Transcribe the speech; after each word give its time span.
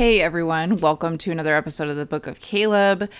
Hey 0.00 0.22
everyone, 0.22 0.78
welcome 0.78 1.18
to 1.18 1.30
another 1.30 1.54
episode 1.54 1.90
of 1.90 1.96
the 1.96 2.06
Book 2.06 2.26
of 2.26 2.40
Caleb. 2.40 3.10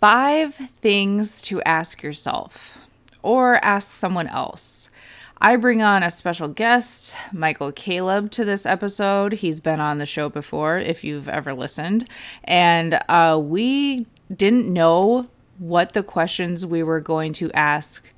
Five 0.00 0.54
things 0.54 1.42
to 1.42 1.60
ask 1.64 2.02
yourself 2.02 2.88
or 3.22 3.62
ask 3.62 3.92
someone 3.92 4.26
else. 4.26 4.88
I 5.36 5.56
bring 5.56 5.82
on 5.82 6.02
a 6.02 6.08
special 6.08 6.48
guest, 6.48 7.14
Michael 7.30 7.72
Caleb, 7.72 8.30
to 8.30 8.46
this 8.46 8.64
episode. 8.64 9.34
He's 9.34 9.60
been 9.60 9.80
on 9.80 9.98
the 9.98 10.06
show 10.06 10.30
before, 10.30 10.78
if 10.78 11.04
you've 11.04 11.28
ever 11.28 11.52
listened. 11.52 12.08
And 12.44 12.98
uh, 13.10 13.38
we 13.38 14.06
didn't 14.34 14.72
know 14.72 15.28
what 15.58 15.92
the 15.92 16.02
questions 16.02 16.64
we 16.64 16.82
were 16.82 17.00
going 17.00 17.34
to 17.34 17.52
ask 17.52 18.14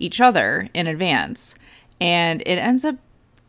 each 0.00 0.20
other 0.20 0.68
in 0.74 0.88
advance. 0.88 1.54
And 2.00 2.40
it 2.40 2.58
ends 2.58 2.84
up 2.84 2.96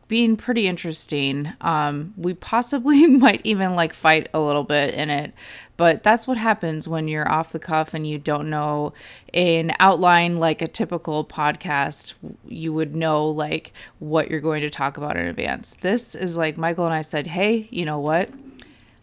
being 0.07 0.37
pretty 0.37 0.67
interesting. 0.67 1.51
Um, 1.61 2.13
we 2.17 2.33
possibly 2.33 3.05
might 3.17 3.41
even 3.43 3.75
like 3.75 3.93
fight 3.93 4.29
a 4.33 4.39
little 4.39 4.63
bit 4.63 4.93
in 4.93 5.09
it, 5.09 5.33
but 5.75 6.03
that's 6.03 6.27
what 6.27 6.37
happens 6.37 6.87
when 6.87 7.07
you're 7.07 7.29
off 7.29 7.51
the 7.51 7.59
cuff 7.59 7.93
and 7.93 8.07
you 8.07 8.17
don't 8.17 8.49
know 8.49 8.93
an 9.33 9.73
outline 9.79 10.39
like 10.39 10.61
a 10.61 10.67
typical 10.67 11.25
podcast. 11.25 12.13
You 12.47 12.73
would 12.73 12.95
know 12.95 13.27
like 13.27 13.73
what 13.99 14.29
you're 14.31 14.39
going 14.39 14.61
to 14.61 14.69
talk 14.69 14.97
about 14.97 15.17
in 15.17 15.27
advance. 15.27 15.75
This 15.75 16.15
is 16.15 16.37
like 16.37 16.57
Michael 16.57 16.85
and 16.85 16.93
I 16.93 17.01
said, 17.01 17.27
hey, 17.27 17.67
you 17.71 17.85
know 17.85 17.99
what? 17.99 18.29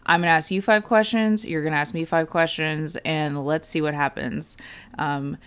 I'm 0.07 0.21
going 0.21 0.29
to 0.29 0.35
ask 0.35 0.51
you 0.51 0.61
five 0.61 0.85
questions. 0.85 1.45
You're 1.45 1.63
going 1.63 1.73
to 1.73 1.79
ask 1.79 1.95
me 1.95 2.05
five 2.05 2.29
questions, 2.29 2.97
and 3.07 3.45
let's 3.47 3.67
see 3.67 3.81
what 3.81 3.95
happens. 3.95 4.55
Um, 4.99 5.39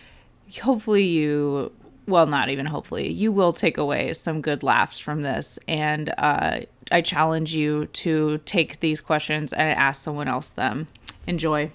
hopefully, 0.61 1.03
you 1.03 1.71
well, 2.07 2.25
not 2.25 2.49
even 2.49 2.65
hopefully, 2.65 3.09
you 3.09 3.31
will 3.31 3.53
take 3.53 3.77
away 3.77 4.13
some 4.13 4.41
good 4.41 4.63
laughs 4.63 4.97
from 4.97 5.21
this. 5.21 5.59
And 5.67 6.13
uh, 6.17 6.61
I 6.91 7.01
challenge 7.01 7.53
you 7.53 7.87
to 7.87 8.39
take 8.39 8.79
these 8.79 9.01
questions 9.01 9.51
and 9.51 9.77
ask 9.77 10.01
someone 10.01 10.27
else 10.27 10.49
them. 10.49 10.87
Enjoy. 11.27 11.71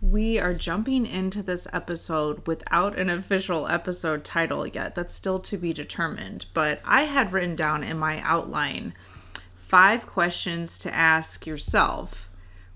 We 0.00 0.38
are 0.38 0.54
jumping 0.54 1.06
into 1.06 1.42
this 1.42 1.66
episode 1.72 2.46
without 2.46 2.98
an 2.98 3.08
official 3.08 3.66
episode 3.66 4.22
title 4.22 4.66
yet. 4.66 4.94
That's 4.94 5.14
still 5.14 5.40
to 5.40 5.56
be 5.56 5.72
determined. 5.72 6.46
But 6.54 6.80
I 6.84 7.04
had 7.04 7.32
written 7.32 7.56
down 7.56 7.82
in 7.82 7.98
my 7.98 8.20
outline 8.20 8.94
five 9.56 10.06
questions 10.06 10.78
to 10.80 10.94
ask 10.94 11.46
yourself, 11.46 12.28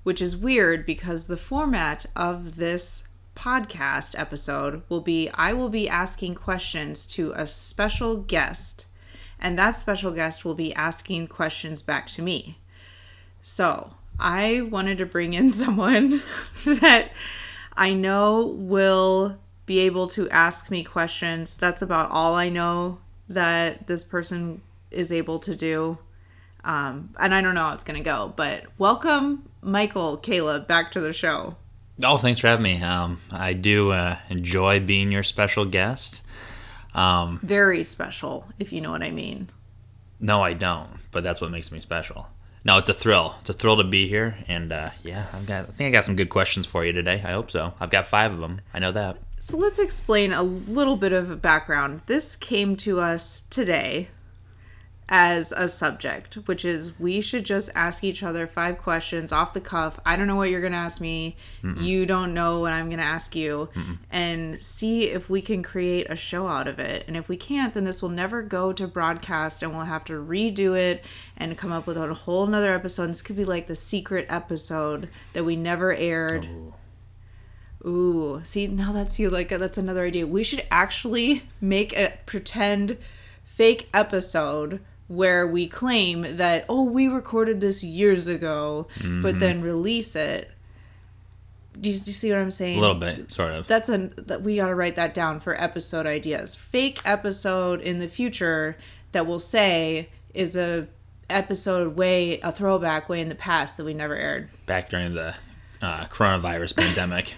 which 0.03 0.23
is 0.23 0.37
weird 0.37 0.87
because 0.87 1.27
the 1.27 1.37
format 1.37 2.07
of 2.17 2.57
this 2.57 3.08
podcast 3.39 4.19
episode 4.19 4.83
will 4.89 5.01
be 5.01 5.31
I 5.33 5.53
will 5.53 5.69
be 5.69 5.89
asking 5.89 6.35
questions 6.35 7.07
to 7.09 7.33
a 7.37 7.47
special 7.47 8.17
guest, 8.17 8.87
and 9.39 9.57
that 9.59 9.77
special 9.77 10.11
guest 10.11 10.45
will 10.45 10.57
be 10.57 10.75
asking 10.75 11.29
questions 11.29 11.81
back 11.81 12.09
to 12.09 12.23
me. 12.23 12.59
So 13.41 13.93
I 14.19 14.63
wanted 14.63 14.99
to 14.99 15.07
bring 15.07 15.35
in 15.35 15.51
someone 15.63 16.23
that 16.65 17.11
I 17.77 17.95
know 17.95 18.47
will 18.57 19.39
be 19.67 19.79
able 19.81 20.09
to 20.09 20.29
ask 20.31 20.71
me 20.71 20.83
questions. 20.83 21.57
That's 21.57 21.83
about 21.83 22.11
all 22.11 22.35
I 22.35 22.49
know 22.49 22.99
that 23.29 23.87
this 23.87 24.03
person 24.03 24.63
is 24.91 25.13
able 25.13 25.39
to 25.41 25.55
do. 25.55 25.99
Um, 26.65 27.15
and 27.21 27.33
I 27.33 27.41
don't 27.41 27.55
know 27.55 27.63
how 27.63 27.75
it's 27.75 27.85
going 27.85 27.99
to 27.99 28.05
go, 28.05 28.33
but 28.35 28.65
welcome, 28.79 29.49
Michael 29.63 30.17
Caleb, 30.17 30.67
back 30.67 30.91
to 30.93 31.01
the 31.01 31.13
show. 31.13 31.55
Oh, 32.03 32.17
thanks 32.17 32.41
for 32.41 32.47
having 32.47 32.63
me. 32.63 32.83
Um, 32.83 33.19
I 33.31 33.53
do 33.53 33.91
uh, 33.93 34.17
enjoy 34.29 34.81
being 34.81 35.11
your 35.11 35.23
special 35.23 35.65
guest. 35.65 36.23
Um, 36.95 37.41
Very 37.43 37.83
special, 37.83 38.47
if 38.59 38.73
you 38.73 38.81
know 38.81 38.91
what 38.91 39.03
I 39.03 39.11
mean. 39.11 39.51
No, 40.21 40.43
I 40.43 40.53
don't, 40.53 40.91
but 41.11 41.23
that's 41.23 41.41
what 41.41 41.51
makes 41.51 41.71
me 41.71 41.81
special. 41.81 42.29
No, 42.65 42.77
it's 42.77 42.89
a 42.89 42.95
thrill. 42.95 43.37
It's 43.41 43.51
a 43.51 43.53
thrill 43.53 43.77
to 43.77 43.85
be 43.85 44.09
here, 44.09 44.37
and 44.49 44.73
uh, 44.73 44.89
yeah, 45.03 45.27
I've 45.33 45.47
got. 45.47 45.69
I 45.69 45.73
think 45.73 45.89
I 45.89 45.97
got 45.97 46.05
some 46.05 46.17
good 46.17 46.29
questions 46.29 46.67
for 46.67 46.85
you 46.85 46.93
today. 46.93 47.15
I 47.25 47.31
hope 47.31 47.51
so. 47.51 47.73
I've 47.81 47.91
got 47.91 48.07
five 48.07 48.33
of 48.33 48.41
them. 48.41 48.61
I 48.75 48.79
know 48.79 48.93
that. 48.93 49.17
So 49.39 49.57
let's 49.57 49.79
explain 49.79 50.33
a 50.33 50.43
little 50.43 50.97
bit 50.97 51.13
of 51.13 51.41
background. 51.41 52.03
This 52.07 52.35
came 52.35 52.77
to 52.79 53.01
us 53.01 53.43
today 53.49 54.09
as 55.11 55.53
a 55.53 55.69
subject, 55.69 56.35
which 56.47 56.65
is 56.65 56.99
we 57.01 57.21
should 57.21 57.45
just 57.45 57.71
ask 57.75 58.05
each 58.05 58.23
other 58.23 58.47
five 58.47 58.77
questions 58.77 59.33
off 59.33 59.55
the 59.55 59.61
cuff. 59.61 59.99
I 60.05 60.17
don't 60.17 60.27
know 60.27 60.37
what 60.37 60.51
you're 60.51 60.61
going 60.61 60.73
to 60.73 60.79
ask 60.79 61.01
me. 61.01 61.37
Mm-mm. 61.63 61.83
You 61.83 62.05
don't 62.05 62.35
know 62.35 62.61
what 62.61 62.75
I'm 62.75 62.87
going 62.87 62.99
to 62.99 63.05
ask 63.05 63.35
you. 63.35 63.71
Mm-mm. 63.75 63.99
And 64.11 64.63
see 64.63 65.05
if 65.05 65.31
we 65.31 65.41
can 65.41 65.63
create 65.63 66.11
a 66.11 66.17
show 66.17 66.47
out 66.47 66.69
of 66.69 66.79
it. 66.79 67.05
And 67.09 67.17
if 67.17 67.29
we 67.29 67.39
can't, 67.39 67.73
then 67.73 67.85
this 67.85 68.03
will 68.03 68.11
never 68.11 68.43
go 68.43 68.73
to 68.75 68.87
broadcast 68.87 69.63
and 69.63 69.75
we'll 69.75 69.87
have 69.87 70.05
to 70.07 70.13
redo 70.13 70.77
it 70.79 71.05
and 71.37 71.57
come 71.57 71.73
up 71.73 71.87
with 71.87 71.97
a 71.97 72.13
whole 72.13 72.47
nother 72.47 72.75
episode. 72.75 73.07
This 73.07 73.23
could 73.23 73.37
be 73.37 73.47
like 73.47 73.67
the 73.67 73.77
secret 73.77 74.27
episode 74.29 75.09
that 75.33 75.45
we 75.45 75.57
never 75.57 75.95
aired. 75.95 76.47
Oh. 76.53 76.75
Ooh, 77.89 78.41
see, 78.43 78.67
now 78.67 78.93
that's 78.93 79.19
you. 79.19 79.31
Like, 79.31 79.49
that's 79.49 79.79
another 79.79 80.03
idea. 80.03 80.27
We 80.27 80.43
should 80.43 80.67
actually 80.71 81.45
make 81.61 81.97
a 81.97 82.19
pretend 82.27 82.99
fake 83.45 83.89
episode 83.95 84.81
where 85.09 85.47
we 85.47 85.67
claim 85.67 86.37
that 86.37 86.65
oh 86.69 86.83
we 86.83 87.09
recorded 87.09 87.61
this 87.61 87.83
years 87.83 88.29
ago 88.29 88.87
mm-hmm. 88.99 89.23
but 89.23 89.39
then 89.39 89.63
release 89.63 90.15
it. 90.15 90.51
Do 91.81 91.91
you, 91.91 91.99
do 91.99 92.07
you, 92.07 92.13
see 92.13 92.31
what 92.31 92.41
i'm 92.41 92.51
saying? 92.51 92.79
A 92.79 92.81
little 92.81 92.97
bit 92.97 93.33
sort 93.33 93.53
of. 93.53 93.67
That's 93.67 93.89
a 93.89 94.11
that 94.17 94.43
we 94.43 94.57
got 94.57 94.69
to 94.69 94.75
write 94.75 94.97
that 94.97 95.15
down 95.15 95.41
for 95.41 95.61
episode 95.61 96.07
ideas. 96.07 96.55
Fake 96.55 97.01
episode 97.05 97.81
in 97.81 98.01
the 98.01 98.09
future 98.09 98.77
that 99.13 99.27
we'll 99.27 99.39
say 99.39 100.09
is 100.35 100.57
a 100.57 100.89
episode 101.31 101.97
way 101.97 102.41
a 102.41 102.53
throwback 102.53 103.09
way 103.09 103.21
in 103.21 103.29
the 103.29 103.35
past 103.35 103.77
that 103.77 103.85
we 103.85 103.95
never 103.95 104.17
aired. 104.17 104.49
Back 104.67 104.89
during 104.89 105.15
the 105.15 105.35
uh, 105.81 106.07
coronavirus 106.07 106.77
pandemic 106.85 107.35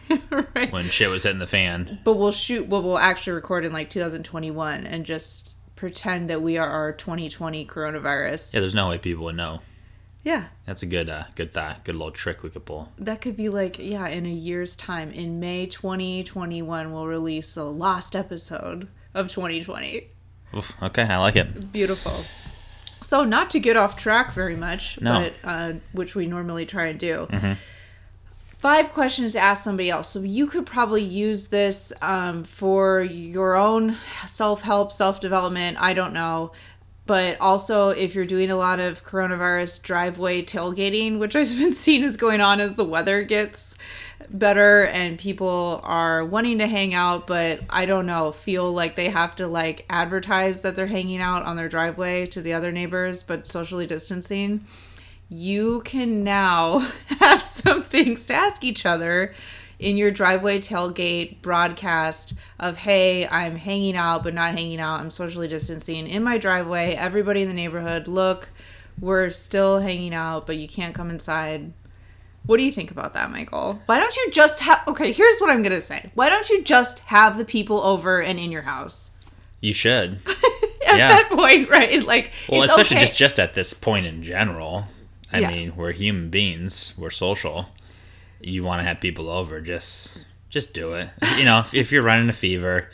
right. 0.55 0.73
when 0.73 0.87
shit 0.87 1.11
was 1.11 1.23
hitting 1.25 1.39
the 1.39 1.47
fan. 1.47 2.01
But 2.05 2.17
we'll 2.17 2.33
shoot 2.33 2.67
what 2.67 2.83
we'll 2.83 2.99
actually 2.99 3.35
record 3.35 3.65
in 3.65 3.73
like 3.73 3.91
2021 3.91 4.87
and 4.87 5.05
just 5.05 5.55
pretend 5.81 6.29
that 6.29 6.43
we 6.43 6.59
are 6.59 6.69
our 6.69 6.93
2020 6.93 7.65
coronavirus. 7.65 8.53
Yeah, 8.53 8.61
there's 8.61 8.75
no 8.75 8.91
way 8.91 8.99
people 8.99 9.25
would 9.25 9.35
know. 9.35 9.61
Yeah. 10.23 10.45
That's 10.67 10.83
a 10.83 10.87
good 10.87 11.09
uh 11.09 11.25
good 11.35 11.55
thought, 11.55 11.85
good 11.85 11.95
little 11.95 12.11
trick 12.11 12.43
we 12.43 12.51
could 12.51 12.67
pull. 12.67 12.93
That 12.99 13.23
could 13.23 13.35
be 13.35 13.49
like, 13.49 13.79
yeah, 13.79 14.07
in 14.09 14.27
a 14.27 14.31
year's 14.31 14.77
time. 14.77 15.11
In 15.11 15.41
May 15.41 15.65
2021 15.65 16.93
we'll 16.93 17.07
release 17.07 17.55
the 17.55 17.65
last 17.65 18.15
episode 18.15 18.89
of 19.15 19.31
2020. 19.31 20.09
Oof, 20.55 20.71
okay, 20.83 21.05
I 21.05 21.17
like 21.17 21.37
it. 21.37 21.73
Beautiful. 21.73 22.25
So 23.01 23.25
not 23.25 23.49
to 23.53 23.59
get 23.59 23.79
off 23.79 23.97
track 23.97 24.35
very 24.35 24.57
much, 24.57 25.01
no. 25.01 25.31
but 25.43 25.49
uh, 25.49 25.73
which 25.93 26.15
we 26.15 26.27
normally 26.27 26.67
try 26.67 26.89
and 26.89 27.01
do. 27.01 27.27
Mm-hmm 27.31 27.53
five 28.60 28.93
questions 28.93 29.32
to 29.32 29.38
ask 29.38 29.65
somebody 29.65 29.88
else. 29.88 30.10
So 30.10 30.21
you 30.21 30.47
could 30.47 30.66
probably 30.66 31.03
use 31.03 31.48
this 31.48 31.94
um, 32.03 32.44
for 32.44 33.00
your 33.03 33.56
own 33.56 33.97
self 34.26 34.60
help, 34.60 34.93
self 34.93 35.19
development. 35.19 35.78
I 35.81 35.94
don't 35.94 36.12
know. 36.12 36.53
But 37.06 37.41
also, 37.41 37.88
if 37.88 38.15
you're 38.15 38.26
doing 38.26 38.50
a 38.50 38.56
lot 38.56 38.78
of 38.78 39.03
coronavirus 39.04 39.82
driveway 39.82 40.44
tailgating, 40.44 41.19
which 41.19 41.34
I've 41.34 41.48
been 41.59 41.72
seeing 41.72 42.04
is 42.04 42.19
going 42.19 42.43
on 42.43 42.60
as 42.60 42.75
the 42.75 42.84
weather 42.84 43.25
gets 43.25 43.76
better 44.28 44.84
and 44.84 45.19
people 45.19 45.80
are 45.83 46.24
wanting 46.24 46.59
to 46.59 46.66
hang 46.66 46.92
out, 46.92 47.27
but 47.27 47.60
I 47.71 47.86
don't 47.86 48.06
know, 48.06 48.30
feel 48.30 48.71
like 48.71 48.95
they 48.95 49.09
have 49.09 49.34
to 49.36 49.47
like 49.47 49.86
advertise 49.89 50.60
that 50.60 50.77
they're 50.77 50.86
hanging 50.86 51.21
out 51.21 51.45
on 51.45 51.56
their 51.56 51.71
driveway 51.71 52.27
to 52.27 52.42
the 52.42 52.53
other 52.53 52.71
neighbors, 52.71 53.22
but 53.22 53.48
socially 53.48 53.86
distancing 53.86 54.66
you 55.30 55.80
can 55.82 56.24
now 56.24 56.78
have 57.21 57.41
some 57.41 57.82
things 57.84 58.27
to 58.27 58.34
ask 58.34 58.65
each 58.65 58.84
other 58.84 59.32
in 59.78 59.97
your 59.97 60.10
driveway 60.10 60.60
tailgate 60.60 61.41
broadcast 61.41 62.34
of 62.59 62.77
hey 62.77 63.27
i'm 63.28 63.56
hanging 63.56 63.97
out 63.97 64.22
but 64.22 64.34
not 64.34 64.53
hanging 64.53 64.80
out. 64.80 65.00
I'm 65.00 65.10
socially 65.10 65.48
distancing 65.48 66.06
in 66.06 66.22
my 66.22 66.36
driveway. 66.36 66.94
Everybody 66.94 67.42
in 67.42 67.48
the 67.48 67.54
neighborhood 67.54 68.09
look 68.09 68.50
we're 69.00 69.30
still 69.30 69.78
hanging 69.78 70.12
out 70.12 70.47
but 70.47 70.56
you 70.56 70.68
can't 70.68 70.94
come 70.94 71.09
inside. 71.09 71.72
What 72.44 72.56
do 72.56 72.65
you 72.65 72.72
think 72.72 72.91
about 72.91 73.15
that 73.15 73.30
michael? 73.30 73.80
Why 73.86 74.00
don't 74.00 74.15
you 74.16 74.30
just 74.32 74.60
have 74.60 74.82
okay 74.88 75.12
here's 75.12 75.38
what 75.38 75.48
i'm 75.48 75.62
gonna 75.62 75.80
say. 75.80 76.10
Why 76.15 76.28
don't 76.28 76.50
you 76.50 76.62
just 76.62 77.00
have 77.00 77.38
the 77.38 77.44
people 77.44 77.80
over 77.80 78.21
and 78.21 78.38
in 78.38 78.50
your 78.50 78.62
house? 78.62 79.10
You 79.60 79.72
should. 79.72 80.18
At 80.86 80.98
yeah. 80.98 81.09
that 81.09 81.30
point 81.30 81.71
right? 81.71 82.03
Like 82.03 82.32
well 82.48 82.62
especially 82.62 82.97
okay. 82.97 83.06
just 83.06 83.16
just 83.16 83.38
at 83.38 83.54
this 83.54 83.72
point 83.72 84.06
in 84.06 84.24
general 84.24 84.88
I 85.32 85.38
yeah. 85.41 85.50
mean, 85.50 85.77
we're 85.77 85.92
human 85.92 86.30
beings. 86.30 86.94
We're 86.98 87.10
social. 87.10 87.66
you 88.41 88.65
want 88.65 88.80
to 88.80 88.84
have 88.84 89.00
people 89.00 89.28
over, 89.30 89.60
just 89.60 90.24
just 90.48 90.74
do 90.74 90.92
it. 90.94 91.09
You 91.38 91.44
know, 91.44 91.60
if, 91.60 91.72
if 91.74 91.92
you're 91.92 92.03
running 92.03 92.28
a 92.28 92.32
fever, 92.34 92.91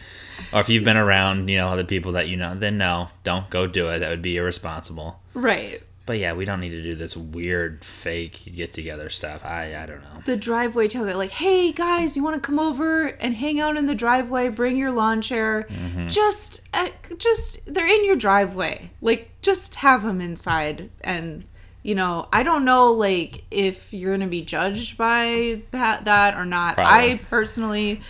or 0.52 0.60
if 0.60 0.68
you've 0.68 0.84
been 0.84 0.96
around, 0.96 1.48
you 1.48 1.56
know, 1.56 1.68
other 1.68 1.84
people 1.84 2.12
that 2.12 2.28
you 2.28 2.36
know, 2.36 2.54
then 2.54 2.78
no, 2.78 3.08
don't 3.24 3.48
go 3.50 3.66
do 3.66 3.88
it. 3.88 4.00
That 4.00 4.10
would 4.10 4.22
be 4.22 4.36
irresponsible. 4.36 5.20
Right. 5.34 5.82
But 6.04 6.18
yeah, 6.18 6.34
we 6.34 6.44
don't 6.44 6.60
need 6.60 6.70
to 6.70 6.82
do 6.82 6.94
this 6.94 7.16
weird 7.16 7.84
fake 7.84 8.52
get 8.54 8.72
together 8.72 9.08
stuff. 9.08 9.44
I 9.44 9.74
I 9.82 9.86
don't 9.86 10.02
know. 10.02 10.20
The 10.24 10.36
driveway 10.36 10.86
tailgate, 10.86 11.16
like, 11.16 11.30
hey 11.30 11.72
guys, 11.72 12.16
you 12.16 12.22
want 12.22 12.36
to 12.36 12.46
come 12.46 12.60
over 12.60 13.06
and 13.06 13.34
hang 13.34 13.58
out 13.58 13.76
in 13.76 13.86
the 13.86 13.94
driveway? 13.94 14.48
Bring 14.50 14.76
your 14.76 14.92
lawn 14.92 15.20
chair. 15.20 15.66
Just, 16.06 16.60
uh, 16.72 16.90
just 17.18 17.58
they're 17.66 17.88
in 17.92 18.04
your 18.04 18.14
driveway. 18.14 18.90
Like, 19.00 19.30
just 19.42 19.76
have 19.76 20.04
them 20.04 20.20
inside. 20.20 20.90
And 21.00 21.44
you 21.86 21.94
know, 21.94 22.26
I 22.32 22.42
don't 22.42 22.64
know, 22.64 22.90
like, 22.90 23.44
if 23.48 23.92
you're 23.92 24.12
gonna 24.12 24.26
be 24.26 24.44
judged 24.44 24.98
by 24.98 25.62
that, 25.70 26.04
that 26.06 26.34
or 26.34 26.44
not. 26.44 26.74
Probably. 26.74 27.12
I 27.12 27.20
personally 27.30 28.00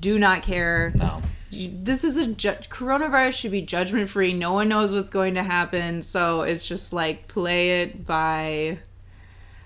do 0.00 0.18
not 0.18 0.42
care. 0.42 0.94
No. 0.96 1.20
this 1.50 2.04
is 2.04 2.16
a 2.16 2.28
ju- 2.28 2.56
coronavirus 2.70 3.34
should 3.34 3.50
be 3.50 3.60
judgment 3.60 4.08
free. 4.08 4.32
No 4.32 4.54
one 4.54 4.70
knows 4.70 4.94
what's 4.94 5.10
going 5.10 5.34
to 5.34 5.42
happen, 5.42 6.00
so 6.00 6.40
it's 6.40 6.66
just 6.66 6.94
like 6.94 7.28
play 7.28 7.82
it 7.82 8.06
by. 8.06 8.78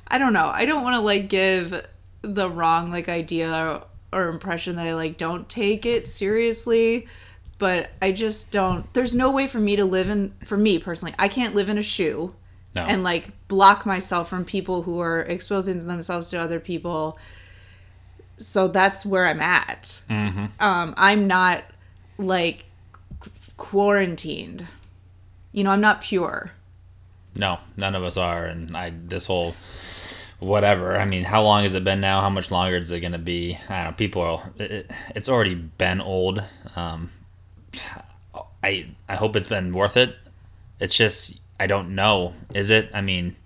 I 0.08 0.18
don't 0.18 0.32
know. 0.32 0.50
I 0.52 0.64
don't 0.64 0.82
want 0.82 0.96
to 0.96 1.00
like 1.00 1.28
give 1.28 1.86
the 2.22 2.50
wrong 2.50 2.90
like 2.90 3.08
idea 3.08 3.84
or 4.12 4.28
impression 4.28 4.74
that 4.74 4.88
I 4.88 4.94
like 4.94 5.18
don't 5.18 5.48
take 5.48 5.86
it 5.86 6.08
seriously, 6.08 7.06
but 7.58 7.90
I 8.02 8.10
just 8.10 8.50
don't. 8.50 8.92
There's 8.92 9.14
no 9.14 9.30
way 9.30 9.46
for 9.46 9.60
me 9.60 9.76
to 9.76 9.84
live 9.84 10.08
in 10.08 10.34
for 10.44 10.56
me 10.56 10.80
personally. 10.80 11.14
I 11.16 11.28
can't 11.28 11.54
live 11.54 11.68
in 11.68 11.78
a 11.78 11.82
shoe 11.82 12.34
No. 12.74 12.82
and 12.82 13.02
like 13.02 13.30
block 13.48 13.84
myself 13.84 14.28
from 14.30 14.44
people 14.46 14.82
who 14.82 14.98
are 15.00 15.20
exposing 15.22 15.86
themselves 15.86 16.30
to 16.30 16.38
other 16.38 16.58
people. 16.58 17.18
So 18.38 18.66
that's 18.68 19.04
where 19.04 19.26
I'm 19.26 19.40
at. 19.40 20.00
Mm-hmm. 20.08 20.46
Um, 20.58 20.94
I'm 20.96 21.26
not 21.26 21.64
like 22.16 22.64
qu- 23.20 23.30
quarantined. 23.58 24.66
You 25.52 25.64
know, 25.64 25.70
I'm 25.70 25.82
not 25.82 26.00
pure. 26.00 26.52
No, 27.36 27.58
none 27.76 27.94
of 27.94 28.02
us 28.02 28.16
are, 28.16 28.46
and 28.46 28.74
I 28.76 28.92
this 29.06 29.26
whole 29.26 29.54
whatever. 30.38 30.96
I 30.96 31.04
mean, 31.04 31.24
how 31.24 31.42
long 31.42 31.62
has 31.64 31.74
it 31.74 31.84
been 31.84 32.00
now? 32.00 32.20
How 32.22 32.30
much 32.30 32.50
longer 32.50 32.76
is 32.78 32.90
it 32.90 33.00
going 33.00 33.12
to 33.12 33.18
be? 33.18 33.58
I 33.68 33.82
don't 33.84 33.90
know. 33.92 33.96
People 33.96 34.22
are. 34.22 34.50
It- 34.58 34.90
it's 35.14 35.28
already 35.28 35.54
been 35.54 36.00
old. 36.00 36.42
Um, 36.74 37.10
I 38.64 38.86
I 39.08 39.16
hope 39.16 39.36
it's 39.36 39.48
been 39.48 39.74
worth 39.74 39.96
it. 39.98 40.16
It's 40.80 40.96
just 40.96 41.38
I 41.62 41.68
don't 41.68 41.94
know. 41.94 42.34
Is 42.54 42.70
it? 42.70 42.90
I 42.92 43.02
mean, 43.02 43.36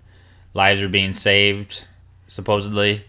lives 0.55 0.81
are 0.81 0.89
being 0.89 1.13
saved 1.13 1.85
supposedly. 2.27 3.03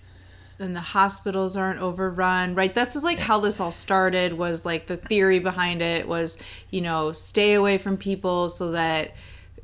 And 0.59 0.77
the 0.77 0.81
hospitals 0.81 1.57
aren't 1.57 1.81
overrun, 1.81 2.55
right? 2.55 2.75
That's 2.75 2.95
like 3.03 3.17
how 3.19 3.41
this 3.41 3.59
all 3.59 3.71
started. 3.71 4.35
Was 4.35 4.67
like 4.67 4.87
the 4.87 4.99
theory 4.99 5.39
behind 5.39 5.81
it 5.81 6.07
was, 6.07 6.37
you 6.71 6.83
know, 6.83 7.13
stay 7.13 7.55
away 7.55 7.79
from 7.79 7.97
people 7.97 8.51
so 8.51 8.73
that 8.73 9.13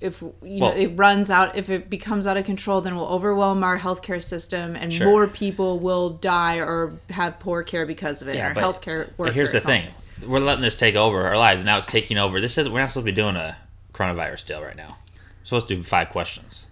if 0.00 0.22
you 0.22 0.32
Well- 0.42 0.70
know 0.72 0.76
it 0.78 0.96
runs 0.96 1.28
out, 1.30 1.56
if 1.56 1.68
it 1.68 1.90
becomes 1.90 2.26
out 2.26 2.38
of 2.38 2.46
control, 2.46 2.80
then 2.80 2.96
we'll 2.96 3.06
overwhelm 3.08 3.62
our 3.62 3.78
healthcare 3.78 4.22
system, 4.22 4.74
and 4.76 4.94
Sure. 4.94 5.06
more 5.06 5.26
people 5.28 5.78
will 5.78 6.08
die 6.08 6.56
or 6.56 6.94
have 7.10 7.38
poor 7.38 7.62
care 7.62 7.84
because 7.84 8.22
of 8.22 8.28
it. 8.28 8.36
Yeah, 8.36 8.48
our 8.48 8.54
but- 8.54 8.64
healthcare. 8.64 9.10
But 9.18 9.34
here's 9.34 9.52
the 9.52 9.60
thing: 9.60 9.84
we're 10.26 10.38
letting 10.40 10.62
this 10.62 10.76
take 10.78 10.94
over 10.94 11.26
our 11.26 11.36
lives. 11.36 11.64
Now 11.64 11.76
it's 11.76 11.86
taking 11.86 12.16
over. 12.16 12.40
This 12.40 12.56
is 12.56 12.66
we're 12.70 12.80
not 12.80 12.88
supposed 12.88 13.04
to 13.06 13.12
be 13.12 13.16
doing 13.16 13.36
a 13.36 13.58
coronavirus 13.92 14.46
deal 14.46 14.62
right 14.62 14.76
now. 14.76 14.96
Supposed 15.44 15.68
to 15.68 15.76
do 15.76 15.82
five 15.82 16.10
questions. 16.10 16.66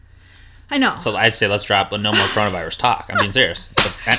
I 0.70 0.78
know. 0.78 0.96
So 0.98 1.14
I'd 1.14 1.34
say 1.34 1.46
let's 1.48 1.64
drop, 1.64 1.90
but 1.90 2.00
no 2.00 2.10
more 2.12 2.24
coronavirus 2.28 2.78
talk. 2.78 3.06
I'm 3.10 3.18
being 3.18 3.32
serious. 3.32 3.72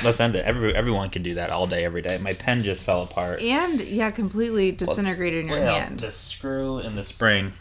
Let's- 0.04 0.20
end 0.20 0.36
it. 0.36 0.46
Every, 0.46 0.72
everyone 0.74 1.10
can 1.10 1.24
do 1.24 1.34
that 1.34 1.50
all 1.50 1.66
day, 1.66 1.84
every 1.84 2.00
day. 2.00 2.16
My 2.18 2.32
pen 2.32 2.62
just 2.62 2.84
fell 2.84 3.02
apart. 3.02 3.42
and 3.42 3.80
yeah, 3.80 4.10
completely 4.12 4.70
disintegrated 4.70 5.44
in 5.44 5.48
your 5.50 5.58
Well, 5.60 5.74
hand. 5.80 5.98
The 6.00 6.12
screw 6.12 6.78
in 6.78 6.94
the 6.94 7.02
spring. 7.02 7.52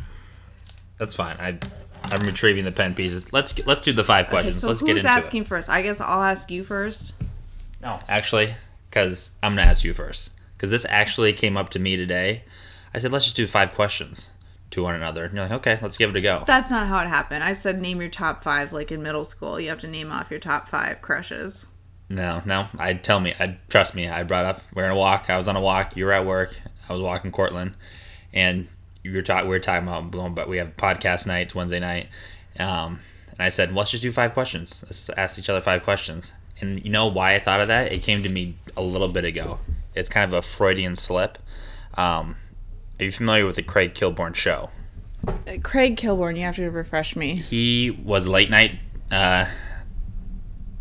That's 0.99 1.15
fine. 1.15 1.35
I, 1.39 1.57
I'm 2.11 2.25
retrieving 2.25 2.65
the 2.65 2.71
pen 2.71 2.93
pieces. 2.93 3.33
Let's 3.33 3.57
let's 3.65 3.83
do 3.83 3.93
the 3.93 4.03
five 4.03 4.25
Okay, 4.25 4.31
questions. 4.31 4.59
so 4.59 4.67
let's 4.67 4.81
who's 4.81 4.87
get 4.87 4.97
into 4.97 5.09
asking 5.09 5.45
first? 5.45 5.69
I 5.69 5.81
guess 5.81 5.99
I'll 5.99 6.21
ask 6.21 6.51
you 6.51 6.63
first. 6.63 7.15
No, 7.81 7.99
actually, 8.07 8.53
because 8.89 9.31
I'm 9.41 9.55
gonna 9.55 9.67
ask 9.67 9.83
you 9.83 9.93
first. 9.95 10.29
Because 10.55 10.69
this 10.69 10.85
actually 10.87 11.33
came 11.33 11.57
up 11.57 11.69
to 11.71 11.79
me 11.79 11.97
today. 11.97 12.43
I 12.93 12.99
said 12.99 13.11
let's 13.11 13.25
just 13.25 13.35
do 13.35 13.47
five 13.47 13.73
questions 13.73 14.29
to 14.73 14.83
one 14.83 14.95
another. 14.95 15.25
And 15.25 15.33
you're 15.33 15.43
like, 15.43 15.53
okay, 15.53 15.79
let's 15.81 15.97
give 15.97 16.09
it 16.09 16.15
a 16.15 16.21
go. 16.21 16.43
That's 16.45 16.71
not 16.71 16.87
how 16.87 16.99
it 16.99 17.07
happened. 17.07 17.43
I 17.43 17.53
said 17.53 17.81
name 17.81 18.01
your 18.01 18.09
top 18.09 18.43
five, 18.43 18.73
like 18.73 18.91
in 18.91 19.01
middle 19.01 19.23
school. 19.23 19.59
You 19.59 19.69
have 19.69 19.79
to 19.79 19.87
name 19.87 20.11
off 20.11 20.31
your 20.31 20.39
top 20.39 20.67
five 20.67 21.01
crushes. 21.01 21.67
No, 22.09 22.41
no. 22.45 22.67
I 22.77 22.93
tell 22.93 23.19
me. 23.19 23.33
I 23.39 23.57
trust 23.69 23.95
me. 23.95 24.07
I 24.07 24.23
brought 24.23 24.45
up 24.45 24.61
we're 24.73 24.85
on 24.85 24.91
a 24.91 24.95
walk. 24.95 25.29
I 25.29 25.37
was 25.37 25.47
on 25.47 25.55
a 25.55 25.61
walk. 25.61 25.95
You 25.95 26.05
were 26.05 26.11
at 26.11 26.25
work. 26.25 26.59
I 26.89 26.93
was 26.93 27.01
walking 27.01 27.31
Cortland, 27.31 27.75
and 28.33 28.67
you 29.03 29.13
were 29.13 29.21
talking. 29.21 29.47
We 29.47 29.55
were 29.55 29.59
talking 29.59 29.87
about 29.87 30.11
going, 30.11 30.33
but 30.33 30.49
we 30.49 30.57
have 30.57 30.75
podcast 30.75 31.25
nights 31.27 31.55
Wednesday 31.55 31.79
night. 31.79 32.09
Um, 32.59 32.99
and 33.31 33.41
I 33.41 33.49
said, 33.49 33.73
let's 33.73 33.91
just 33.91 34.03
do 34.03 34.11
five 34.11 34.33
questions. 34.33 34.83
Let's 34.85 35.09
ask 35.09 35.39
each 35.39 35.49
other 35.49 35.61
five 35.61 35.83
questions. 35.83 36.33
And 36.59 36.83
you 36.83 36.91
know 36.91 37.07
why 37.07 37.33
I 37.33 37.39
thought 37.39 37.61
of 37.61 37.67
that? 37.67 37.91
It 37.91 38.03
came 38.03 38.21
to 38.23 38.29
me 38.29 38.55
a 38.77 38.81
little 38.81 39.07
bit 39.07 39.25
ago. 39.25 39.59
It's 39.95 40.09
kind 40.09 40.31
of 40.31 40.37
a 40.37 40.41
Freudian 40.41 40.95
slip. 40.95 41.39
Um, 41.95 42.35
are 42.99 43.05
you 43.05 43.11
familiar 43.11 43.45
with 43.45 43.55
the 43.55 43.63
Craig 43.63 43.93
Kilborn 43.93 44.35
show? 44.35 44.69
Uh, 45.27 45.33
Craig 45.63 45.95
Kilborn, 45.97 46.35
you 46.37 46.43
have 46.43 46.55
to 46.57 46.69
refresh 46.69 47.15
me. 47.15 47.35
he 47.35 47.89
was 47.91 48.27
late 48.27 48.49
night 48.49 48.79
uh, 49.11 49.45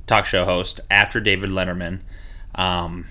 talk 0.06 0.26
show 0.26 0.44
host 0.44 0.80
after 0.90 1.20
David 1.20 1.50
Letterman, 1.50 2.00
um, 2.54 3.06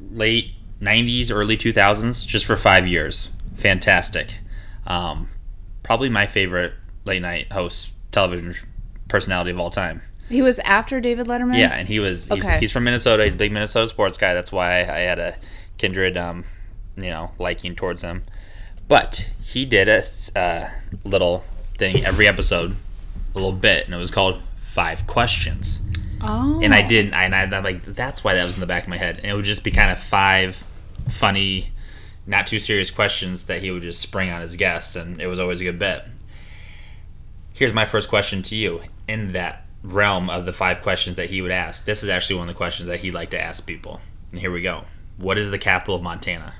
late 0.00 0.52
'90s, 0.80 1.30
early 1.32 1.56
2000s, 1.56 2.26
just 2.26 2.46
for 2.46 2.56
five 2.56 2.86
years. 2.86 3.30
Fantastic. 3.54 4.38
Um, 4.86 5.28
probably 5.82 6.08
my 6.08 6.26
favorite 6.26 6.72
late 7.04 7.22
night 7.22 7.52
host 7.52 7.94
television 8.12 8.54
personality 9.08 9.50
of 9.50 9.58
all 9.60 9.70
time. 9.70 10.02
He 10.28 10.42
was 10.42 10.58
after 10.60 11.00
David 11.00 11.26
Letterman. 11.26 11.58
Yeah, 11.58 11.72
and 11.74 11.86
he 11.88 11.98
was 12.00 12.28
he's, 12.28 12.44
Okay. 12.44 12.58
he's 12.60 12.72
from 12.72 12.84
Minnesota. 12.84 13.24
He's 13.24 13.34
a 13.34 13.38
big 13.38 13.52
Minnesota 13.52 13.88
sports 13.88 14.16
guy. 14.16 14.32
That's 14.34 14.52
why 14.52 14.80
I 14.80 15.00
had 15.00 15.18
a 15.18 15.36
kindred, 15.76 16.16
um, 16.16 16.44
you 16.96 17.10
know, 17.10 17.32
liking 17.38 17.74
towards 17.74 18.02
him. 18.02 18.24
But 18.88 19.30
he 19.42 19.64
did 19.64 19.88
a 19.88 20.02
uh, 20.36 20.68
little 21.04 21.44
thing 21.78 22.04
every 22.04 22.26
episode, 22.26 22.76
a 23.34 23.38
little 23.38 23.52
bit, 23.52 23.86
and 23.86 23.94
it 23.94 23.98
was 23.98 24.10
called 24.10 24.42
Five 24.58 25.06
Questions. 25.06 25.82
Oh. 26.20 26.60
And 26.62 26.74
I 26.74 26.82
didn't, 26.82 27.14
and 27.14 27.34
I, 27.34 27.42
I'm 27.44 27.64
like, 27.64 27.84
that's 27.84 28.22
why 28.22 28.34
that 28.34 28.44
was 28.44 28.54
in 28.54 28.60
the 28.60 28.66
back 28.66 28.82
of 28.82 28.88
my 28.88 28.98
head. 28.98 29.18
And 29.18 29.26
it 29.26 29.34
would 29.34 29.44
just 29.44 29.64
be 29.64 29.70
kind 29.70 29.90
of 29.90 29.98
five 29.98 30.66
funny, 31.08 31.72
not 32.26 32.46
too 32.46 32.60
serious 32.60 32.90
questions 32.90 33.46
that 33.46 33.62
he 33.62 33.70
would 33.70 33.82
just 33.82 34.00
spring 34.00 34.30
on 34.30 34.42
his 34.42 34.56
guests, 34.56 34.96
and 34.96 35.20
it 35.20 35.26
was 35.26 35.38
always 35.38 35.60
a 35.60 35.64
good 35.64 35.78
bit. 35.78 36.04
Here's 37.54 37.72
my 37.72 37.84
first 37.84 38.08
question 38.08 38.42
to 38.42 38.56
you. 38.56 38.82
In 39.06 39.32
that 39.32 39.66
realm 39.82 40.30
of 40.30 40.46
the 40.46 40.52
five 40.52 40.82
questions 40.82 41.16
that 41.16 41.30
he 41.30 41.42
would 41.42 41.50
ask, 41.50 41.84
this 41.84 42.02
is 42.02 42.08
actually 42.08 42.36
one 42.36 42.48
of 42.48 42.54
the 42.54 42.58
questions 42.58 42.88
that 42.88 43.00
he'd 43.00 43.14
like 43.14 43.30
to 43.30 43.40
ask 43.40 43.66
people. 43.66 44.00
And 44.30 44.40
here 44.40 44.50
we 44.50 44.62
go. 44.62 44.84
What 45.16 45.38
is 45.38 45.50
the 45.50 45.58
capital 45.58 45.96
of 45.96 46.02
Montana? 46.02 46.54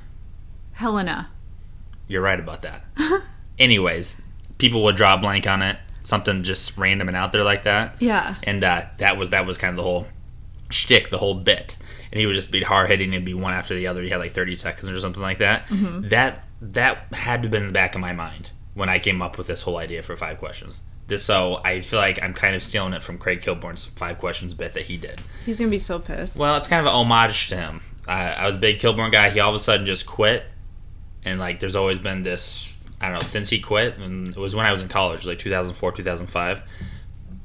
Helena. 0.80 1.28
You're 2.08 2.22
right 2.22 2.40
about 2.40 2.62
that. 2.62 2.84
Anyways, 3.58 4.16
people 4.56 4.82
would 4.84 4.96
draw 4.96 5.14
a 5.14 5.18
blank 5.18 5.46
on 5.46 5.60
it, 5.60 5.78
something 6.04 6.42
just 6.42 6.78
random 6.78 7.06
and 7.06 7.16
out 7.16 7.32
there 7.32 7.44
like 7.44 7.64
that. 7.64 7.96
Yeah. 8.00 8.36
And 8.42 8.64
uh, 8.64 8.86
that 8.96 9.18
was 9.18 9.28
that 9.28 9.46
was 9.46 9.58
kind 9.58 9.70
of 9.70 9.76
the 9.76 9.82
whole 9.82 10.06
shtick, 10.70 11.10
the 11.10 11.18
whole 11.18 11.34
bit. 11.34 11.76
And 12.10 12.18
he 12.18 12.24
would 12.24 12.34
just 12.34 12.50
be 12.50 12.62
hard 12.62 12.88
hitting 12.88 13.14
and 13.14 13.26
be 13.26 13.34
one 13.34 13.52
after 13.52 13.74
the 13.74 13.86
other. 13.86 14.00
He 14.00 14.08
had 14.08 14.20
like 14.20 14.32
30 14.32 14.56
seconds 14.56 14.90
or 14.90 14.98
something 15.00 15.22
like 15.22 15.38
that. 15.38 15.66
That 15.70 16.46
that 16.62 17.06
had 17.12 17.42
to 17.42 17.46
have 17.46 17.50
been 17.50 17.62
in 17.62 17.68
the 17.68 17.74
back 17.74 17.94
of 17.94 18.00
my 18.00 18.14
mind 18.14 18.50
when 18.72 18.88
I 18.88 18.98
came 18.98 19.20
up 19.20 19.36
with 19.36 19.48
this 19.48 19.62
whole 19.62 19.76
idea 19.76 20.02
for 20.02 20.16
five 20.16 20.38
questions. 20.38 20.80
This 21.08 21.22
so 21.22 21.60
I 21.62 21.82
feel 21.82 21.98
like 21.98 22.22
I'm 22.22 22.32
kind 22.32 22.56
of 22.56 22.62
stealing 22.62 22.94
it 22.94 23.02
from 23.02 23.18
Craig 23.18 23.42
Kilborn's 23.42 23.84
five 23.84 24.18
questions 24.18 24.54
bit 24.54 24.72
that 24.72 24.84
he 24.84 24.96
did. 24.96 25.20
He's 25.44 25.58
gonna 25.58 25.70
be 25.70 25.78
so 25.78 25.98
pissed. 25.98 26.36
Well, 26.36 26.56
it's 26.56 26.68
kind 26.68 26.80
of 26.80 26.86
an 26.86 26.96
homage 26.96 27.50
to 27.50 27.56
him. 27.56 27.82
I, 28.08 28.30
I 28.30 28.46
was 28.46 28.56
a 28.56 28.58
big 28.58 28.78
Kilborn 28.78 29.12
guy. 29.12 29.28
He 29.30 29.40
all 29.40 29.50
of 29.50 29.56
a 29.56 29.58
sudden 29.58 29.84
just 29.86 30.06
quit, 30.06 30.44
and 31.24 31.38
like 31.38 31.60
there's 31.60 31.76
always 31.76 31.98
been 31.98 32.22
this. 32.22 32.76
I 33.00 33.06
don't 33.06 33.14
know 33.14 33.20
since 33.20 33.48
he 33.48 33.60
quit, 33.60 33.96
and 33.98 34.28
it 34.28 34.36
was 34.36 34.54
when 34.54 34.66
I 34.66 34.72
was 34.72 34.82
in 34.82 34.88
college, 34.88 35.24
like 35.26 35.38
2004, 35.38 35.92
2005. 35.92 36.62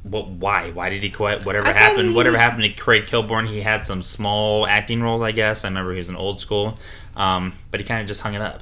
What? 0.03 0.27
Why? 0.27 0.72
Why 0.72 0.89
did 0.89 1.01
he 1.01 1.10
quit? 1.10 1.46
Whatever 1.46 1.67
I 1.67 1.74
happened? 1.74 2.10
he- 2.10 2.15
Whatever 2.15 2.38
happened 2.38 2.63
to 2.63 2.70
Craig 2.70 3.05
Kilborn? 3.05 3.48
He 3.48 3.62
had 3.62 3.86
some 3.86 4.03
small 4.03 4.67
acting 4.67 5.01
roles, 5.01 5.22
I 5.22 5.32
guess. 5.32 5.63
I 5.63 5.67
remember 5.70 5.91
he 5.94 5.98
was 5.98 6.10
an 6.10 6.15
old 6.15 6.39
school, 6.39 6.77
um, 7.15 7.53
but 7.72 7.79
he 7.79 7.86
kind 7.86 8.01
of 8.01 8.08
just 8.08 8.22
hung 8.22 8.34
it 8.36 8.41
up. 8.41 8.62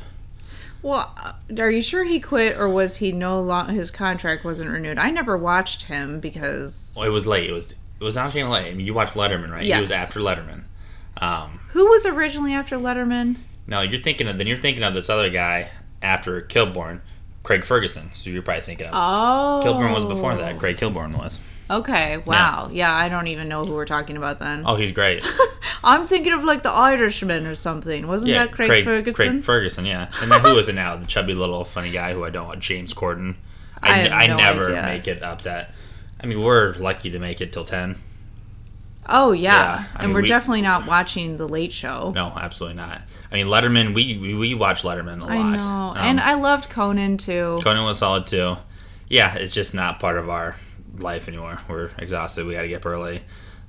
Well, 0.82 1.14
uh, 1.18 1.34
are 1.62 1.72
you 1.72 1.82
sure 1.82 2.04
he 2.04 2.20
quit, 2.20 2.58
or 2.58 2.70
was 2.70 2.98
he 2.98 3.12
no 3.12 3.42
long? 3.42 3.70
His 3.70 3.90
contract 3.90 4.44
wasn't 4.46 4.70
renewed. 4.70 4.98
I 4.98 5.10
never 5.12 5.38
watched 5.38 5.84
him 5.84 6.20
because 6.20 6.94
Well, 6.96 7.06
it 7.06 7.10
was 7.10 7.26
late. 7.26 7.50
It 7.50 7.54
was 7.54 7.72
it 7.72 8.04
was 8.04 8.18
actually 8.18 8.44
late. 8.44 8.70
I 8.70 8.74
mean, 8.74 8.86
you 8.86 8.94
watched 8.94 9.14
Letterman, 9.14 9.50
right? 9.50 9.66
yes. 9.66 9.78
He 9.78 9.82
was 9.82 9.92
after 9.92 10.20
Letterman. 10.20 10.64
Um, 11.18 11.60
who 11.70 11.88
was 11.88 12.06
originally 12.06 12.54
after 12.54 12.78
Letterman? 12.78 13.38
No, 13.68 13.82
you're 13.82 14.02
thinking 14.02 14.28
of 14.28 14.38
then 14.38 14.48
you're 14.48 14.58
thinking 14.58 14.84
of 14.84 14.94
this 14.94 15.10
other 15.10 15.30
guy 15.30 15.70
after 16.02 16.42
Kilborn, 16.42 17.00
Craig 17.44 17.64
Ferguson. 17.64 18.12
So 18.14 18.30
you're 18.30 18.42
probably 18.42 18.62
thinking 18.62 18.88
of 18.88 18.94
Oh, 18.96 19.62
Kilborn 19.66 19.94
was 19.94 20.06
before 20.06 20.36
that. 20.36 20.60
Craig 20.60 20.78
Kilborn 20.78 21.18
was. 21.18 21.40
Oh. 21.70 21.80
Okay, 21.80 22.18
wow. 22.18 22.70
Yeah. 22.72 22.94
I 22.94 23.08
don't 23.10 23.28
even 23.28 23.48
know 23.48 23.64
who 23.64 23.74
we're 23.74 23.86
talking 23.86 24.18
about 24.18 24.38
then. 24.38 24.64
Oh, 24.66 24.76
he's 24.76 24.92
great. 24.92 25.26
I'm 25.84 26.08
thinking 26.08 26.34
of 26.34 26.44
like 26.44 26.62
the 26.62 26.70
Irishman 26.70 27.48
or 27.48 27.56
something. 27.56 28.06
Wasn't 28.06 28.30
Yeah, 28.30 28.46
that 28.46 28.54
Craig, 28.54 28.84
Ferguson? 28.84 29.14
Craig 29.32 29.44
Ferguson, 29.44 29.86
yeah. 29.86 30.10
And 30.22 30.30
then 30.30 30.42
who 30.42 30.58
is 30.58 30.68
it 30.68 30.76
now? 30.76 30.98
The 30.98 31.06
chubby 31.08 31.34
little 31.34 31.64
funny 31.64 31.92
guy 31.92 32.14
who 32.14 32.26
I 32.26 32.30
don't 32.30 32.48
want, 32.48 32.60
James 32.60 32.94
Corden. 32.94 33.36
I 33.82 34.08
I, 34.10 34.24
I 34.24 34.28
no 34.28 34.38
never 34.38 34.66
idea. 34.66 34.84
make 34.84 35.08
it 35.08 35.24
up 35.24 35.44
that. 35.44 35.72
I 36.22 36.26
mean, 36.26 36.42
we're 36.44 36.74
lucky 36.76 37.10
to 37.12 37.20
make 37.20 37.42
it 37.42 37.52
till 37.54 37.66
10. 37.66 37.96
Oh 39.08 39.32
yeah, 39.32 39.52
Yeah, 39.82 39.86
and 39.96 40.08
mean, 40.08 40.14
we're 40.16 40.22
we- 40.24 40.28
definitely 40.28 40.62
not 40.62 40.86
watching 40.88 41.38
the 41.38 41.48
Late 41.48 41.74
Show. 41.74 42.12
No, 42.16 42.28
absolutely 42.36 42.78
not. 42.78 43.02
I 43.32 43.36
mean, 43.36 43.48
Letterman, 43.48 43.94
we 43.94 44.18
we, 44.18 44.34
we 44.36 44.54
watch 44.56 44.84
Letterman 44.84 45.20
a 45.22 45.26
lot. 45.26 45.32
I 45.32 45.58
know, 45.58 45.64
Um, 45.64 45.98
and 45.98 46.20
I 46.20 46.34
loved 46.36 46.70
Conan 46.70 47.18
too. 47.18 47.58
Conan 47.64 47.84
was 47.84 48.00
solid 48.00 48.26
too. 48.26 48.56
Yeah, 49.10 49.36
it's 49.36 49.54
just 49.54 49.74
not 49.76 50.00
part 50.00 50.18
of 50.18 50.30
our 50.30 50.56
life 50.98 51.28
anymore. 51.28 51.58
We're 51.68 51.92
exhausted. 51.98 52.46
We 52.46 52.54
got 52.54 52.62
to 52.62 52.68
get 52.68 52.78
up 52.78 52.86
early. 52.86 53.22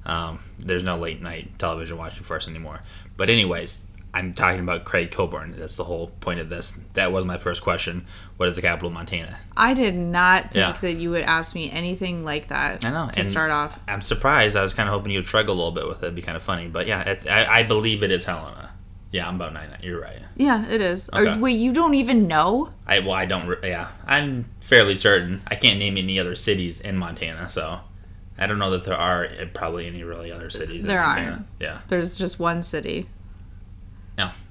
Um, 0.06 0.40
there's 0.58 0.84
no 0.84 0.96
late 0.98 1.22
night 1.22 1.58
television 1.58 1.96
watching 1.96 2.22
for 2.22 2.36
us 2.36 2.46
anymore. 2.48 2.80
But 3.16 3.30
anyways, 3.30 3.84
I'm 4.14 4.32
talking 4.32 4.60
about 4.60 4.84
Craig 4.84 5.10
Kilborn. 5.10 5.56
That's 5.56 5.76
the 5.76 5.84
whole 5.84 6.06
point 6.20 6.38
of 6.40 6.48
this. 6.48 6.78
That 6.94 7.10
was 7.12 7.24
my 7.24 7.36
first 7.36 7.62
question. 7.62 8.06
What 8.36 8.48
is 8.48 8.54
the 8.56 8.62
capital 8.62 8.86
of 8.88 8.94
Montana? 8.94 9.36
I 9.56 9.74
did 9.74 9.94
not 9.96 10.44
think 10.52 10.54
Yeah. 10.54 10.76
that 10.80 10.92
you 10.94 11.10
would 11.10 11.24
ask 11.24 11.54
me 11.54 11.70
anything 11.70 12.24
like 12.24 12.48
that. 12.48 12.84
I 12.84 12.90
know, 12.90 13.10
To 13.12 13.20
and- 13.20 13.28
start 13.28 13.50
off, 13.50 13.78
I'm 13.88 14.00
surprised. 14.00 14.56
I 14.56 14.62
was 14.62 14.72
kind 14.72 14.88
of 14.88 14.94
hoping 14.94 15.12
you'd 15.12 15.26
struggle 15.26 15.54
a 15.54 15.56
little 15.56 15.72
bit 15.72 15.88
with 15.88 15.98
it. 16.02 16.06
It'd 16.06 16.14
be 16.14 16.22
kind 16.22 16.36
of 16.36 16.42
funny. 16.42 16.68
But 16.68 16.86
yeah, 16.86 17.02
it, 17.02 17.26
I, 17.28 17.60
I 17.60 17.62
believe 17.64 18.02
it 18.04 18.10
is 18.12 18.24
Helena. 18.24 18.70
Yeah, 19.10 19.28
I'm 19.28 19.36
about 19.36 19.52
nine. 19.52 19.70
nine. 19.70 19.78
You're 19.82 20.00
right. 20.00 20.18
yeah, 20.36 20.68
it 20.68 20.80
is. 20.80 21.08
Or, 21.12 21.26
Okay. 21.28 21.38
wait, 21.40 21.52
you 21.58 21.72
don't 21.72 21.94
even 21.94 22.26
know? 22.26 22.70
I 22.86 22.98
well, 23.00 23.12
I 23.12 23.26
don't. 23.26 23.58
Yeah, 23.62 23.88
I'm 24.06 24.46
fairly 24.60 24.94
certain. 24.96 25.42
I 25.46 25.54
can't 25.56 25.78
name 25.78 25.96
any 25.96 26.18
other 26.18 26.34
cities 26.34 26.80
in 26.80 26.96
Montana, 26.96 27.48
so 27.48 27.80
I 28.38 28.46
don't 28.48 28.58
know 28.58 28.70
that 28.72 28.84
there 28.84 28.96
are 28.96 29.24
uh, 29.26 29.46
probably 29.54 29.86
any 29.86 30.02
really 30.02 30.32
other 30.32 30.50
cities. 30.50 30.82
There 30.84 30.98
in 31.00 31.06
Montana. 31.06 31.30
aren't. 31.30 31.46
Yeah. 31.60 31.80
There's 31.88 32.18
just 32.18 32.40
one 32.40 32.62
city. 32.62 33.06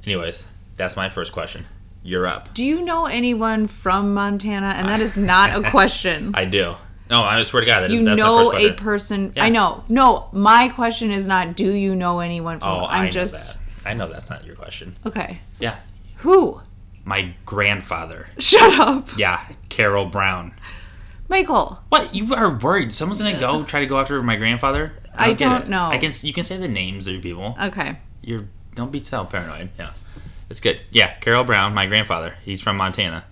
Anyways, 0.06 0.46
that's 0.76 0.96
my 0.96 1.10
first 1.10 1.34
question. 1.34 1.66
You're 2.04 2.28
up. 2.28 2.54
Do 2.54 2.66
you 2.66 2.84
know 2.84 3.06
anyone 3.06 3.68
from 3.68 4.14
Montana? 4.14 4.74
And 4.76 4.90
that 4.90 5.00
is 5.00 5.18
not 5.18 5.58
a 5.58 5.70
question. 5.70 6.32
I 6.36 6.46
do. 6.46 6.76
No, 7.10 7.22
I 7.22 7.42
swear 7.44 7.62
to 7.62 7.66
God, 7.66 7.82
that 7.82 7.92
is, 7.92 8.00
you 8.00 8.06
that's 8.06 8.20
my 8.20 8.26
know 8.26 8.54
a 8.54 8.74
person. 8.74 9.34
Yeah. 9.36 9.46
I 9.46 9.50
know. 9.50 9.84
No, 9.88 10.30
my 10.32 10.70
question 10.70 11.12
is 11.12 11.28
not 11.28 11.56
do 11.56 11.72
you 11.72 11.96
know 11.96 12.20
anyone 12.20 12.60
from 12.60 12.70
Oh, 12.70 12.86
I'm 12.86 13.06
I 13.06 13.10
just 13.10 13.34
know 13.34 13.40
that. 13.40 13.90
I 13.90 13.94
know 13.94 14.08
that's 14.08 14.30
not 14.30 14.46
your 14.46 14.56
question. 14.56 14.96
Okay. 15.06 15.40
Yeah. 15.60 15.78
Who? 16.18 16.62
My 17.06 17.36
grandfather. 17.46 18.28
Shut 18.40 18.80
up. 18.80 19.10
Yeah, 19.18 19.46
Carol 19.70 20.06
Brown. 20.06 20.54
Michael. 21.28 21.80
What? 21.90 22.16
You 22.16 22.34
are 22.34 22.58
worried? 22.58 22.94
Someone's 22.94 23.20
gonna 23.20 23.40
go 23.40 23.64
try 23.64 23.82
to 23.82 23.86
go 23.86 24.00
after 24.00 24.22
my 24.24 24.36
grandfather? 24.36 24.94
I 25.16 25.34
get 25.34 25.40
don't 25.40 25.70
know. 25.70 25.86
I 25.86 25.98
can. 25.98 26.12
You 26.22 26.34
can 26.34 26.44
say 26.44 26.58
the 26.58 26.68
names 26.68 27.08
of 27.08 27.14
your 27.14 27.22
people. 27.22 27.56
Okay. 27.62 27.98
You're 28.22 28.48
don't 28.76 28.92
be 28.92 29.04
so 29.04 29.26
paranoid. 29.26 29.70
Yeah, 29.78 29.94
it's 30.50 30.60
good. 30.60 30.82
Yeah, 30.92 31.14
Carol 31.16 31.44
Brown, 31.44 31.74
my 31.74 31.86
grandfather. 31.86 32.36
He's 32.44 32.62
from 32.62 32.78
Montana. 32.78 33.26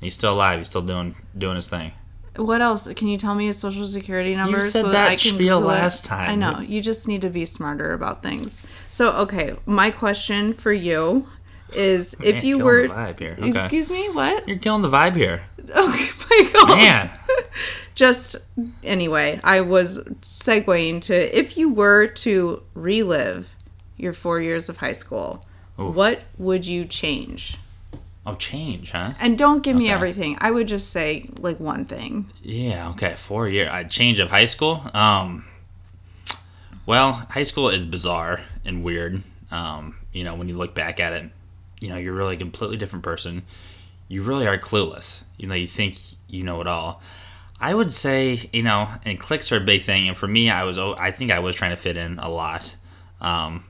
He's 0.00 0.14
still 0.14 0.34
alive. 0.34 0.58
He's 0.58 0.68
still 0.68 0.82
doing 0.82 1.16
doing 1.36 1.56
his 1.56 1.68
thing. 1.68 1.92
What 2.36 2.60
else? 2.60 2.86
Can 2.94 3.08
you 3.08 3.16
tell 3.16 3.34
me 3.34 3.46
his 3.46 3.58
social 3.58 3.86
security 3.86 4.36
number 4.36 4.58
You 4.58 4.64
said 4.64 4.84
that 4.86 5.08
I 5.08 5.16
can 5.16 5.34
spiel 5.34 5.60
last 5.60 6.04
time. 6.04 6.30
I 6.30 6.34
know. 6.34 6.60
You 6.60 6.82
just 6.82 7.08
need 7.08 7.22
to 7.22 7.30
be 7.30 7.44
smarter 7.46 7.94
about 7.94 8.22
things. 8.22 8.62
So, 8.90 9.12
okay, 9.12 9.56
my 9.64 9.90
question 9.90 10.52
for 10.52 10.72
you 10.72 11.26
is 11.72 12.14
if 12.22 12.44
you 12.44 12.58
were 12.58 12.88
the 12.88 12.94
vibe 12.94 13.18
here. 13.18 13.36
Okay. 13.38 13.48
Excuse 13.48 13.90
me, 13.90 14.08
what? 14.10 14.46
You're 14.46 14.58
killing 14.58 14.82
the 14.82 14.90
vibe 14.90 15.16
here, 15.16 15.42
oh 15.74 15.88
Okay, 15.92 16.44
Michael. 16.44 16.76
man. 16.76 17.10
Just 17.94 18.36
anyway, 18.84 19.40
I 19.42 19.62
was 19.62 20.00
segueing 20.20 21.00
to 21.02 21.38
if 21.38 21.56
you 21.56 21.72
were 21.72 22.06
to 22.08 22.62
relive 22.74 23.48
your 23.96 24.12
4 24.12 24.40
years 24.40 24.68
of 24.68 24.78
high 24.78 24.92
school, 24.92 25.44
Ooh. 25.78 25.90
what 25.90 26.22
would 26.38 26.66
you 26.66 26.84
change? 26.84 27.58
Oh, 28.26 28.34
change, 28.34 28.90
huh? 28.90 29.12
And 29.20 29.38
don't 29.38 29.62
give 29.62 29.76
me 29.76 29.88
everything. 29.88 30.36
I 30.40 30.50
would 30.50 30.66
just 30.66 30.90
say 30.90 31.30
like 31.38 31.60
one 31.60 31.84
thing. 31.84 32.28
Yeah. 32.42 32.90
Okay. 32.90 33.14
Four 33.14 33.48
year. 33.48 33.70
I 33.70 33.84
change 33.84 34.18
of 34.18 34.30
high 34.30 34.46
school. 34.46 34.82
Um. 34.92 35.44
Well, 36.86 37.12
high 37.30 37.44
school 37.44 37.68
is 37.68 37.86
bizarre 37.86 38.40
and 38.64 38.82
weird. 38.82 39.22
Um. 39.52 39.96
You 40.12 40.24
know, 40.24 40.34
when 40.34 40.48
you 40.48 40.56
look 40.56 40.74
back 40.74 40.98
at 40.98 41.12
it, 41.12 41.30
you 41.80 41.88
know, 41.88 41.98
you're 41.98 42.14
really 42.14 42.34
a 42.34 42.38
completely 42.38 42.76
different 42.76 43.04
person. 43.04 43.42
You 44.08 44.22
really 44.22 44.48
are 44.48 44.58
clueless. 44.58 45.22
You 45.36 45.46
know, 45.46 45.54
you 45.54 45.68
think 45.68 45.96
you 46.28 46.42
know 46.42 46.60
it 46.60 46.66
all. 46.66 47.00
I 47.60 47.74
would 47.74 47.92
say, 47.92 48.50
you 48.52 48.62
know, 48.62 48.88
and 49.04 49.20
clicks 49.20 49.52
are 49.52 49.56
a 49.56 49.60
big 49.60 49.82
thing. 49.82 50.08
And 50.08 50.16
for 50.16 50.26
me, 50.26 50.50
I 50.50 50.64
was, 50.64 50.78
I 50.78 51.10
think 51.10 51.30
I 51.30 51.38
was 51.38 51.54
trying 51.54 51.70
to 51.70 51.76
fit 51.76 51.96
in 51.96 52.18
a 52.18 52.28
lot. 52.28 52.76
Um, 53.20 53.64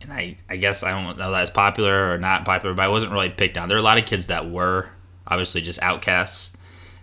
and 0.00 0.12
I, 0.12 0.36
I 0.48 0.56
guess 0.56 0.82
I 0.82 0.90
don't 0.90 1.18
know 1.18 1.30
that 1.30 1.42
it's 1.42 1.50
popular 1.50 2.12
or 2.12 2.18
not 2.18 2.44
popular, 2.44 2.74
but 2.74 2.82
I 2.82 2.88
wasn't 2.88 3.12
really 3.12 3.30
picked 3.30 3.58
on. 3.58 3.68
There 3.68 3.76
are 3.76 3.80
a 3.80 3.84
lot 3.84 3.98
of 3.98 4.06
kids 4.06 4.28
that 4.28 4.50
were 4.50 4.88
obviously 5.26 5.60
just 5.60 5.82
outcasts. 5.82 6.52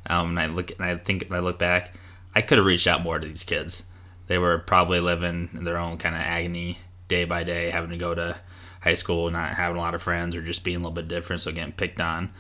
Um, 0.07 0.29
and 0.29 0.39
I 0.39 0.45
look, 0.47 0.71
and 0.71 0.81
I 0.81 0.97
think, 0.97 1.31
I 1.31 1.39
look 1.39 1.59
back, 1.59 1.95
I 2.33 2.41
could 2.41 2.57
have 2.57 2.65
reached 2.65 2.87
out 2.87 3.01
more 3.01 3.19
to 3.19 3.27
these 3.27 3.43
kids. 3.43 3.83
They 4.27 4.37
were 4.37 4.59
probably 4.59 4.99
living 4.99 5.49
in 5.53 5.63
their 5.63 5.77
own 5.77 5.97
kind 5.97 6.15
of 6.15 6.21
agony 6.21 6.79
day 7.07 7.25
by 7.25 7.43
day, 7.43 7.69
having 7.69 7.91
to 7.91 7.97
go 7.97 8.15
to 8.15 8.37
high 8.81 8.93
school, 8.93 9.29
not 9.29 9.55
having 9.55 9.77
a 9.77 9.79
lot 9.79 9.95
of 9.95 10.01
friends, 10.01 10.35
or 10.35 10.41
just 10.41 10.63
being 10.63 10.77
a 10.77 10.79
little 10.79 10.91
bit 10.91 11.07
different, 11.07 11.41
so 11.41 11.51
getting 11.51 11.73
picked 11.73 11.99
on. 11.99 12.31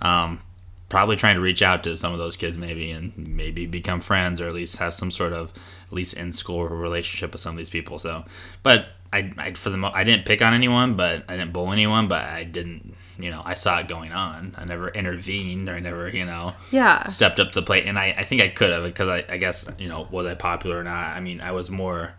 Um, 0.00 0.40
probably 0.88 1.16
trying 1.16 1.34
to 1.34 1.40
reach 1.40 1.62
out 1.62 1.82
to 1.84 1.96
some 1.96 2.12
of 2.12 2.18
those 2.18 2.36
kids 2.36 2.56
maybe 2.56 2.90
and 2.90 3.16
maybe 3.16 3.66
become 3.66 4.00
friends 4.00 4.40
or 4.40 4.46
at 4.46 4.54
least 4.54 4.76
have 4.76 4.94
some 4.94 5.10
sort 5.10 5.32
of 5.32 5.52
at 5.86 5.92
least 5.92 6.14
in 6.14 6.30
school 6.30 6.64
relationship 6.68 7.32
with 7.32 7.40
some 7.40 7.54
of 7.54 7.58
these 7.58 7.70
people 7.70 7.98
so 7.98 8.24
but 8.62 8.88
i, 9.14 9.32
I 9.38 9.52
for 9.54 9.70
the 9.70 9.76
mo- 9.76 9.92
i 9.94 10.04
didn't 10.04 10.26
pick 10.26 10.42
on 10.42 10.52
anyone 10.54 10.94
but 10.96 11.24
i 11.28 11.36
didn't 11.36 11.52
bully 11.52 11.72
anyone 11.72 12.08
but 12.08 12.22
i 12.24 12.44
didn't 12.44 12.94
you 13.18 13.30
know 13.30 13.42
i 13.44 13.54
saw 13.54 13.78
it 13.78 13.86
going 13.88 14.12
on. 14.12 14.54
I 14.58 14.64
never 14.66 14.88
intervened 14.88 15.68
or 15.68 15.74
i 15.74 15.80
never 15.80 16.08
you 16.08 16.24
know 16.26 16.54
Yeah. 16.70 17.06
stepped 17.08 17.38
up 17.38 17.52
to 17.52 17.60
the 17.60 17.64
plate. 17.66 17.86
And 17.86 17.96
i, 17.98 18.06
I 18.18 18.24
think 18.24 18.42
i 18.42 18.48
could 18.48 18.70
have 18.72 18.82
because 18.84 19.08
I, 19.08 19.24
I 19.34 19.36
guess 19.36 19.70
you 19.78 19.88
know 19.88 20.08
was 20.10 20.26
i 20.26 20.34
popular 20.34 20.78
or 20.80 20.84
not? 20.84 21.16
I 21.16 21.20
mean 21.20 21.40
i 21.40 21.52
was 21.52 21.70
more 21.70 22.14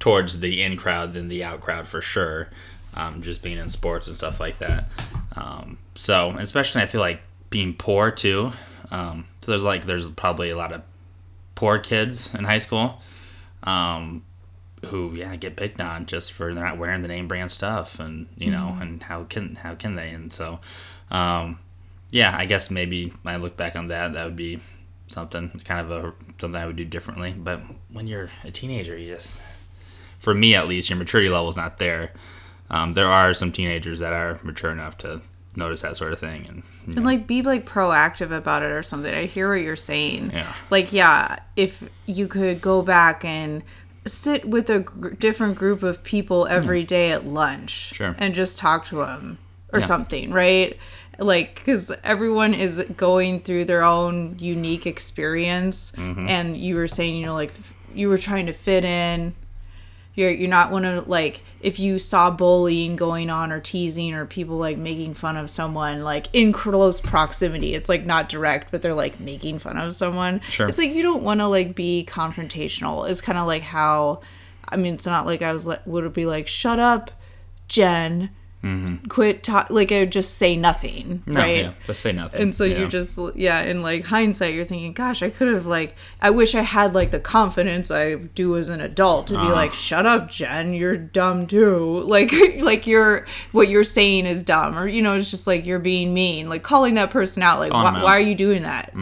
towards 0.00 0.40
the 0.40 0.62
in 0.62 0.76
crowd 0.76 1.12
than 1.14 1.28
the 1.28 1.44
out 1.44 1.60
crowd 1.60 1.86
for 1.86 2.00
sure 2.00 2.48
um, 2.94 3.22
just 3.22 3.40
being 3.42 3.58
in 3.58 3.68
sports 3.68 4.08
and 4.08 4.16
stuff 4.16 4.40
like 4.40 4.58
that. 4.58 4.90
Um, 5.36 5.78
so 5.94 6.30
especially 6.38 6.82
i 6.82 6.86
feel 6.86 7.00
like 7.00 7.20
being 7.50 7.74
poor 7.74 8.10
too. 8.10 8.52
Um, 8.90 9.26
so 9.42 9.52
there's 9.52 9.62
like 9.64 9.84
there's 9.86 10.08
probably 10.10 10.50
a 10.50 10.56
lot 10.56 10.72
of 10.72 10.82
poor 11.54 11.78
kids 11.78 12.34
in 12.34 12.42
high 12.44 12.58
school. 12.58 13.00
Um, 13.62 14.24
who 14.86 15.12
yeah 15.14 15.36
get 15.36 15.56
picked 15.56 15.80
on 15.80 16.06
just 16.06 16.32
for 16.32 16.54
they're 16.54 16.64
not 16.64 16.78
wearing 16.78 17.02
the 17.02 17.08
name 17.08 17.28
brand 17.28 17.50
stuff 17.50 18.00
and 18.00 18.26
you 18.36 18.50
know 18.50 18.76
and 18.80 19.02
how 19.04 19.24
can 19.24 19.54
how 19.56 19.74
can 19.74 19.94
they 19.94 20.10
and 20.10 20.32
so 20.32 20.60
um, 21.10 21.58
yeah 22.10 22.34
i 22.36 22.46
guess 22.46 22.70
maybe 22.70 23.12
i 23.24 23.36
look 23.36 23.56
back 23.56 23.76
on 23.76 23.88
that 23.88 24.12
that 24.12 24.24
would 24.24 24.36
be 24.36 24.58
something 25.06 25.60
kind 25.64 25.80
of 25.80 25.90
a 25.90 26.12
something 26.40 26.60
i 26.60 26.66
would 26.66 26.76
do 26.76 26.84
differently 26.84 27.32
but 27.36 27.60
when 27.92 28.06
you're 28.06 28.30
a 28.44 28.50
teenager 28.50 28.96
you 28.96 29.12
just 29.14 29.42
for 30.18 30.34
me 30.34 30.54
at 30.54 30.68
least 30.68 30.88
your 30.88 30.98
maturity 30.98 31.28
level 31.28 31.48
is 31.48 31.56
not 31.56 31.78
there 31.78 32.12
um, 32.70 32.92
there 32.92 33.08
are 33.08 33.34
some 33.34 33.50
teenagers 33.50 33.98
that 33.98 34.12
are 34.12 34.38
mature 34.44 34.70
enough 34.70 34.96
to 34.98 35.20
notice 35.56 35.82
that 35.82 35.96
sort 35.96 36.12
of 36.12 36.20
thing 36.20 36.46
and 36.46 36.62
And 36.86 36.96
know, 36.96 37.02
like 37.02 37.26
be 37.26 37.42
like 37.42 37.66
proactive 37.66 38.30
about 38.30 38.62
it 38.62 38.70
or 38.70 38.82
something. 38.82 39.12
I 39.12 39.26
hear 39.26 39.48
what 39.48 39.62
you're 39.62 39.76
saying. 39.76 40.30
Yeah. 40.32 40.52
Like 40.70 40.92
yeah, 40.92 41.40
if 41.56 41.82
you 42.06 42.28
could 42.28 42.60
go 42.60 42.82
back 42.82 43.24
and 43.24 43.62
sit 44.06 44.44
with 44.48 44.70
a 44.70 44.80
gr- 44.80 45.10
different 45.10 45.56
group 45.58 45.82
of 45.82 46.02
people 46.02 46.46
every 46.46 46.82
day 46.84 47.10
at 47.12 47.26
lunch 47.26 47.90
Hmm. 47.90 47.94
Sure. 47.94 48.14
and 48.18 48.34
just 48.34 48.58
talk 48.58 48.84
to 48.86 48.96
them 48.96 49.38
or 49.72 49.80
Yeah. 49.80 49.86
something, 49.86 50.32
right? 50.32 50.76
Like 51.18 51.62
cuz 51.66 51.92
everyone 52.02 52.54
is 52.54 52.82
going 52.96 53.40
through 53.40 53.66
their 53.66 53.82
own 53.82 54.36
unique 54.38 54.86
experience 54.86 55.92
Mm-hmm. 55.96 56.28
and 56.28 56.56
you 56.56 56.76
were 56.76 56.88
saying, 56.88 57.16
you 57.16 57.26
know, 57.26 57.34
like 57.34 57.52
you 57.94 58.08
were 58.08 58.18
trying 58.18 58.46
to 58.46 58.52
fit 58.52 58.84
in 58.84 59.34
you're 60.14 60.30
you're 60.30 60.48
not 60.48 60.70
one 60.72 60.84
of 60.84 61.06
like 61.08 61.42
if 61.60 61.78
you 61.78 61.98
saw 61.98 62.30
bullying 62.30 62.96
going 62.96 63.30
on 63.30 63.52
or 63.52 63.60
teasing 63.60 64.12
or 64.14 64.26
people 64.26 64.56
like 64.56 64.76
making 64.76 65.14
fun 65.14 65.36
of 65.36 65.48
someone 65.48 66.02
like 66.02 66.26
in 66.32 66.52
close 66.52 67.00
proximity 67.00 67.74
it's 67.74 67.88
like 67.88 68.04
not 68.04 68.28
direct 68.28 68.70
but 68.70 68.82
they're 68.82 68.92
like 68.94 69.20
making 69.20 69.58
fun 69.58 69.76
of 69.78 69.94
someone 69.94 70.40
Sure. 70.40 70.68
it's 70.68 70.78
like 70.78 70.92
you 70.92 71.02
don't 71.02 71.22
want 71.22 71.40
to 71.40 71.46
like 71.46 71.74
be 71.74 72.04
confrontational 72.08 73.08
it's 73.08 73.20
kind 73.20 73.38
of 73.38 73.46
like 73.46 73.62
how 73.62 74.20
i 74.68 74.76
mean 74.76 74.94
it's 74.94 75.06
not 75.06 75.26
like 75.26 75.42
i 75.42 75.52
was 75.52 75.66
like 75.66 75.86
would 75.86 76.04
it 76.04 76.12
be 76.12 76.26
like 76.26 76.46
shut 76.48 76.78
up 76.78 77.10
jen 77.68 78.30
quit 79.08 79.42
talk 79.42 79.70
like 79.70 79.90
i 79.90 80.00
would 80.00 80.12
just 80.12 80.34
say 80.36 80.54
nothing 80.54 81.20
Mm-hmm. 81.20 81.32
no, 81.32 81.40
right 81.40 81.56
yeah, 81.64 81.72
just 81.86 82.00
say 82.02 82.12
nothing 82.12 82.42
and 82.42 82.54
so 82.54 82.64
you 82.64 82.76
you're 82.80 82.88
just 82.88 83.18
yeah 83.34 83.62
in 83.62 83.80
like 83.82 84.04
hindsight 84.04 84.52
you're 84.54 84.64
thinking 84.66 84.92
gosh 84.92 85.22
i 85.22 85.30
could 85.30 85.48
have 85.48 85.64
like 85.64 85.94
i 86.20 86.28
wish 86.28 86.54
i 86.54 86.60
had 86.60 86.94
like 86.94 87.10
the 87.10 87.20
confidence 87.20 87.90
i 87.90 88.16
do 88.16 88.56
as 88.58 88.68
an 88.68 88.82
adult 88.82 89.28
to 89.28 89.32
be 89.32 89.38
Uh-huh. 89.38 89.52
like 89.54 89.72
shut 89.72 90.04
up 90.04 90.30
jen 90.30 90.74
you're 90.74 90.96
dumb 90.96 91.46
too 91.46 92.00
like 92.04 92.32
like 92.60 92.86
you're 92.86 93.24
what 93.52 93.68
you're 93.68 93.82
saying 93.84 94.26
is 94.26 94.42
dumb 94.42 94.78
or 94.78 94.86
you 94.86 95.00
know 95.00 95.14
it's 95.16 95.30
just 95.30 95.46
like 95.46 95.64
you're 95.64 95.78
being 95.78 96.12
mean 96.12 96.48
like 96.50 96.62
calling 96.62 96.94
that 96.94 97.10
person 97.10 97.42
out 97.42 97.58
like 97.60 97.72
out. 97.72 98.02
why 98.04 98.14
are 98.16 98.20
you 98.20 98.34
doing 98.34 98.62
that 98.64 98.92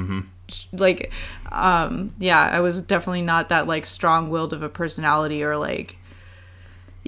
like 0.73 1.13
um 1.53 2.15
yeah 2.19 2.49
i 2.53 2.61
was 2.61 2.81
definitely 2.81 3.23
not 3.23 3.49
that 3.51 3.67
like 3.67 3.85
strong-willed 3.85 4.53
of 4.53 4.63
a 4.63 4.69
personality 4.69 5.43
or 5.45 5.57
like 5.57 5.98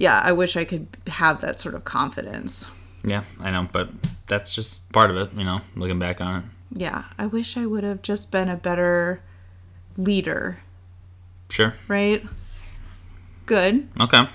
yeah 0.01 0.19
i 0.23 0.31
wish 0.31 0.57
i 0.57 0.65
could 0.65 0.87
have 1.07 1.41
that 1.41 1.59
sort 1.59 1.75
of 1.75 1.83
confidence 1.83 2.65
Yeah, 3.03 3.23
I 3.39 3.49
know, 3.51 3.67
but 3.71 3.89
that's 4.27 4.53
just 4.53 4.91
part 4.91 5.09
of 5.11 5.17
it, 5.17 5.33
you 5.33 5.43
know, 5.43 5.61
looking 5.75 5.99
back 5.99 6.21
on 6.21 6.31
it. 6.39 6.43
yeah 6.85 7.05
i 7.17 7.25
wish 7.25 7.57
i 7.57 7.65
would 7.65 7.83
have 7.83 8.01
just 8.01 8.31
been 8.31 8.49
a 8.49 8.55
better 8.57 9.21
leader 9.97 10.57
Sure. 11.49 11.73
right 11.87 12.23
good 13.45 13.87
Okay. 14.01 14.27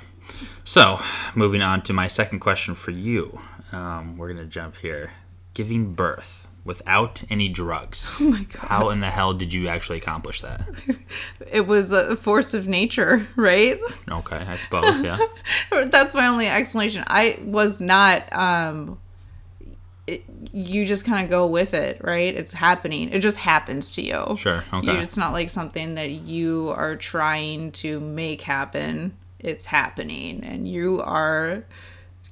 So, 0.64 0.99
moving 1.37 1.62
on 1.62 1.82
to 1.82 1.92
my 1.92 2.08
second 2.08 2.40
question 2.40 2.75
for 2.75 2.90
you. 2.90 3.38
Um, 3.70 4.18
we're 4.18 4.26
going 4.32 4.44
to 4.44 4.50
jump 4.50 4.75
here. 4.82 5.12
Giving 5.54 5.94
birth 5.94 6.46
without 6.66 7.23
any 7.30 7.49
drugs. 7.49 8.12
oh 8.20 8.25
my 8.30 8.42
god 8.42 8.66
How 8.68 8.90
in 8.90 8.99
the 8.99 9.11
hell 9.11 9.32
did 9.32 9.52
you 9.52 9.68
actually 9.68 9.99
accomplish 9.99 10.42
that? 10.42 10.62
it 11.50 11.66
was 11.66 11.92
a 11.92 12.16
force 12.16 12.52
of 12.54 12.66
nature 12.68 13.26
right 13.37 13.78
Okay, 14.11 14.37
I 14.37 14.56
suppose, 14.56 15.00
yeah. 15.02 15.18
that's 15.87 16.14
my 16.14 16.26
only 16.26 16.46
explanation 16.49 17.04
i 17.06 17.38
was 17.42 17.80
not 17.80 18.30
um 18.32 18.99
it, 20.06 20.23
you 20.52 20.85
just 20.87 21.04
kind 21.04 21.25
of 21.25 21.30
go 21.30 21.46
with 21.46 21.75
it 21.75 22.00
right 22.04 22.35
it's 22.37 22.52
happening 22.52 23.11
it 23.11 23.18
just 23.20 23.38
happens 23.38 23.90
to 23.92 24.02
you 24.02 24.37
Sure, 24.37 24.62
okay. 24.73 24.92
You- 24.92 24.99
it's 24.99 25.16
not 25.16 25.32
like 25.32 25.49
something 25.49 25.94
that 25.96 26.11
you 26.11 26.73
are 26.76 26.94
trying 26.96 27.73
to 27.73 27.99
make 28.00 28.42
happen 28.42 29.16
it's 29.40 29.66
happening 29.66 30.42
and 30.44 30.66
you 30.68 31.00
are 31.02 31.64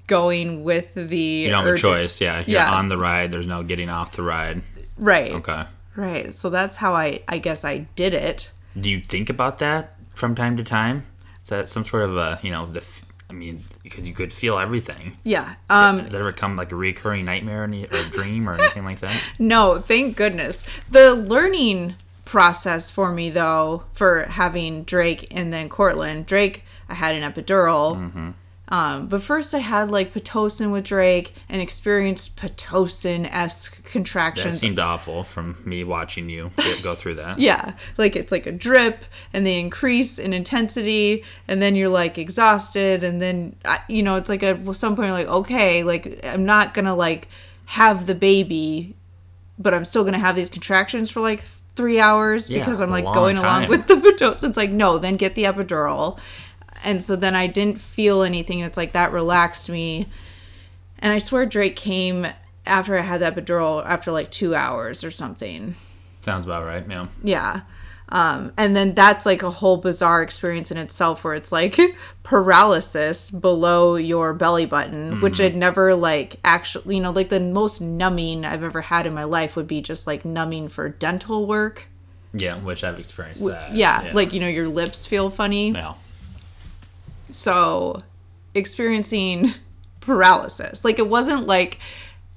going 0.07 0.65
with 0.65 0.93
the 0.95 1.17
You 1.19 1.51
don't 1.51 1.65
have 1.67 1.75
a 1.75 1.79
choice, 1.79 2.21
yeah. 2.21 2.39
You're 2.47 2.61
Yeah. 2.61 2.71
on 2.75 2.89
the 2.89 2.99
ride, 2.99 3.31
there's 3.31 3.47
no 3.47 3.63
getting 3.63 3.89
off 3.89 4.13
the 4.13 4.23
ride. 4.23 4.63
right 4.99 5.33
Okay. 5.33 5.65
right 5.97 6.35
so 6.35 6.51
that's 6.51 6.77
how 6.77 6.95
i 6.95 7.21
i 7.29 7.39
guess 7.39 7.65
i 7.65 7.79
did 7.97 8.15
it 8.15 8.51
Do 8.81 8.89
you 8.91 9.01
think 9.01 9.29
about 9.31 9.59
that 9.59 9.97
from 10.15 10.35
time 10.35 10.57
to 10.59 10.65
time? 10.65 11.07
Is 11.43 11.49
that 11.51 11.69
some 11.69 11.85
sort 11.85 12.05
of 12.05 12.17
a, 12.17 12.39
you 12.43 12.51
know, 12.51 12.65
the, 12.67 12.83
I 13.29 13.33
mean, 13.33 13.63
because 13.83 14.07
you 14.09 14.15
could 14.15 14.33
feel 14.33 14.59
everything. 14.59 15.17
yeah 15.25 15.55
um 15.71 15.99
Does 16.05 16.13
that 16.13 16.21
ever 16.21 16.33
come 16.33 16.57
like 16.57 16.71
a 16.73 16.77
recurring 16.77 17.25
nightmare 17.25 17.65
or 17.65 18.03
dream 18.13 18.49
or 18.49 18.55
anything 18.55 18.85
like 18.85 19.01
that? 19.01 19.15
No, 19.39 19.81
thank 19.81 20.17
goodness. 20.17 20.65
The 20.91 21.15
learning 21.15 21.95
process 22.25 22.91
for 22.91 23.13
me, 23.13 23.31
though, 23.31 23.85
for 23.93 24.23
having 24.25 24.83
Drake 24.85 25.29
and 25.31 25.53
then 25.53 25.69
Cortland, 25.69 26.27
Drake, 26.27 26.65
I 26.89 26.95
had 26.95 27.15
an 27.15 27.23
epidural. 27.31 28.35
Um, 28.69 29.09
but 29.09 29.23
first, 29.23 29.55
I 29.55 29.59
had 29.59 29.91
like 29.91 30.15
Pitocin 30.15 30.73
with 30.73 30.85
Drake 30.85 31.35
and 31.49 31.61
experienced 31.61 32.37
Pitocin 32.37 33.29
esque 33.31 33.85
contractions. 33.85 34.55
That 34.55 34.59
seemed 34.59 34.79
awful 34.79 35.23
from 35.23 35.59
me 35.65 35.85
watching 35.85 36.31
you 36.31 36.51
go 36.83 36.95
through 36.95 37.17
that. 37.17 37.39
yeah, 37.41 37.75
like 37.99 38.17
it's 38.17 38.33
like 38.33 38.47
a 38.47 38.53
drip, 38.53 39.05
and 39.35 39.47
they 39.47 39.61
increase 39.61 40.19
in 40.19 40.33
intensity, 40.33 41.25
and 41.47 41.61
then 41.61 41.77
you're 41.77 41.89
like 41.89 42.17
exhausted, 42.17 43.05
and 43.05 43.21
then 43.21 43.57
you 43.89 44.03
know 44.03 44.17
it's 44.17 44.31
like 44.31 44.43
at 44.43 44.77
some 44.77 44.97
point 44.97 45.09
you're 45.09 45.19
like 45.19 45.29
okay, 45.29 45.83
like 45.83 46.21
I'm 46.25 46.47
not 46.47 46.73
gonna 46.73 46.95
like 46.95 47.29
have 47.67 48.07
the 48.07 48.15
baby, 48.15 48.95
but 49.59 49.75
I'm 49.75 49.85
still 49.85 50.05
gonna 50.05 50.19
have 50.19 50.37
these 50.37 50.49
contractions 50.49 51.11
for 51.11 51.21
like 51.21 51.43
three 51.77 51.99
hours 52.01 52.49
Yeah, 52.49 52.61
because 52.61 52.81
I'm 52.81 52.91
like 52.91 53.05
going 53.05 53.37
along 53.37 53.69
with 53.69 53.87
the 53.89 53.97
pitocin. 53.97 54.49
It's 54.49 54.57
like 54.57 54.71
no, 54.71 54.99
then 54.99 55.17
get 55.17 55.35
the 55.35 55.45
epidural, 55.45 56.19
and 56.85 57.03
so 57.03 57.17
then 57.17 57.35
I 57.35 57.47
didn't 57.47 57.81
feel 57.81 58.23
anything. 58.23 58.61
It's 58.61 58.77
like 58.77 58.93
that 58.93 59.13
relaxed 59.13 59.69
me, 59.69 60.07
and 60.99 61.13
I 61.13 61.19
swear 61.19 61.47
Drake 61.47 61.77
came 61.77 62.27
after 62.67 62.97
I 62.97 63.03
had 63.03 63.21
that 63.21 63.35
epidural 63.35 63.85
after 63.85 64.13
like 64.13 64.31
two 64.31 64.55
hours 64.55 65.05
or 65.05 65.11
something. 65.11 65.75
Sounds 66.21 66.45
about 66.45 66.65
right, 66.65 66.85
yeah. 66.89 67.07
Yeah. 67.23 67.61
Um, 68.11 68.53
and 68.57 68.77
then 68.77 68.95
that's 68.95 69.27
like 69.27 69.43
a 69.43 69.51
whole 69.51 69.79
bizarre 69.79 70.23
experience 70.23 70.71
in 70.71 70.77
itself 70.77 71.25
where 71.25 71.35
it's 71.35 71.51
like 71.51 71.79
paralysis 72.23 73.31
below 73.31 73.97
your 73.97 74.35
belly 74.35 74.67
button, 74.67 75.21
which 75.21 75.41
I'd 75.41 75.57
never 75.57 75.95
like 75.95 76.37
actually, 76.45 76.97
you 76.97 77.03
know, 77.03 77.11
like 77.11 77.31
the 77.31 77.41
most 77.41 77.81
numbing 77.81 78.45
I've 78.45 78.63
ever 78.63 78.83
had 78.83 79.07
in 79.07 79.15
my 79.15 79.25
life 79.25 79.57
would 79.57 79.67
be 79.67 79.81
just 79.81 80.07
like 80.07 80.25
numbing 80.25 80.69
for 80.69 80.89
dental 80.89 81.47
work. 81.47 81.87
Yeah, 82.33 82.59
which 82.59 82.85
I've 82.85 82.99
experienced 82.99 83.45
that. 83.47 83.73
Yeah, 83.73 84.11
like, 84.13 84.33
you 84.33 84.41
know, 84.41 84.49
your 84.49 84.69
lips 84.69 85.07
feel 85.07 85.31
funny. 85.31 85.71
Yeah. 85.71 85.95
So 87.31 88.03
experiencing 88.55 89.53
paralysis, 90.01 90.85
like 90.85 90.99
it 90.99 91.09
wasn't 91.09 91.47
like 91.47 91.79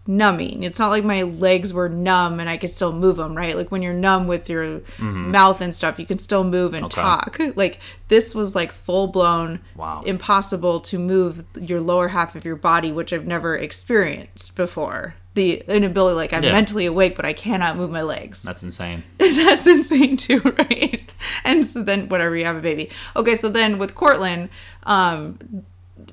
numbing. 0.08 0.64
It's 0.64 0.80
not 0.80 0.90
like 0.90 1.04
my 1.04 1.24
legs 1.24 1.74
were 1.74 1.90
numb 1.90 2.40
and 2.40 2.50
I 2.50 2.58
could 2.58 2.70
still 2.70 2.94
move 2.94 3.18
them, 3.18 3.36
right? 3.36 3.58
Like 3.58 3.72
when 3.72 3.82
you're 3.82 3.94
numb 3.94 4.26
with 4.28 4.50
your 4.50 4.66
mm-hmm. 4.66 5.32
mouth 5.32 5.60
and 5.60 5.76
stuff, 5.76 6.00
you 6.00 6.06
can 6.06 6.18
still 6.18 6.44
move 6.46 6.74
and 6.74 6.86
Okay. 6.86 7.02
talk. 7.02 7.38
Like 7.56 7.80
this 8.08 8.34
was 8.34 8.56
like 8.56 8.72
full 8.72 9.08
blown 9.08 9.60
Wow. 9.76 10.04
impossible 10.06 10.80
to 10.82 10.98
move 10.98 11.44
your 11.60 11.82
lower 11.82 12.08
half 12.10 12.36
of 12.36 12.46
your 12.46 12.56
body, 12.56 12.92
which 12.92 13.12
I've 13.12 13.28
never 13.28 13.58
experienced 13.58 14.56
before. 14.56 15.16
The 15.38 15.64
inability, 15.68 16.16
like 16.16 16.34
I'm 16.34 16.44
Yeah. 16.44 16.52
mentally 16.52 16.88
awake, 16.88 17.16
but 17.16 17.24
I 17.24 17.34
cannot 17.34 17.78
move 17.78 17.92
my 17.92 18.02
legs. 18.02 18.42
That's 18.42 18.64
insane. 18.64 19.04
That's 19.20 19.68
insane 19.68 20.18
too, 20.18 20.42
right? 20.58 21.02
And 21.44 21.64
so 21.64 21.84
then 21.84 22.10
whatever 22.10 22.36
you 22.36 22.44
have 22.46 22.56
a 22.56 22.62
baby. 22.62 22.90
Okay, 23.16 23.36
so 23.36 23.48
then 23.48 23.78
with 23.78 23.94
Cortland, 23.94 24.50
um 24.84 25.38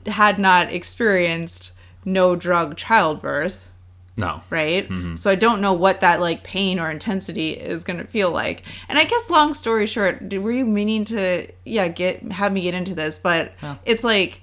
had 0.06 0.38
not 0.38 0.72
experienced 0.72 1.72
no 2.04 2.36
drug 2.36 2.76
childbirth, 2.76 3.66
No. 4.18 4.42
right? 4.50 4.86
So 5.16 5.30
I 5.30 5.34
don't 5.36 5.60
know 5.62 5.72
what 5.72 6.00
that 6.00 6.20
like 6.20 6.44
pain 6.44 6.78
or 6.78 6.90
intensity 6.90 7.52
is 7.52 7.82
going 7.84 7.98
to 7.98 8.04
feel 8.06 8.30
like. 8.30 8.62
And 8.90 8.98
I 8.98 9.04
guess 9.04 9.30
long 9.30 9.54
story 9.54 9.86
short, 9.86 10.32
were 10.34 10.52
you 10.52 10.66
meaning 10.66 11.06
to 11.06 11.46
yeah, 11.64 11.88
get 11.88 12.20
have 12.32 12.52
me 12.52 12.60
get 12.62 12.74
into 12.74 12.94
this, 12.94 13.18
but 13.18 13.52
it's 13.86 14.04
like 14.04 14.42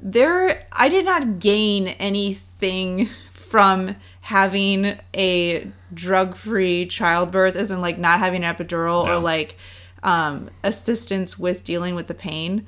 there 0.00 0.64
I 0.72 0.88
did 0.88 1.04
not 1.04 1.38
gain 1.38 1.88
anything 1.88 3.08
from 3.32 3.94
having 4.32 4.98
a 5.14 5.70
drug-free 5.92 6.86
childbirth 6.86 7.54
as 7.54 7.70
in 7.70 7.82
like 7.82 7.98
not 7.98 8.18
having 8.18 8.42
an 8.42 8.54
epidural 8.54 9.04
No. 9.04 9.12
or 9.12 9.18
like 9.18 9.56
um 10.02 10.48
assistance 10.64 11.38
with 11.38 11.62
dealing 11.64 11.94
with 11.94 12.06
the 12.06 12.14
pain. 12.14 12.66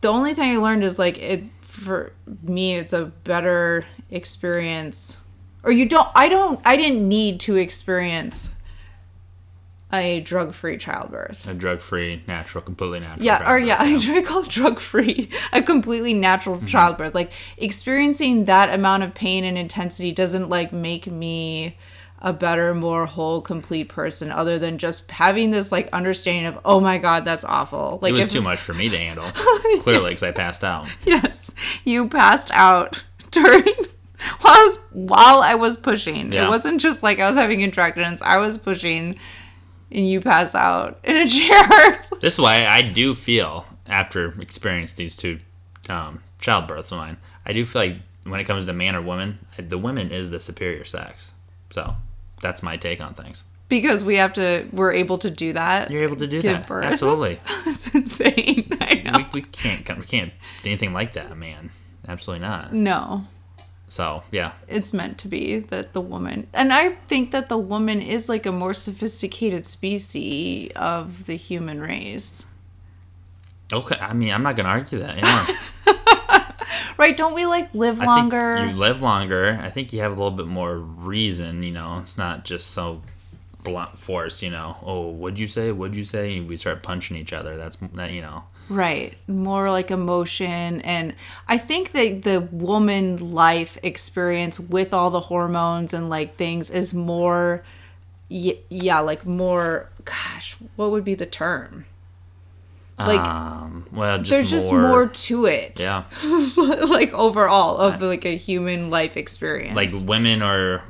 The 0.00 0.08
only 0.08 0.32
thing 0.34 0.50
I 0.56 0.56
learned 0.56 0.82
is 0.82 0.98
like 0.98 1.18
it 1.18 1.44
for 1.60 2.12
me 2.42 2.76
it's 2.76 2.92
a 2.94 3.06
better 3.24 3.84
experience 4.10 5.18
or 5.62 5.72
you 5.72 5.86
don't 5.86 6.08
I 6.14 6.28
don't 6.28 6.58
I 6.64 6.76
didn't 6.76 7.06
need 7.06 7.40
to 7.40 7.56
experience 7.56 8.53
a 9.98 10.20
drug-free 10.20 10.78
childbirth. 10.78 11.48
A 11.48 11.54
drug 11.54 11.80
free, 11.80 12.22
natural, 12.26 12.62
completely 12.62 13.00
natural. 13.00 13.24
Yeah, 13.24 13.38
or 13.40 13.60
childbirth, 13.60 14.06
yeah, 14.06 14.14
I 14.18 14.22
call 14.22 14.42
drug 14.44 14.80
free, 14.80 15.30
a 15.52 15.62
completely 15.62 16.14
natural 16.14 16.56
mm-hmm. 16.56 16.66
childbirth. 16.66 17.14
Like 17.14 17.32
experiencing 17.56 18.46
that 18.46 18.72
amount 18.72 19.02
of 19.02 19.14
pain 19.14 19.44
and 19.44 19.58
intensity 19.58 20.12
doesn't 20.12 20.48
like 20.48 20.72
make 20.72 21.06
me 21.06 21.76
a 22.24 22.32
better, 22.32 22.74
more 22.74 23.04
whole, 23.04 23.42
complete 23.42 23.90
person. 23.90 24.32
Other 24.32 24.58
than 24.58 24.78
just 24.78 25.10
having 25.10 25.50
this 25.50 25.70
like 25.70 25.90
understanding 25.92 26.46
of, 26.46 26.58
oh 26.64 26.80
my 26.80 26.96
god, 26.96 27.24
that's 27.24 27.44
awful. 27.44 27.98
Like 28.00 28.12
It 28.12 28.16
was 28.16 28.26
if- 28.26 28.32
too 28.32 28.40
much 28.40 28.58
for 28.58 28.72
me 28.72 28.88
to 28.88 28.96
handle. 28.96 29.26
Clearly, 29.80 30.10
because 30.10 30.22
I 30.22 30.32
passed 30.32 30.64
out. 30.64 30.88
Yes, 31.04 31.54
you 31.84 32.08
passed 32.08 32.50
out 32.52 33.02
during 33.30 33.74
while 34.40 34.54
I 34.54 34.64
was 34.64 34.78
while 34.92 35.42
I 35.42 35.54
was 35.54 35.76
pushing. 35.76 36.32
Yeah. 36.32 36.46
It 36.46 36.48
wasn't 36.48 36.80
just 36.80 37.02
like 37.02 37.18
I 37.18 37.28
was 37.28 37.38
having 37.38 37.60
contractions. 37.60 38.22
I 38.22 38.38
was 38.38 38.56
pushing, 38.56 39.18
and 39.94 40.08
you 40.08 40.20
pass 40.20 40.54
out 40.54 40.98
in 41.04 41.16
a 41.16 41.28
chair. 41.28 42.04
This 42.20 42.34
is 42.34 42.40
why 42.40 42.66
I 42.66 42.82
do 42.82 43.14
feel, 43.14 43.64
after 43.86 44.34
experiencing 44.40 44.96
these 44.96 45.16
two 45.16 45.38
um, 45.88 46.22
childbirths 46.40 46.92
of 46.92 46.98
mine, 46.98 47.16
I 47.46 47.52
do 47.52 47.64
feel 47.64 47.82
like 47.82 47.96
when 48.24 48.40
it 48.40 48.44
comes 48.44 48.66
to 48.66 48.72
man 48.72 48.96
or 48.96 49.02
woman, 49.02 49.38
the 49.58 49.78
women 49.78 50.10
is 50.10 50.30
the 50.30 50.40
superior 50.40 50.84
sex. 50.84 51.30
So 51.70 51.94
that's 52.42 52.62
my 52.62 52.76
take 52.76 53.00
on 53.00 53.14
things. 53.14 53.42
because 53.68 54.04
we 54.04 54.16
have 54.16 54.32
to 54.34 54.66
we're 54.72 54.92
able 54.92 55.16
to 55.18 55.30
do 55.30 55.52
that 55.54 55.90
You're 55.90 56.02
able 56.04 56.16
to 56.16 56.26
do 56.26 56.40
that. 56.42 56.66
birth. 56.66 56.84
Absolutely. 56.84 57.40
that's 57.64 57.94
insane 57.94 58.68
i 58.80 58.94
know 59.04 59.18
we, 59.32 59.40
we 59.40 59.42
can't 59.42 59.98
we 59.98 60.04
can't 60.04 60.32
do 60.62 60.68
anything 60.70 60.92
like 60.92 61.14
that, 61.14 61.36
man. 61.36 61.70
Absolutely 62.06 62.46
not. 62.46 62.72
no 62.74 63.26
So 63.88 64.22
yeah, 64.30 64.52
it's 64.66 64.92
meant 64.92 65.18
to 65.18 65.28
be 65.28 65.58
that 65.58 65.92
the 65.92 66.00
woman 66.00 66.46
and 66.52 66.72
i 66.72 66.90
think 66.90 67.30
that 67.30 67.48
the 67.48 67.58
woman 67.58 68.00
is 68.00 68.28
like 68.28 68.46
a 68.46 68.52
more 68.52 68.74
sophisticated 68.74 69.66
species 69.66 70.72
of 70.74 71.26
the 71.26 71.36
human 71.36 71.80
race 71.80 72.46
okay. 73.72 73.96
I 74.00 74.12
mean, 74.12 74.32
I'm 74.32 74.42
not 74.42 74.56
gonna 74.56 74.68
argue 74.68 74.98
that. 75.00 75.16
Yeah. 75.16 76.50
right 76.96 77.16
don't 77.16 77.34
we 77.34 77.44
like 77.44 77.74
live 77.74 78.00
I 78.00 78.06
longer 78.06 78.56
think 78.56 78.72
you 78.72 78.76
live 78.76 79.02
longer. 79.02 79.58
I 79.62 79.70
think 79.70 79.92
you 79.92 80.00
have 80.00 80.12
a 80.12 80.14
little 80.14 80.30
bit 80.30 80.46
more 80.46 80.76
reason. 80.78 81.62
You 81.62 81.72
know, 81.72 81.98
it's 82.00 82.16
not 82.16 82.44
just 82.44 82.70
so 82.70 83.02
blunt 83.62 83.98
force. 83.98 84.42
You 84.42 84.50
know, 84.50 84.76
oh, 84.82 85.08
what'd 85.08 85.38
you 85.38 85.48
say? 85.48 85.72
What'd 85.72 85.96
you 85.96 86.04
say? 86.04 86.40
We 86.40 86.56
start 86.56 86.82
punching 86.82 87.16
each 87.16 87.32
other. 87.32 87.56
That's 87.56 87.76
that. 87.76 88.12
You 88.12 88.22
know. 88.22 88.44
Right 88.68 89.14
more 89.28 89.70
like 89.70 89.90
emotion 89.90 90.80
and 90.82 91.14
i 91.48 91.58
think 91.58 91.92
that 91.92 92.22
the 92.22 92.40
woman 92.50 93.32
life 93.32 93.76
experience 93.82 94.58
with 94.58 94.94
all 94.94 95.10
the 95.10 95.20
hormones 95.20 95.92
and 95.92 96.08
like 96.08 96.36
things 96.36 96.70
is 96.70 96.94
more 96.94 97.62
y- 98.28 98.58
yeah, 98.68 99.00
like 99.00 99.24
more. 99.26 99.90
Gosh, 100.04 100.56
what 100.76 100.90
would 100.90 101.04
be 101.04 101.14
the 101.14 101.26
term? 101.26 101.86
Like, 102.98 103.18
um, 103.18 103.86
well, 103.90 104.18
just 104.18 104.30
There's 104.30 104.52
more, 104.52 104.60
just 104.60 104.72
more 104.72 105.06
to 105.08 105.46
it. 105.46 105.80
Yeah, 105.80 106.04
like 106.56 107.12
overall 107.12 107.78
of 107.78 108.00
like 108.00 108.24
a 108.24 108.36
human 108.36 108.88
life 108.90 109.16
experience. 109.16 109.74
like 109.74 109.90
women 110.06 110.42
are, 110.42 110.82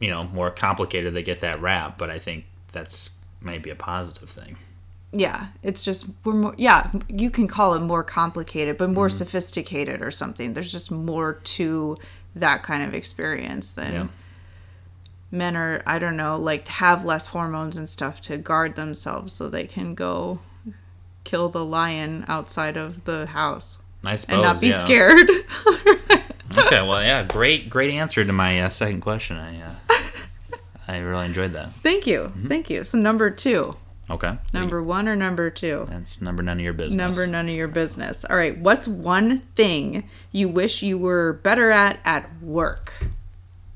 you 0.00 0.10
know, 0.10 0.24
more 0.24 0.50
complicated. 0.50 1.14
They 1.14 1.22
get 1.22 1.40
that 1.40 1.60
rap, 1.60 1.98
but 1.98 2.10
I 2.10 2.18
think 2.18 2.46
that's 2.72 3.10
maybe 3.40 3.70
a 3.70 3.76
positive 3.76 4.28
thing. 4.28 4.56
Yeah, 5.12 5.48
it's 5.62 5.84
just 5.84 6.06
we're 6.24 6.32
more. 6.34 6.54
Yeah, 6.56 6.90
you 7.08 7.30
can 7.30 7.46
call 7.48 7.74
it 7.74 7.80
more 7.80 8.02
complicated, 8.02 8.78
but 8.78 8.90
more 8.90 9.08
sophisticated 9.08 10.02
or 10.02 10.10
something. 10.10 10.54
There's 10.54 10.72
just 10.72 10.90
more 10.90 11.34
to 11.34 11.98
that 12.34 12.62
kind 12.62 12.82
of 12.82 12.94
experience 12.94 13.72
than 13.72 13.92
Yeah. 13.92 14.06
men 15.30 15.56
are. 15.56 15.82
I 15.86 15.98
don't 15.98 16.16
know, 16.16 16.36
like 16.36 16.66
have 16.68 17.04
less 17.04 17.26
hormones 17.28 17.76
and 17.76 17.88
stuff 17.88 18.20
to 18.22 18.38
guard 18.38 18.74
themselves 18.76 19.32
so 19.34 19.48
they 19.48 19.66
can 19.66 19.94
go 19.94 20.38
kill 21.24 21.48
the 21.50 21.64
lion 21.64 22.24
outside 22.26 22.76
of 22.76 23.04
the 23.04 23.26
house 23.26 23.78
I 24.04 24.16
suppose. 24.16 24.34
and 24.34 24.42
not 24.42 24.60
be 24.60 24.68
yeah. 24.68 24.78
scared. 24.78 25.28
Okay, 26.54 26.82
well, 26.86 27.02
yeah, 27.02 27.22
great, 27.24 27.70
great 27.70 27.94
answer 27.94 28.22
to 28.26 28.30
my 28.32 28.60
uh, 28.60 28.68
second 28.68 29.00
question. 29.00 29.38
I, 29.38 29.62
uh, 29.62 29.72
I 30.88 30.98
really 30.98 31.24
enjoyed 31.24 31.52
that. 31.54 31.72
Thank 31.76 32.06
you, 32.06 32.24
Mm-hmm. 32.24 32.48
thank 32.48 32.68
you. 32.68 32.84
So 32.84 32.98
number 32.98 33.30
two, 33.30 33.74
Okay, 34.10 34.36
number 34.52 34.82
one 34.82 35.08
or 35.08 35.16
number 35.16 35.48
two? 35.48 35.86
that's 35.88 36.20
number 36.20 36.42
none 36.42 36.58
of 36.58 36.64
your 36.64 36.72
business. 36.72 36.96
Number 36.96 37.26
none 37.26 37.48
of 37.48 37.54
your 37.54 37.68
business. 37.68 38.24
All 38.24 38.36
right. 38.36 38.58
What's 38.58 38.88
one 38.88 39.40
thing 39.54 40.08
you 40.32 40.48
wish 40.48 40.82
you 40.82 40.98
were 40.98 41.34
better 41.34 41.70
at 41.70 42.00
at 42.04 42.42
work? 42.42 42.92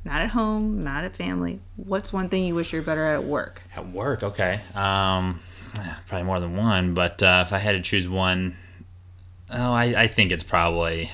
Not 0.05 0.23
at 0.23 0.31
home, 0.31 0.85
not 0.85 1.05
at 1.05 1.17
family. 1.17 1.61
What's 1.77 2.12
one 2.12 2.29
thing 2.29 2.45
you 2.45 2.55
wish 2.55 2.73
you're 2.73 2.83
better 2.83 3.05
at 3.05 3.25
work? 3.25 3.61
At 3.75 3.89
work, 3.89 4.23
okay. 4.23 4.61
Um, 4.75 5.41
probably 6.09 6.25
more 6.25 6.39
than 6.39 6.57
one, 6.57 6.95
but 6.95 7.21
uh, 7.23 7.43
if 7.45 7.53
I 7.53 7.59
had 7.59 7.73
to 7.73 7.83
choose 7.83 8.09
one, 8.09 8.57
oh, 9.51 9.73
I, 9.73 10.03
I 10.03 10.07
think 10.07 10.31
it's 10.31 10.45
probably 10.45 11.11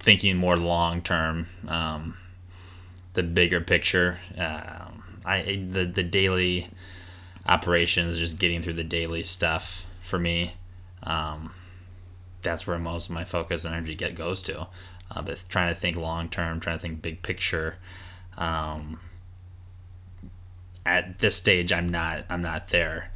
thinking 0.00 0.36
more 0.36 0.56
long 0.56 1.00
term, 1.00 1.46
um, 1.68 2.16
the 3.14 3.22
bigger 3.22 3.60
picture. 3.60 4.18
Um, 4.36 5.20
I 5.24 5.64
the 5.70 5.84
the 5.84 6.02
daily 6.02 6.68
operations, 7.46 8.18
just 8.18 8.38
getting 8.38 8.62
through 8.62 8.74
the 8.74 8.84
daily 8.84 9.22
stuff 9.22 9.86
for 10.00 10.18
me. 10.18 10.54
Um, 11.02 11.52
that's 12.42 12.66
where 12.66 12.78
most 12.78 13.08
of 13.08 13.14
my 13.14 13.24
focus 13.24 13.64
and 13.64 13.74
energy 13.74 13.94
get 13.94 14.14
goes 14.14 14.42
to. 14.42 14.66
Uh, 15.10 15.22
but 15.22 15.42
trying 15.48 15.72
to 15.72 15.78
think 15.78 15.96
long 15.96 16.28
term, 16.28 16.60
trying 16.60 16.78
to 16.78 16.82
think 16.82 17.02
big 17.02 17.22
picture. 17.22 17.76
Um, 18.36 18.98
at 20.84 21.20
this 21.20 21.36
stage 21.36 21.72
I'm 21.72 21.88
not 21.88 22.24
I'm 22.28 22.42
not 22.42 22.68
there. 22.68 23.10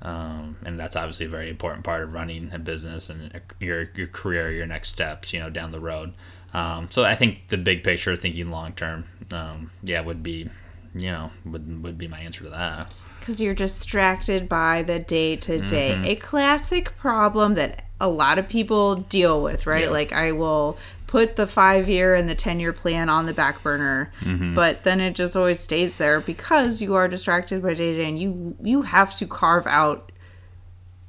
Um, 0.00 0.56
and 0.64 0.78
that's 0.78 0.94
obviously 0.94 1.26
a 1.26 1.28
very 1.28 1.50
important 1.50 1.84
part 1.84 2.02
of 2.02 2.12
running 2.12 2.50
a 2.52 2.58
business 2.58 3.10
and 3.10 3.40
your 3.60 3.90
your 3.94 4.06
career, 4.06 4.50
your 4.50 4.66
next 4.66 4.90
steps, 4.90 5.32
you 5.32 5.40
know, 5.40 5.50
down 5.50 5.72
the 5.72 5.80
road. 5.80 6.14
Um, 6.54 6.88
so 6.90 7.04
I 7.04 7.14
think 7.14 7.48
the 7.48 7.58
big 7.58 7.84
picture, 7.84 8.16
thinking 8.16 8.50
long 8.50 8.72
term, 8.72 9.04
um, 9.32 9.70
yeah, 9.82 10.00
would 10.00 10.22
be, 10.22 10.48
you 10.94 11.10
know, 11.10 11.30
would 11.44 11.82
would 11.82 11.98
be 11.98 12.08
my 12.08 12.20
answer 12.20 12.44
to 12.44 12.50
that. 12.50 12.92
Because 13.28 13.42
you're 13.42 13.52
distracted 13.52 14.48
by 14.48 14.82
the 14.82 14.98
day 14.98 15.36
to 15.36 15.58
day. 15.58 16.00
A 16.02 16.16
classic 16.16 16.96
problem 16.96 17.56
that 17.56 17.84
a 18.00 18.08
lot 18.08 18.38
of 18.38 18.48
people 18.48 18.96
deal 18.96 19.42
with, 19.42 19.66
right? 19.66 19.84
Yeah. 19.84 19.90
Like, 19.90 20.14
I 20.14 20.32
will 20.32 20.78
put 21.06 21.36
the 21.36 21.46
five 21.46 21.90
year 21.90 22.14
and 22.14 22.26
the 22.26 22.34
10 22.34 22.58
year 22.58 22.72
plan 22.72 23.10
on 23.10 23.26
the 23.26 23.34
back 23.34 23.62
burner, 23.62 24.10
but 24.54 24.84
then 24.84 24.98
it 25.02 25.14
just 25.14 25.36
always 25.36 25.60
stays 25.60 25.98
there 25.98 26.20
because 26.22 26.80
you 26.80 26.94
are 26.94 27.06
distracted 27.06 27.62
by 27.62 27.74
day 27.74 27.92
to 27.92 27.98
day 27.98 28.08
and 28.08 28.18
you, 28.18 28.56
you 28.62 28.80
have 28.80 29.14
to 29.18 29.26
carve 29.26 29.66
out 29.66 30.10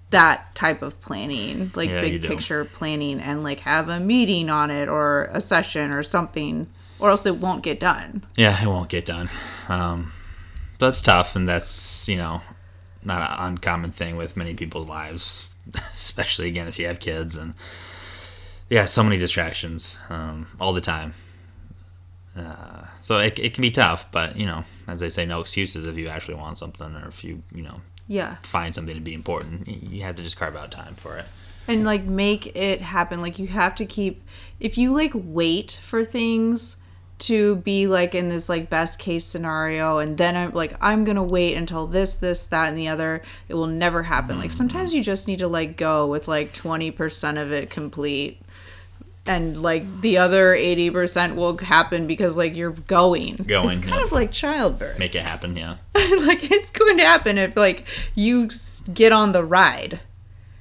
that 0.09 0.53
type 0.55 0.81
of 0.81 0.99
planning, 0.99 1.71
like 1.73 1.87
Yeah, 1.89 2.01
big 2.01 2.21
do. 2.21 2.27
picture 2.27 2.65
planning, 2.65 3.21
and 3.21 3.45
like 3.45 3.61
have 3.61 3.87
a 3.87 4.01
meeting 4.01 4.49
on 4.49 4.71
it 4.71 4.89
or 4.89 5.29
a 5.31 5.39
session 5.39 5.91
or 5.91 6.03
something, 6.03 6.67
or 6.99 7.11
else 7.11 7.25
it 7.25 7.37
won't 7.37 7.63
get 7.63 7.79
done. 7.79 8.25
Yeah, 8.35 8.61
it 8.61 8.67
won't 8.67 8.89
get 8.89 9.05
done. 9.05 9.29
Um, 9.69 10.11
that's 10.79 11.01
tough, 11.01 11.35
and 11.35 11.47
that's 11.47 12.07
you 12.07 12.17
know 12.17 12.41
not 13.03 13.21
an 13.21 13.47
uncommon 13.53 13.91
thing 13.91 14.17
with 14.17 14.35
many 14.35 14.53
people's 14.55 14.87
lives, 14.87 15.47
especially 15.93 16.47
again 16.47 16.67
if 16.67 16.77
you 16.79 16.87
have 16.87 16.99
kids 16.99 17.35
and 17.37 17.53
yeah, 18.69 18.85
so 18.85 19.03
many 19.03 19.17
distractions 19.17 19.99
um, 20.09 20.47
all 20.59 20.73
the 20.73 20.81
time. 20.81 21.13
Uh, 22.37 22.85
so 23.01 23.17
it, 23.17 23.39
it 23.39 23.53
can 23.53 23.61
be 23.63 23.71
tough, 23.71 24.09
but 24.11 24.35
you 24.37 24.45
know, 24.45 24.63
as 24.87 24.99
they 24.99 25.09
say, 25.09 25.25
no 25.25 25.41
excuses 25.41 25.85
if 25.87 25.97
you 25.97 26.07
actually 26.07 26.35
want 26.35 26.57
something 26.57 26.95
or 26.95 27.07
if 27.07 27.23
you 27.23 27.41
you 27.53 27.63
know 27.63 27.81
Yeah. 28.07 28.35
find 28.43 28.73
something 28.75 28.95
to 28.95 29.01
be 29.01 29.13
important. 29.13 29.67
You 29.67 30.03
have 30.03 30.15
to 30.17 30.23
just 30.23 30.37
carve 30.37 30.55
out 30.55 30.71
time 30.71 30.93
for 30.95 31.17
it. 31.17 31.25
and 31.67 31.83
like 31.83 32.03
make 32.03 32.55
it 32.55 32.81
happen 32.81 33.21
like 33.21 33.39
you 33.39 33.47
have 33.47 33.75
to 33.75 33.85
keep 33.85 34.21
if 34.59 34.77
you 34.77 34.93
like 34.93 35.11
wait 35.15 35.79
for 35.83 36.03
things 36.05 36.77
to 37.19 37.57
be 37.57 37.85
like 37.85 38.15
in 38.15 38.29
this 38.29 38.47
like 38.49 38.69
best 38.69 38.97
case 38.97 39.25
scenario 39.25 39.97
and 39.99 40.17
then 40.17 40.35
i'm 40.37 40.51
like 40.51 40.73
i'm 40.81 41.03
gonna 41.03 41.23
wait 41.23 41.55
until 41.55 41.85
this 41.85 42.15
this 42.15 42.47
that 42.47 42.69
and 42.69 42.77
the 42.77 42.87
other 42.87 43.21
it 43.49 43.53
will 43.53 43.67
never 43.67 44.03
happen 44.03 44.39
like 44.39 44.51
sometimes 44.51 44.93
you 44.93 45.03
just 45.03 45.27
need 45.27 45.39
to 45.39 45.47
like 45.47 45.75
go 45.75 46.07
with 46.07 46.27
like 46.29 46.53
20% 46.53 47.41
of 47.41 47.51
it 47.51 47.69
complete 47.69 48.39
and 49.25 49.61
like 49.61 50.01
the 50.01 50.17
other 50.17 50.55
80% 50.55 51.35
will 51.35 51.57
happen 51.57 52.07
because 52.07 52.37
like 52.37 52.55
you're 52.55 52.71
going 52.71 53.35
Going, 53.35 53.69
it's 53.71 53.79
kind 53.79 53.95
yeah. 53.99 54.03
of 54.03 54.11
like 54.11 54.31
childbirth 54.31 54.97
Make 54.97 55.13
it 55.13 55.23
happen. 55.23 55.55
Yeah, 55.55 55.75
like 55.95 56.49
it's 56.49 56.71
going 56.71 56.97
to 56.97 57.03
happen 57.03 57.37
if 57.37 57.55
like 57.55 57.85
you 58.15 58.49
get 58.93 59.11
on 59.11 59.33
the 59.33 59.43
ride 59.43 59.99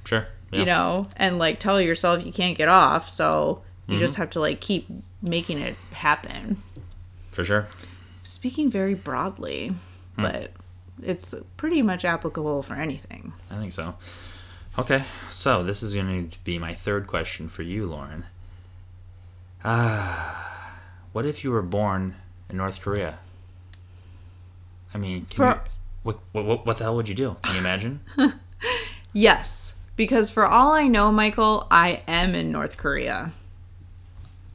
sure. 0.03 0.27
Yeah. 0.51 0.59
you 0.59 0.65
know, 0.65 1.07
and 1.15 1.39
like 1.39 1.59
tell 1.59 1.81
yourself 1.81 2.25
you 2.25 2.33
can't 2.33 2.57
get 2.57 2.67
off. 2.67 3.09
So 3.09 3.63
you 3.87 3.95
Mm-hmm. 3.95 3.99
just 4.05 4.15
have 4.17 4.29
to 4.31 4.39
like 4.39 4.59
keep 4.61 4.87
making 5.21 5.59
it 5.59 5.75
happen. 5.91 6.61
for 7.31 7.43
sure. 7.45 7.67
Speaking 8.23 8.69
very 8.69 8.93
broadly, 8.95 9.73
Hmm. 10.15 10.21
but 10.23 10.51
it's 11.01 11.33
pretty 11.57 11.81
much 11.81 12.03
applicable 12.05 12.63
for 12.63 12.73
anything. 12.75 13.33
I 13.49 13.59
think 13.61 13.71
so. 13.73 13.95
Okay, 14.77 15.03
so 15.31 15.63
this 15.63 15.81
is 15.83 15.93
going 15.93 16.29
to 16.29 16.37
be 16.43 16.57
my 16.59 16.73
third 16.73 17.07
question 17.07 17.49
for 17.49 17.63
you, 17.63 17.85
Lauren. 17.85 18.25
Ah, 19.63 20.71
what 21.11 21.25
if 21.25 21.43
you 21.43 21.51
were 21.51 21.61
born 21.61 22.15
in 22.49 22.57
North 22.57 22.81
Korea? 22.81 23.19
I 24.93 24.97
mean, 24.97 25.25
For- 25.25 25.45
you, 25.45 25.59
what, 26.03 26.19
what 26.31 26.65
what 26.65 26.77
the 26.77 26.83
hell 26.85 26.95
would 26.95 27.09
you 27.09 27.15
do? 27.15 27.35
Can 27.43 27.53
you 27.55 27.59
imagine? 27.61 27.99
Yes, 29.11 29.73
because 29.95 30.29
for 30.29 30.45
all 30.45 30.71
I 30.71 30.87
know, 30.87 31.11
Michael, 31.11 31.65
I 31.71 32.03
am 32.07 32.35
in 32.35 32.51
North 32.51 32.77
Korea. 32.77 33.33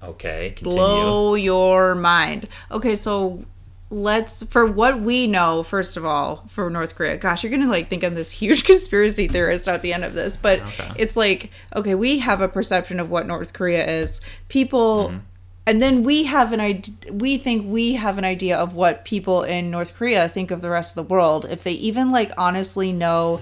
Okay, 0.05 0.53
continue. 0.57 0.77
Blow 0.77 1.35
your 1.35 1.95
mind. 1.95 2.49
Okay, 2.71 2.95
so 2.95 3.45
let's 3.91 4.43
for 4.45 4.67
what 4.67 5.01
we 5.01 5.27
know 5.27 5.63
first 5.63 5.97
of 5.97 6.05
all 6.05 6.45
for 6.49 6.69
north 6.69 6.97
korea 6.97 7.17
gosh 7.17 7.45
you're 7.45 7.51
gonna 7.51 7.69
like 7.69 7.89
think 7.89 8.03
i'm 8.03 8.15
this 8.15 8.31
huge 8.31 8.65
conspiracy 8.73 9.29
theorist 9.29 9.69
at 9.69 9.83
the 9.83 9.93
end 9.93 10.03
of 10.05 10.15
this 10.15 10.37
but 10.37 10.59
Okay. 10.61 10.91
it's 10.97 11.17
like 11.17 11.51
okay 11.77 11.95
we 11.95 12.19
have 12.19 12.41
a 12.41 12.49
perception 12.49 12.99
of 12.99 13.11
what 13.11 13.27
north 13.27 13.53
korea 13.53 13.87
is 13.87 14.21
people 14.49 15.09
mm-hmm. 15.11 15.19
and 15.67 15.81
then 15.83 16.03
we 16.03 16.25
have 16.25 16.53
an 16.53 16.61
idea 16.61 17.13
we 17.13 17.37
think 17.37 17.71
we 17.71 17.93
have 17.93 18.19
an 18.19 18.25
idea 18.25 18.57
of 18.57 18.75
what 18.75 19.05
people 19.05 19.45
in 19.45 19.71
north 19.71 19.95
korea 19.95 20.29
think 20.29 20.51
of 20.51 20.61
the 20.61 20.71
rest 20.71 20.97
of 20.97 21.07
the 21.07 21.15
world 21.15 21.45
if 21.49 21.63
they 21.63 21.73
even 21.73 22.11
like 22.11 22.33
honestly 22.37 22.91
know 22.91 23.41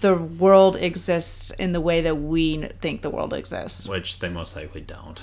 the 0.00 0.16
world 0.16 0.76
exists 0.76 1.50
in 1.52 1.72
the 1.72 1.80
way 1.80 2.02
that 2.02 2.16
we 2.16 2.66
think 2.82 3.00
the 3.00 3.08
world 3.08 3.32
exists 3.32 3.88
Which 3.88 4.18
they 4.18 4.28
most 4.28 4.54
likely 4.54 4.82
don't. 4.82 5.22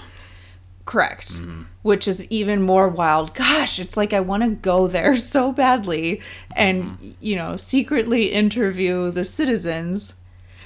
Correct. 0.85 1.39
Which 1.83 2.07
is 2.07 2.25
even 2.31 2.61
more 2.61 2.87
wild. 2.87 3.33
Gosh, 3.33 3.79
it's 3.79 3.95
like 3.97 4.13
I 4.13 4.19
want 4.19 4.43
to 4.43 4.49
go 4.49 4.87
there 4.87 5.15
so 5.35 5.51
badly 5.51 6.21
and, 6.55 7.15
you 7.19 7.35
know, 7.35 7.55
secretly 7.57 8.31
interview 8.31 9.11
the 9.11 9.25
citizens. 9.25 10.15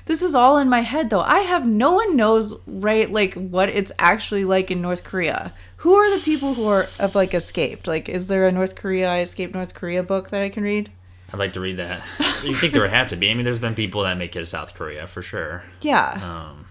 This 0.05 0.21
is 0.21 0.35
all 0.35 0.57
in 0.57 0.69
my 0.69 0.81
head 0.81 1.09
though. 1.09 1.21
I 1.21 1.39
have 1.39 1.65
no 1.65 1.93
one 1.93 2.15
knows 2.15 2.61
right 2.67 3.09
like 3.09 3.33
what 3.33 3.69
it's 3.69 3.91
actually 3.97 4.45
like 4.45 4.69
in 4.69 4.81
North 4.81 5.03
Korea. 5.03 5.51
Who 5.77 5.95
are 5.95 6.15
the 6.15 6.23
people 6.23 6.53
who 6.53 6.67
are 6.67 6.87
have 6.99 7.15
like 7.15 7.33
escaped? 7.33 7.87
Like 7.87 8.07
is 8.07 8.27
there 8.27 8.47
a 8.47 8.51
North 8.51 8.75
Korea 8.75 9.09
I 9.09 9.21
escaped 9.21 9.55
North 9.55 9.73
Korea 9.73 10.03
book 10.03 10.29
that 10.29 10.41
I 10.41 10.49
can 10.49 10.63
read? 10.63 10.91
I'd 11.33 11.39
like 11.39 11.53
to 11.53 11.59
read 11.59 11.77
that. 11.77 12.03
you 12.43 12.55
think 12.55 12.73
there 12.73 12.83
would 12.83 12.91
have 12.91 13.09
to 13.09 13.15
be? 13.15 13.31
I 13.31 13.33
mean, 13.33 13.45
there's 13.45 13.57
been 13.59 13.73
people 13.73 14.03
that 14.03 14.15
make 14.17 14.35
it 14.35 14.39
to 14.39 14.45
South 14.45 14.75
Korea 14.75 15.07
for 15.07 15.21
sure. 15.23 15.63
Yeah. 15.81 16.19
Um, 16.51 16.67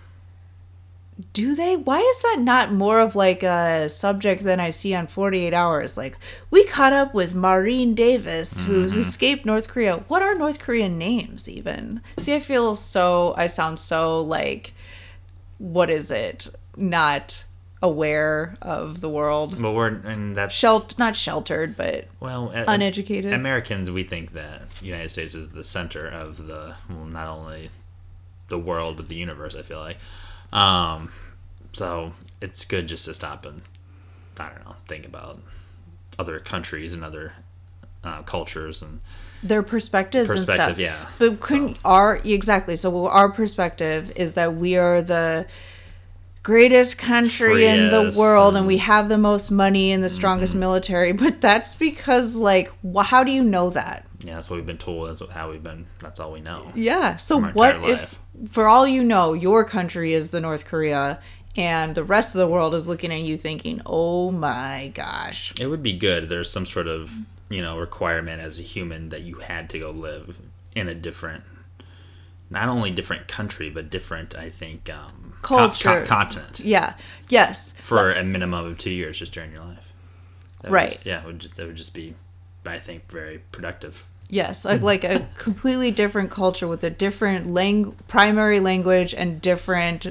Do 1.33 1.55
they? 1.55 1.77
Why 1.77 2.01
is 2.01 2.23
that 2.23 2.41
not 2.41 2.73
more 2.73 2.99
of 2.99 3.15
like 3.15 3.43
a 3.43 3.89
subject 3.89 4.43
than 4.43 4.59
I 4.59 4.71
see 4.71 4.95
on 4.95 5.07
48 5.07 5.55
Hours? 5.55 5.97
Like, 5.97 6.17
we 6.51 6.65
caught 6.65 6.93
up 6.93 7.15
with 7.15 7.35
Maureen 7.35 7.95
Davis, 7.95 8.61
who's 8.61 8.93
mm-hmm. 8.93 9.01
escaped 9.01 9.47
North 9.47 9.69
Korea. 9.69 9.99
What 10.09 10.23
are 10.23 10.35
North 10.35 10.59
Korean 10.59 10.99
names 10.99 11.49
even? 11.49 12.01
See, 12.19 12.35
I 12.35 12.41
feel 12.41 12.75
so, 12.75 13.35
I 13.37 13.47
sound 13.47 13.79
so 13.79 14.21
like, 14.21 14.73
what 15.59 15.89
is 15.89 16.11
it? 16.11 16.49
Not 16.77 17.45
aware 17.85 18.57
of 18.63 19.01
the 19.01 19.09
world. 19.09 19.61
But 19.61 19.73
we're 19.73 19.89
and 19.89 20.35
that's 20.35 20.55
Shelt 20.55 20.99
not 20.99 21.15
sheltered, 21.15 21.77
but 21.77 22.07
well 22.19 22.51
uneducated. 22.51 23.33
Americans, 23.33 23.91
we 23.91 24.05
think 24.05 24.33
that 24.33 24.71
the 24.71 24.87
United 24.87 25.11
States 25.11 25.35
is 25.35 25.53
the 25.53 25.63
center 25.63 26.07
of 26.07 26.49
the 26.49 26.75
well, 26.89 27.05
not 27.05 27.29
only 27.29 27.71
the 28.49 28.59
world 28.59 28.97
but 28.97 29.09
the 29.09 29.15
universe. 29.15 29.55
I 29.55 29.63
feel 29.63 29.81
like, 29.81 29.99
um, 30.55 31.13
so 31.73 32.13
it's 32.41 32.65
good 32.65 32.87
just 32.87 33.05
to 33.07 33.15
stop 33.15 33.45
and 33.45 33.63
I 34.39 34.51
don't 34.51 34.65
know, 34.65 34.77
think 34.87 35.07
about 35.07 35.41
other 36.19 36.39
countries 36.39 36.95
and 36.95 37.05
other 37.05 37.33
uh, 38.03 38.23
cultures 38.23 38.83
and 38.83 39.01
their 39.43 39.63
perspectives 39.63 40.31
and 40.31 40.41
stuff. 40.41 40.79
yeah. 40.79 41.07
But 41.19 41.41
couldn't 41.41 41.77
our 41.85 42.21
exactly? 42.25 42.77
So 42.77 43.07
our 43.07 43.31
perspective 43.31 44.13
is 44.17 44.35
that 44.35 44.55
we 44.55 44.77
are 44.77 45.03
the 45.03 45.47
greatest 46.45 46.97
country 46.99 47.67
in 47.67 47.91
the 47.91 48.15
world, 48.17 48.51
and, 48.55 48.59
and- 48.59 48.67
we 48.69 48.77
have 48.77 49.09
the 49.09 49.19
most 49.19 49.51
money 49.51 49.91
and 49.91 50.05
the 50.05 50.09
strongest 50.11 50.55
military. 50.55 51.13
But 51.25 51.41
that's 51.41 51.75
because, 51.75 52.37
like, 52.37 52.71
wh- 52.85 53.03
how 53.05 53.25
do 53.25 53.33
you 53.33 53.43
know 53.43 53.71
that? 53.71 54.07
yeah, 54.21 54.35
that's 54.37 54.49
what 54.49 54.57
we've 54.57 54.65
been 54.67 54.79
told. 54.79 55.09
That's 55.09 55.21
what- 55.21 55.31
how 55.31 55.51
we've 55.51 55.63
been. 55.63 55.87
That's 55.99 56.21
all 56.21 56.31
we 56.33 56.41
know. 56.41 56.71
Yeah. 56.77 57.17
So 57.17 57.41
what 57.41 57.77
if, 57.91 58.15
for 58.51 58.67
all 58.69 58.87
you 58.87 59.03
know, 59.03 59.33
your 59.33 59.65
country 59.65 60.15
is 60.15 60.31
the 60.31 60.41
North 60.41 60.65
Korea, 60.67 61.19
and 61.57 61.95
the 61.95 62.05
rest 62.05 62.35
of 62.35 62.39
the 62.41 62.49
world 62.49 62.75
is 62.75 62.89
looking 62.89 63.13
at 63.13 63.21
you 63.21 63.37
thinking, 63.37 63.81
"Oh 63.87 64.31
my 64.31 64.93
gosh." 64.95 65.53
It 65.61 65.67
would 65.69 65.83
be 65.83 65.93
good. 65.93 66.29
There's 66.29 66.51
some 66.51 66.67
sort 66.67 66.87
of 66.89 67.13
you 67.49 67.63
know 67.63 67.79
requirement 67.79 68.41
as 68.41 68.59
a 68.59 68.63
human 68.63 69.09
that 69.11 69.23
you 69.23 69.37
had 69.37 69.69
to 69.71 69.79
go 69.79 69.91
live 69.91 70.37
in 70.75 70.89
a 70.89 70.95
different, 70.95 71.45
not 72.51 72.69
only 72.69 72.91
different 72.91 73.29
country 73.29 73.71
but 73.71 73.91
different. 73.91 74.35
I 74.35 74.51
think 74.51 74.91
um, 74.91 75.24
Culture. 75.45 76.01
co- 76.03 76.07
continent 76.07 76.61
Yeah. 76.61 76.95
Yes. 77.29 77.73
for 77.79 78.13
a 78.13 78.25
minimum 78.25 78.67
of 78.67 78.79
two 78.79 78.91
years 78.91 79.19
just 79.19 79.33
during 79.33 79.53
your 79.53 79.63
life. 79.65 79.93
That 80.63 80.71
Right. 80.73 80.91
was- 80.93 81.07
yeah, 81.07 81.21
it 81.21 81.27
would 81.27 81.39
just 81.39 81.57
that 81.57 81.67
would 81.67 81.77
just 81.77 81.95
be, 81.95 82.15
I 82.67 82.79
think, 82.79 83.11
very 83.11 83.39
productive. 83.53 84.07
Yes, 84.29 84.65
like, 84.65 84.79
hmm. 84.81 84.85
like 84.87 85.05
a 85.05 85.29
completely 85.37 85.91
different 85.91 86.31
culture 86.31 86.67
with 86.67 86.83
a 86.83 86.91
different 86.91 87.47
lang- 87.47 87.95
primary 88.09 88.59
language 88.59 89.13
and 89.15 89.41
different 89.41 90.07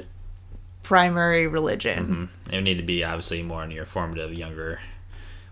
primary 0.82 1.46
religion. 1.46 2.04
Mm-hmm. 2.04 2.50
It 2.52 2.56
would 2.56 2.64
need 2.64 2.76
to 2.78 2.84
be 2.84 3.02
obviously 3.02 3.42
more 3.42 3.64
in 3.64 3.70
your 3.70 3.86
formative, 3.86 4.32
younger, 4.34 4.80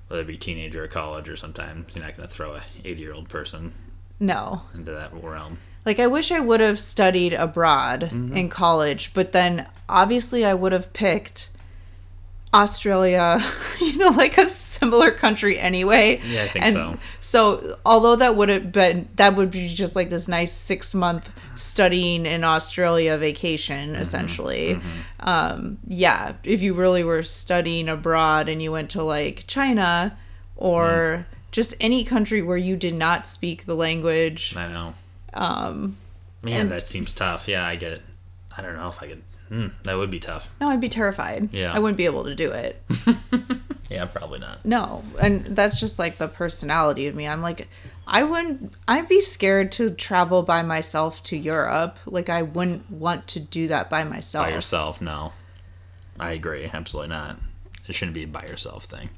whether 0.08 0.22
it 0.22 0.26
be 0.26 0.36
teenager 0.36 0.84
or 0.84 0.88
college 0.88 1.28
or 1.28 1.36
sometime. 1.36 1.86
You're 1.94 2.04
not 2.04 2.16
going 2.16 2.28
to 2.28 2.34
throw 2.34 2.54
a 2.54 2.62
80 2.84 3.00
year 3.00 3.12
old 3.14 3.28
person 3.28 3.72
No. 4.20 4.62
into 4.74 4.92
that 4.92 5.10
realm. 5.12 5.58
Like 5.84 5.98
I 5.98 6.06
wish 6.06 6.30
I 6.32 6.40
would 6.40 6.60
have 6.60 6.78
studied 6.78 7.32
abroad 7.34 8.02
Mm-hmm. 8.12 8.36
in 8.36 8.48
college, 8.48 9.12
but 9.14 9.32
then 9.32 9.66
obviously 9.88 10.44
I 10.44 10.54
would 10.54 10.72
have 10.72 10.92
picked 10.92 11.48
Australia, 12.54 13.38
you 13.80 13.96
know, 13.96 14.10
like 14.10 14.36
a 14.36 14.48
similar 14.48 15.10
country 15.10 15.58
anyway. 15.58 16.20
Yeah, 16.24 16.42
I 16.42 16.48
think 16.48 16.64
and 16.66 16.74
so. 16.74 16.98
So, 17.20 17.78
although 17.86 18.16
that 18.16 18.36
would 18.36 18.50
have 18.50 18.70
been 18.70 19.08
that 19.16 19.36
would 19.36 19.50
be 19.50 19.68
just 19.68 19.96
like 19.96 20.10
this 20.10 20.28
nice 20.28 20.52
6-month 20.68 21.30
studying 21.54 22.26
in 22.26 22.44
Australia 22.44 23.16
vacation 23.16 23.92
Mm-hmm. 23.92 24.02
essentially. 24.02 24.78
Um 25.20 25.78
yeah, 25.86 26.34
if 26.44 26.60
you 26.60 26.74
really 26.74 27.04
were 27.04 27.22
studying 27.22 27.88
abroad 27.88 28.48
and 28.50 28.62
you 28.62 28.70
went 28.70 28.90
to 28.90 29.02
like 29.02 29.44
China 29.46 30.16
or 30.56 30.84
Mm. 30.84 31.24
just 31.52 31.74
any 31.80 32.04
country 32.04 32.40
where 32.42 32.56
you 32.58 32.76
did 32.76 32.94
not 32.94 33.26
speak 33.26 33.64
the 33.66 33.74
language 33.74 34.54
I 34.56 34.68
know. 34.68 34.94
Um 35.34 35.96
Man, 36.42 36.62
And- 36.62 36.72
that 36.72 36.86
seems 36.86 37.12
tough. 37.12 37.46
Yeah, 37.48 37.64
I 37.64 37.76
get 37.76 37.92
it. 37.92 38.02
I 38.56 38.62
don't 38.62 38.76
know 38.76 38.88
if 38.88 39.00
I 39.02 39.06
could. 39.08 39.22
Hmm, 39.48 39.66
that 39.84 39.94
would 39.96 40.10
be 40.10 40.18
tough. 40.18 40.50
No, 40.60 40.68
I'd 40.70 40.80
be 40.80 40.88
terrified. 40.88 41.52
Yeah. 41.52 41.72
I 41.72 41.78
wouldn't 41.78 41.98
be 41.98 42.06
able 42.06 42.24
to 42.24 42.34
do 42.34 42.50
it. 42.50 42.82
Yeah, 43.90 44.06
probably 44.06 44.38
not. 44.38 44.64
No. 44.64 45.04
And 45.20 45.44
that's 45.44 45.78
just 45.78 45.98
like 45.98 46.16
the 46.16 46.26
personality 46.26 47.08
of 47.08 47.14
me. 47.14 47.28
I'm 47.28 47.42
like, 47.42 47.68
I 48.06 48.24
wouldn't, 48.24 48.72
I'd 48.88 49.06
be 49.06 49.20
scared 49.20 49.70
to 49.72 49.90
travel 49.90 50.42
by 50.42 50.62
myself 50.62 51.22
to 51.24 51.36
Europe. 51.36 51.98
Like, 52.06 52.30
I 52.30 52.40
wouldn't 52.40 52.90
want 52.90 53.26
to 53.28 53.40
do 53.40 53.68
that 53.68 53.90
by 53.90 54.04
myself. 54.04 54.46
By 54.46 54.54
yourself, 54.54 55.02
no. 55.02 55.34
I 56.18 56.32
agree. 56.32 56.70
Absolutely 56.72 57.10
not. 57.10 57.36
It 57.86 57.94
shouldn't 57.94 58.14
be 58.14 58.22
a 58.22 58.26
by 58.26 58.46
yourself 58.46 58.84
thing. 58.86 59.10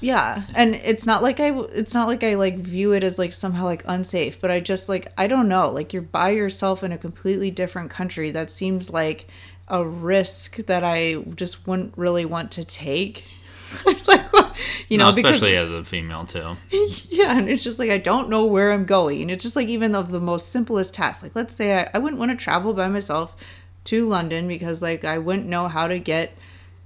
Yeah. 0.00 0.42
And 0.54 0.74
it's 0.74 1.06
not 1.06 1.22
like 1.22 1.40
I, 1.40 1.58
it's 1.58 1.94
not 1.94 2.08
like 2.08 2.24
I 2.24 2.34
like 2.34 2.58
view 2.58 2.92
it 2.92 3.02
as 3.02 3.18
like 3.18 3.32
somehow 3.32 3.64
like 3.64 3.82
unsafe, 3.86 4.40
but 4.40 4.50
I 4.50 4.60
just 4.60 4.88
like, 4.88 5.12
I 5.18 5.26
don't 5.26 5.48
know. 5.48 5.70
Like, 5.70 5.92
you're 5.92 6.02
by 6.02 6.30
yourself 6.30 6.82
in 6.82 6.92
a 6.92 6.98
completely 6.98 7.50
different 7.50 7.90
country. 7.90 8.30
That 8.30 8.50
seems 8.50 8.90
like 8.90 9.26
a 9.68 9.86
risk 9.86 10.56
that 10.56 10.82
I 10.82 11.16
just 11.34 11.66
wouldn't 11.66 11.96
really 11.96 12.24
want 12.24 12.50
to 12.52 12.64
take. 12.64 13.24
like, 14.06 14.24
you 14.88 14.98
know, 14.98 15.10
no, 15.10 15.12
because 15.12 15.36
especially 15.36 15.56
as 15.56 15.70
a 15.70 15.84
female 15.84 16.26
too. 16.26 16.56
Yeah, 17.08 17.36
and 17.36 17.48
it's 17.48 17.62
just 17.62 17.78
like 17.78 17.90
I 17.90 17.98
don't 17.98 18.28
know 18.30 18.46
where 18.46 18.72
I'm 18.72 18.84
going. 18.84 19.30
It's 19.30 19.42
just 19.42 19.54
like 19.54 19.68
even 19.68 19.94
of 19.94 20.10
the 20.10 20.20
most 20.20 20.50
simplest 20.50 20.94
task. 20.94 21.22
Like 21.22 21.36
let's 21.36 21.54
say 21.54 21.78
I, 21.78 21.90
I 21.94 21.98
wouldn't 21.98 22.18
want 22.18 22.30
to 22.30 22.36
travel 22.36 22.72
by 22.72 22.88
myself 22.88 23.36
to 23.84 24.08
London 24.08 24.48
because 24.48 24.82
like 24.82 25.04
I 25.04 25.18
wouldn't 25.18 25.46
know 25.46 25.68
how 25.68 25.86
to 25.86 25.98
get 25.98 26.32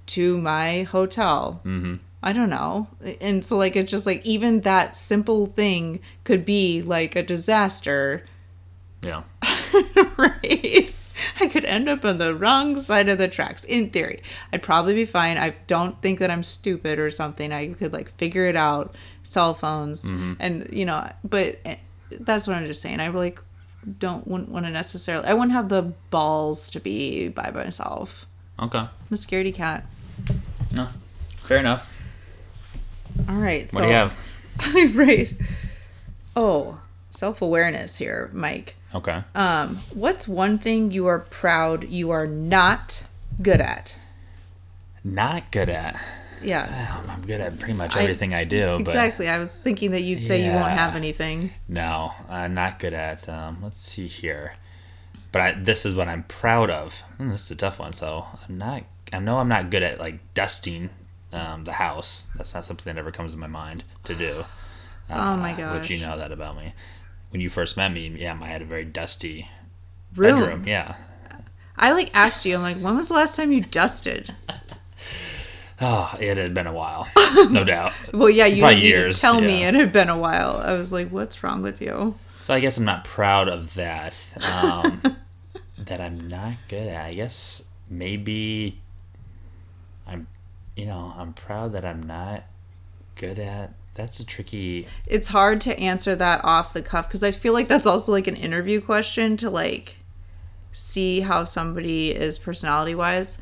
to 0.06 0.38
my 0.38 0.82
hotel. 0.82 1.62
Mm-hmm. 1.64 1.96
I 2.24 2.32
don't 2.32 2.48
know. 2.48 2.88
And 3.20 3.44
so 3.44 3.56
like 3.58 3.76
it's 3.76 3.90
just 3.90 4.06
like 4.06 4.24
even 4.24 4.62
that 4.62 4.96
simple 4.96 5.44
thing 5.46 6.00
could 6.24 6.44
be 6.46 6.80
like 6.82 7.14
a 7.16 7.22
disaster, 7.22 8.24
Yeah. 9.02 9.22
right? 10.16 10.90
I 11.40 11.48
could 11.48 11.64
end 11.66 11.88
up 11.88 12.04
on 12.04 12.18
the 12.18 12.34
wrong 12.34 12.78
side 12.78 13.08
of 13.08 13.18
the 13.18 13.28
tracks. 13.28 13.62
In 13.64 13.90
theory, 13.90 14.22
I'd 14.52 14.62
probably 14.62 14.94
be 14.94 15.04
fine. 15.04 15.36
I 15.36 15.54
don't 15.66 16.00
think 16.02 16.18
that 16.20 16.30
I'm 16.30 16.42
stupid 16.42 16.98
or 16.98 17.10
something. 17.10 17.52
I 17.52 17.74
could 17.74 17.92
like 17.92 18.10
figure 18.16 18.46
it 18.46 18.56
out. 18.56 18.94
Cell 19.22 19.54
phones, 19.54 20.04
and 20.04 20.68
you 20.72 20.84
know, 20.84 21.08
but 21.22 21.58
eh, 21.64 21.76
that's 22.10 22.46
what 22.46 22.56
I'm 22.56 22.66
just 22.66 22.82
saying. 22.82 23.00
I 23.00 23.08
like 23.08 23.40
don't 23.98 24.26
wouldn't 24.26 24.48
want 24.50 24.66
to 24.66 24.70
necessarily. 24.72 25.26
I 25.26 25.34
wouldn't 25.34 25.52
have 25.52 25.68
the 25.68 25.92
balls 26.10 26.68
to 26.70 26.80
be 26.80 27.28
by 27.28 27.50
myself. 27.50 28.26
Okay. 28.60 28.78
I'm 28.78 28.90
a 29.10 29.14
scaredy 29.14 29.54
cat. 29.54 29.84
No. 30.72 30.88
Fair 31.42 31.58
enough. 31.58 31.93
All 33.28 33.36
right. 33.36 33.70
What 33.72 33.82
do 33.82 33.86
you 33.86 33.92
have? 33.92 34.94
right. 34.96 35.32
Oh, 36.36 36.78
self 37.10 37.42
awareness 37.42 37.96
here, 37.96 38.30
Mike. 38.32 38.74
Okay. 38.94 39.22
Um, 39.34 39.76
what's 39.92 40.28
one 40.28 40.58
thing 40.58 40.90
you 40.90 41.06
are 41.06 41.18
proud 41.20 41.88
you 41.88 42.10
are 42.10 42.26
not 42.26 43.04
good 43.42 43.60
at? 43.60 43.98
Not 45.02 45.50
good 45.50 45.68
at. 45.68 46.00
Yeah, 46.42 46.98
Um, 47.02 47.10
I'm 47.10 47.22
good 47.22 47.40
at 47.40 47.58
pretty 47.58 47.72
much 47.72 47.96
everything 47.96 48.34
I, 48.34 48.44
do, 48.44 48.76
exactly. 48.76 49.28
I 49.28 49.38
was 49.38 49.56
thinking 49.56 49.92
that 49.92 50.02
you'd 50.02 50.20
say 50.22 50.44
you 50.44 50.52
won't 50.52 50.72
have 50.72 50.94
anything. 50.94 51.52
no, 51.68 52.12
uh, 52.28 52.48
not 52.48 52.78
good 52.78 52.92
at. 52.92 53.26
Um, 53.28 53.58
let's 53.62 53.80
see 53.80 54.06
here. 54.08 54.54
But 55.32 55.40
I, 55.42 55.52
this 55.52 55.86
is 55.86 55.94
what 55.94 56.06
I'm 56.06 56.24
proud 56.24 56.68
of. 56.70 57.00
Hmm, 57.16 57.30
this 57.30 57.44
is 57.46 57.50
a 57.52 57.56
tough 57.56 57.78
one. 57.78 57.92
So 57.94 58.26
I'm 58.46 58.58
not. 58.58 58.84
I 59.12 59.18
know 59.20 59.38
I'm 59.38 59.48
not 59.48 59.70
good 59.70 59.82
at 59.82 59.98
like 59.98 60.18
dusting 60.34 60.90
um, 61.34 61.64
the 61.64 61.72
house. 61.74 62.26
That's 62.36 62.54
not 62.54 62.64
something 62.64 62.92
that 62.92 62.98
ever 62.98 63.10
comes 63.10 63.32
to 63.32 63.38
my 63.38 63.46
mind 63.46 63.84
to 64.04 64.14
do. 64.14 64.44
Oh 65.10 65.36
my 65.36 65.52
Uh, 65.52 65.78
Which 65.78 65.90
you 65.90 66.00
know 66.00 66.16
that 66.16 66.32
about 66.32 66.56
me. 66.56 66.72
When 67.28 67.42
you 67.42 67.50
first 67.50 67.76
met 67.76 67.90
me, 67.92 68.08
yeah, 68.08 68.38
I 68.40 68.46
had 68.46 68.62
a 68.62 68.64
very 68.64 68.86
dusty 68.86 69.50
Room. 70.16 70.36
bedroom. 70.40 70.66
Yeah. 70.66 70.94
I 71.76 71.92
like 71.92 72.10
asked 72.14 72.46
you. 72.46 72.54
I'm 72.56 72.62
like, 72.62 72.78
when 72.78 72.96
was 72.96 73.08
the 73.08 73.14
last 73.14 73.36
time 73.36 73.52
you 73.52 73.60
dusted? 73.60 74.32
Oh, 75.80 76.14
it 76.20 76.38
had 76.38 76.54
been 76.54 76.68
a 76.68 76.72
while, 76.72 77.08
no 77.50 77.64
doubt. 77.64 77.92
Well, 78.12 78.30
yeah, 78.30 78.46
you 78.46 78.62
Probably 78.62 78.86
years, 78.86 79.20
tell 79.20 79.40
me 79.40 79.64
it 79.64 79.74
had 79.74 79.92
been 79.92 80.08
a 80.08 80.16
while. 80.16 80.62
I 80.64 80.74
was 80.74 80.92
like, 80.92 81.08
what's 81.08 81.42
wrong 81.42 81.62
with 81.62 81.82
you? 81.82 82.14
So 82.42 82.54
I 82.54 82.60
guess 82.60 82.78
I'm 82.78 82.84
not 82.84 83.04
proud 83.04 83.48
of 83.48 83.74
that. 83.74 84.14
Um, 84.62 85.16
that 85.78 86.00
I'm 86.00 86.28
not 86.28 86.54
good 86.68 86.86
at. 86.86 87.04
I 87.06 87.14
guess 87.14 87.62
maybe 87.90 88.80
you 90.76 90.86
know, 90.86 91.14
I'm 91.16 91.32
proud 91.32 91.72
that 91.72 91.84
I'm 91.84 92.02
not 92.02 92.44
good 93.16 93.38
at. 93.38 93.74
That's 93.94 94.18
a 94.18 94.26
tricky. 94.26 94.88
It's 95.06 95.28
hard 95.28 95.60
to 95.62 95.78
answer 95.78 96.16
that 96.16 96.40
off 96.44 96.72
the 96.72 96.82
cuff 96.82 97.06
because 97.08 97.22
I 97.22 97.30
feel 97.30 97.52
like 97.52 97.68
that's 97.68 97.86
also 97.86 98.10
like 98.10 98.26
an 98.26 98.34
interview 98.36 98.80
question 98.80 99.36
to 99.36 99.50
like 99.50 99.96
see 100.72 101.20
how 101.20 101.44
somebody 101.44 102.10
is 102.10 102.36
personality 102.38 102.94
wise. 102.96 103.38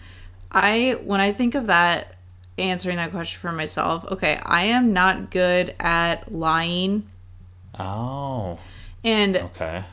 I 0.51 0.99
when 1.05 1.21
I 1.23 1.33
think 1.33 1.55
of 1.55 1.69
that 1.69 2.17
answering 2.59 2.97
that 2.97 3.13
question 3.13 3.41
for 3.41 3.51
myself, 3.53 4.05
okay, 4.13 4.39
I 4.45 4.65
am 4.67 4.93
not 4.93 5.31
good 5.31 5.75
at 5.81 6.31
lying 6.31 7.07
Oh, 7.79 8.59
and 9.03 9.39
okay. 9.39 9.85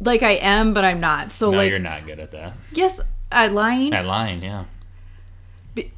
like 0.00 0.22
I 0.22 0.32
am 0.36 0.72
but 0.72 0.86
I'm 0.86 1.00
not. 1.00 1.32
So 1.32 1.50
No, 1.50 1.58
like 1.58 1.68
you're 1.70 1.78
not 1.80 2.06
good 2.06 2.18
at 2.18 2.30
that. 2.30 2.54
yes, 2.72 2.98
at 3.30 3.52
lying 3.52 3.92
At 3.92 4.06
lying, 4.06 4.42
yeah. 4.42 4.64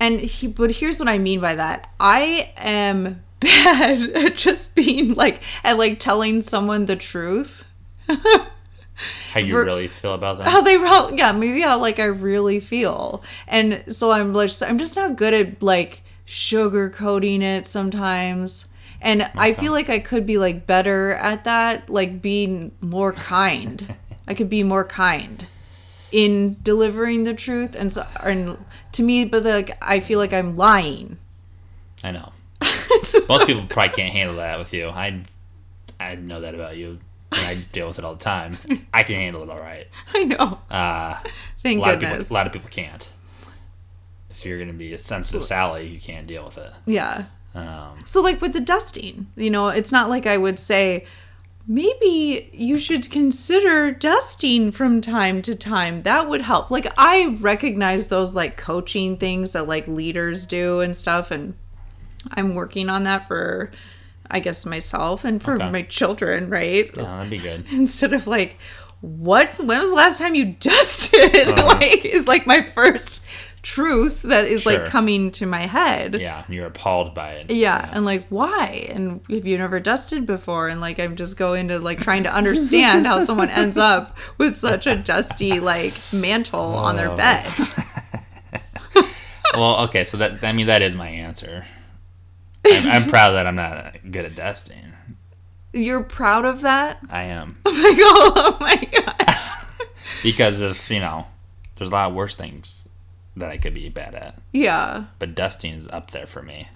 And 0.00 0.20
he, 0.20 0.46
but 0.46 0.70
here's 0.70 0.98
what 0.98 1.08
I 1.08 1.18
mean 1.18 1.40
by 1.40 1.54
that. 1.54 1.90
I 2.00 2.52
am 2.56 3.22
bad 3.40 4.00
at 4.10 4.36
just 4.36 4.74
being 4.74 5.14
like 5.14 5.42
at 5.62 5.76
like 5.78 5.98
telling 5.98 6.42
someone 6.42 6.86
the 6.86 6.96
truth. 6.96 7.72
How 9.32 9.40
you 9.40 9.52
Ver- 9.52 9.64
really 9.64 9.88
feel 9.88 10.14
about 10.14 10.38
that? 10.38 10.48
how 10.48 10.62
they 10.62 10.78
how, 10.78 11.10
yeah 11.10 11.30
maybe 11.32 11.60
how 11.60 11.78
like 11.78 12.00
i 12.00 12.06
really 12.06 12.60
feel 12.60 13.22
and 13.46 13.84
so 13.94 14.10
i'm 14.10 14.32
like 14.32 14.50
i'm 14.62 14.78
just 14.78 14.96
not 14.96 15.16
good 15.16 15.34
at 15.34 15.62
like 15.62 16.00
sugarcoating 16.26 17.42
it 17.42 17.66
sometimes 17.66 18.68
and 19.02 19.30
i 19.36 19.52
feel 19.52 19.72
like 19.72 19.90
i 19.90 19.98
could 19.98 20.24
be 20.24 20.38
like 20.38 20.66
better 20.66 21.12
at 21.14 21.44
that 21.44 21.90
like 21.90 22.22
being 22.22 22.72
more 22.80 23.12
kind 23.12 23.94
i 24.28 24.32
could 24.32 24.48
be 24.48 24.62
more 24.62 24.84
kind 24.84 25.46
in 26.12 26.56
delivering 26.62 27.24
the 27.24 27.34
truth 27.34 27.74
and 27.74 27.92
so 27.92 28.06
and 28.22 28.56
to 28.92 29.02
me 29.02 29.24
but 29.24 29.42
like 29.44 29.76
i 29.82 29.98
feel 30.00 30.18
like 30.18 30.32
i'm 30.32 30.56
lying 30.56 31.18
I 32.04 32.10
know. 32.12 32.30
Most 33.28 33.46
people 33.46 33.66
probably 33.68 33.92
can't 33.94 34.12
handle 34.12 34.36
that 34.36 34.58
with 34.58 34.72
you. 34.72 34.88
I 34.90 35.24
I 35.98 36.14
know 36.14 36.40
that 36.42 36.54
about 36.54 36.76
you. 36.76 36.98
And 37.32 37.46
I 37.46 37.54
deal 37.72 37.88
with 37.88 37.98
it 37.98 38.04
all 38.04 38.14
the 38.14 38.22
time. 38.22 38.58
I 38.94 39.02
can 39.02 39.16
handle 39.16 39.42
it 39.42 39.50
all 39.50 39.58
right. 39.58 39.88
i 40.14 40.22
know 40.22 40.60
Uh, 40.70 41.18
thank 41.62 41.78
a 41.78 41.80
lot 41.82 41.94
of 41.94 42.00
people, 42.00 42.16
a 42.16 42.32
lot 42.32 42.46
of 42.46 42.52
people 42.52 42.68
can't. 42.68 43.10
If 44.30 44.44
you're 44.44 44.64
to 44.64 44.72
be 44.72 44.92
a 44.92 44.98
sensitive 44.98 45.44
Sally, 45.44 45.86
you 45.88 45.98
can't 45.98 46.26
deal 46.26 46.44
with 46.44 46.58
it. 46.58 46.70
yeah 46.84 47.24
Um, 47.54 47.98
So 48.04 48.20
like 48.20 48.40
with 48.40 48.52
the 48.52 48.60
dusting, 48.60 49.26
you 49.36 49.50
know, 49.50 49.68
it's 49.68 49.90
not 49.90 50.08
like 50.10 50.26
I 50.26 50.36
would 50.36 50.58
say 50.58 51.06
maybe 51.68 52.48
you 52.52 52.78
should 52.78 53.10
consider 53.10 53.90
dusting 53.90 54.70
from 54.72 55.00
time 55.00 55.42
to 55.42 55.54
time. 55.54 56.00
That 56.02 56.28
would 56.28 56.42
help. 56.42 56.70
Like 56.70 56.86
I 56.96 57.36
recognize 57.40 58.08
those 58.08 58.34
like 58.34 58.56
coaching 58.56 59.16
things 59.16 59.52
that 59.52 59.66
like 59.66 59.88
leaders 59.88 60.46
do 60.46 60.80
and 60.80 60.96
stuff 60.96 61.30
and 61.30 61.54
I'm 62.30 62.54
working 62.54 62.88
on 62.88 63.04
that 63.04 63.26
for 63.28 63.70
I 64.30 64.40
guess 64.40 64.66
myself 64.66 65.24
and 65.24 65.40
for 65.42 65.54
Okay. 65.54 65.70
my 65.70 65.82
children, 65.82 66.50
right? 66.50 66.90
yeah, 66.96 67.02
that'd 67.02 67.30
be 67.30 67.38
good. 67.38 67.64
Instead 67.72 68.12
of 68.12 68.26
like 68.26 68.58
what's 69.00 69.62
when 69.62 69.80
was 69.80 69.90
the 69.90 69.96
last 69.96 70.18
time 70.18 70.34
you 70.34 70.44
dusted? 70.60 71.48
Uh-huh. 71.48 71.66
like 71.66 72.04
is 72.04 72.26
like 72.26 72.46
my 72.46 72.62
first 72.62 73.24
truth 73.66 74.22
that 74.22 74.44
is 74.44 74.62
Sure. 74.62 74.78
like 74.78 74.90
coming 74.90 75.32
to 75.32 75.44
my 75.44 75.66
head. 75.66 76.20
Yeah, 76.20 76.44
and 76.46 76.54
you're 76.54 76.66
appalled 76.66 77.14
by 77.14 77.32
it. 77.32 77.50
Yeah, 77.50 77.90
and 77.92 78.04
like 78.04 78.24
why? 78.28 78.86
And 78.90 79.20
have 79.28 79.44
you 79.44 79.58
never 79.58 79.80
dusted 79.80 80.24
before? 80.24 80.68
And 80.68 80.80
like 80.80 81.00
I'm 81.00 81.16
just 81.16 81.36
going 81.36 81.68
to 81.68 81.80
like 81.80 81.98
trying 81.98 82.22
to 82.22 82.32
understand 82.32 83.08
how 83.08 83.24
someone 83.24 83.50
ends 83.50 83.76
up 83.76 84.16
with 84.38 84.54
such 84.54 84.86
a 84.86 84.94
dusty 84.94 85.58
like 85.58 85.94
mantle 86.12 86.60
on 86.60 86.94
their 86.96 87.14
bed. 87.16 87.50
Well, 89.54 89.84
okay, 89.84 90.04
so 90.04 90.18
that 90.18 90.44
I 90.44 90.52
mean 90.52 90.66
that 90.66 90.82
is 90.82 90.96
my 90.96 91.08
answer. 91.08 91.66
I'm, 92.66 93.02
I'm 93.02 93.08
proud 93.08 93.32
that 93.32 93.46
I'm 93.46 93.56
not 93.56 93.72
uh, 93.72 93.90
good 94.10 94.26
at 94.26 94.34
dusting. 94.34 94.92
You're 95.72 96.02
proud 96.02 96.44
of 96.44 96.60
that? 96.62 96.98
I 97.10 97.24
am 97.24 97.58
Oh 97.66 97.72
my 97.72 97.94
god! 97.94 98.32
Oh 98.36 98.56
my 98.60 99.24
gosh! 99.24 99.50
because 100.22 100.60
of 100.60 100.90
you 100.90 101.00
know, 101.00 101.26
there's 101.76 101.90
a 101.90 101.92
lot 101.92 102.10
of 102.10 102.14
worse 102.14 102.36
things 102.36 102.85
that 103.36 103.50
I 103.50 103.58
could 103.58 103.74
be 103.74 103.88
bad 103.88 104.14
at, 104.14 104.38
Yeah. 104.52 105.04
but 105.18 105.34
dusting 105.34 105.74
is 105.74 105.88
up 105.88 106.10
there 106.12 106.26
for 106.26 106.42
me. 106.42 106.68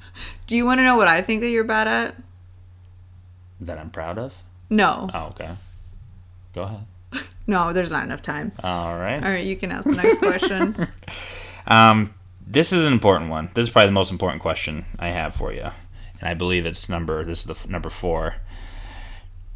Do 0.46 0.56
you 0.56 0.64
want 0.64 0.78
to 0.78 0.84
know 0.84 0.96
what 0.96 1.08
I 1.08 1.22
think 1.22 1.40
that 1.40 1.48
you're 1.48 1.64
bad 1.64 1.88
at? 1.88 2.14
That 3.60 3.78
I'm 3.78 3.90
proud 3.90 4.18
of. 4.18 4.42
No, 4.68 5.08
Oh, 5.12 5.26
okay. 5.28 5.50
Go 6.54 6.62
ahead. 6.62 6.84
no. 7.46 7.72
There's 7.72 7.90
not 7.92 8.04
enough 8.04 8.22
time. 8.22 8.52
All 8.62 8.96
right. 8.98 9.22
All 9.22 9.30
right, 9.30 9.44
you 9.44 9.56
can 9.56 9.72
ask 9.72 9.84
the 9.88 9.96
next 9.96 10.18
question. 10.18 10.74
Um, 11.66 12.14
this 12.44 12.72
is 12.72 12.84
an 12.84 12.92
important 12.92 13.30
one. 13.30 13.50
This 13.54 13.64
is 13.66 13.70
probably 13.70 13.88
the 13.88 13.92
most 13.92 14.10
important 14.10 14.40
question 14.42 14.86
I 14.98 15.08
have 15.08 15.34
for 15.34 15.52
you, 15.52 15.62
and 16.18 16.28
I 16.28 16.34
believe 16.34 16.66
it's 16.66 16.88
number. 16.88 17.22
This 17.24 17.40
is 17.40 17.44
the 17.46 17.52
f- 17.52 17.68
number 17.68 17.90
four. 17.90 18.36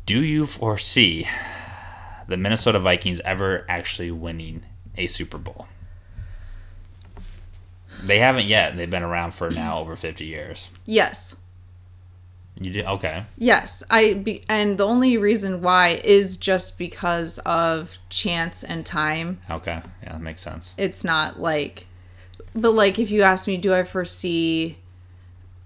Do 0.06 0.22
you 0.22 0.46
foresee 0.46 1.26
the 2.28 2.36
Minnesota 2.36 2.78
Vikings 2.78 3.20
ever 3.20 3.64
actually 3.68 4.10
winning 4.12 4.64
a 4.96 5.06
Super 5.08 5.38
Bowl? 5.38 5.66
They 8.06 8.18
haven't 8.18 8.46
yet. 8.46 8.76
They've 8.76 8.90
been 8.90 9.02
around 9.02 9.32
for 9.32 9.50
now 9.50 9.78
over 9.78 9.96
fifty 9.96 10.26
years. 10.26 10.70
yes. 10.86 11.36
You 12.60 12.70
did 12.70 12.86
okay. 12.86 13.24
Yes, 13.36 13.82
I 13.90 14.12
be, 14.14 14.44
and 14.48 14.78
the 14.78 14.86
only 14.86 15.16
reason 15.18 15.60
why 15.60 16.00
is 16.04 16.36
just 16.36 16.78
because 16.78 17.40
of 17.40 17.98
chance 18.10 18.62
and 18.62 18.86
time. 18.86 19.40
Okay, 19.50 19.82
yeah, 20.04 20.12
that 20.12 20.20
makes 20.20 20.40
sense. 20.40 20.72
It's 20.78 21.02
not 21.02 21.40
like 21.40 21.86
but 22.54 22.70
like 22.70 23.00
if 23.00 23.10
you 23.10 23.22
ask 23.22 23.48
me 23.48 23.56
do 23.56 23.74
I 23.74 23.82
foresee 23.82 24.78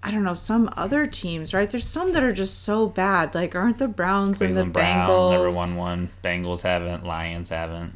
I 0.01 0.09
don't 0.11 0.23
know 0.23 0.33
some 0.33 0.73
other 0.77 1.05
teams, 1.05 1.53
right? 1.53 1.69
There's 1.69 1.87
some 1.87 2.13
that 2.13 2.23
are 2.23 2.31
just 2.33 2.63
so 2.63 2.87
bad. 2.87 3.35
Like 3.35 3.53
aren't 3.53 3.77
the 3.77 3.87
Browns 3.87 4.39
Cleveland 4.39 4.59
and 4.59 4.69
the 4.69 4.79
Browns 4.79 5.11
Bengals 5.11 5.31
never 5.31 5.55
won 5.55 5.75
one. 5.75 6.09
Bengals 6.23 6.61
haven't. 6.61 7.05
Lions 7.05 7.49
haven't. 7.49 7.93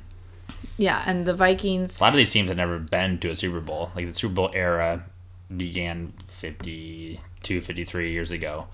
Yeah, 0.78 1.04
and 1.06 1.26
the 1.26 1.34
Vikings. 1.36 2.00
A 2.00 2.04
lot 2.04 2.14
of 2.14 2.18
these 2.18 2.32
teams 2.32 2.48
have 2.50 2.58
never 2.58 2.80
been 2.80 3.20
to 3.20 3.30
a 3.30 3.36
Super 3.36 3.60
Bowl. 3.60 3.92
Like 3.96 4.08
the 4.08 4.14
Super 4.14 4.34
Bowl 4.34 4.52
era 4.54 5.04
began 5.56 6.14
52, 6.28 7.62
53 7.62 8.12
years 8.12 8.32
ago. 8.32 8.68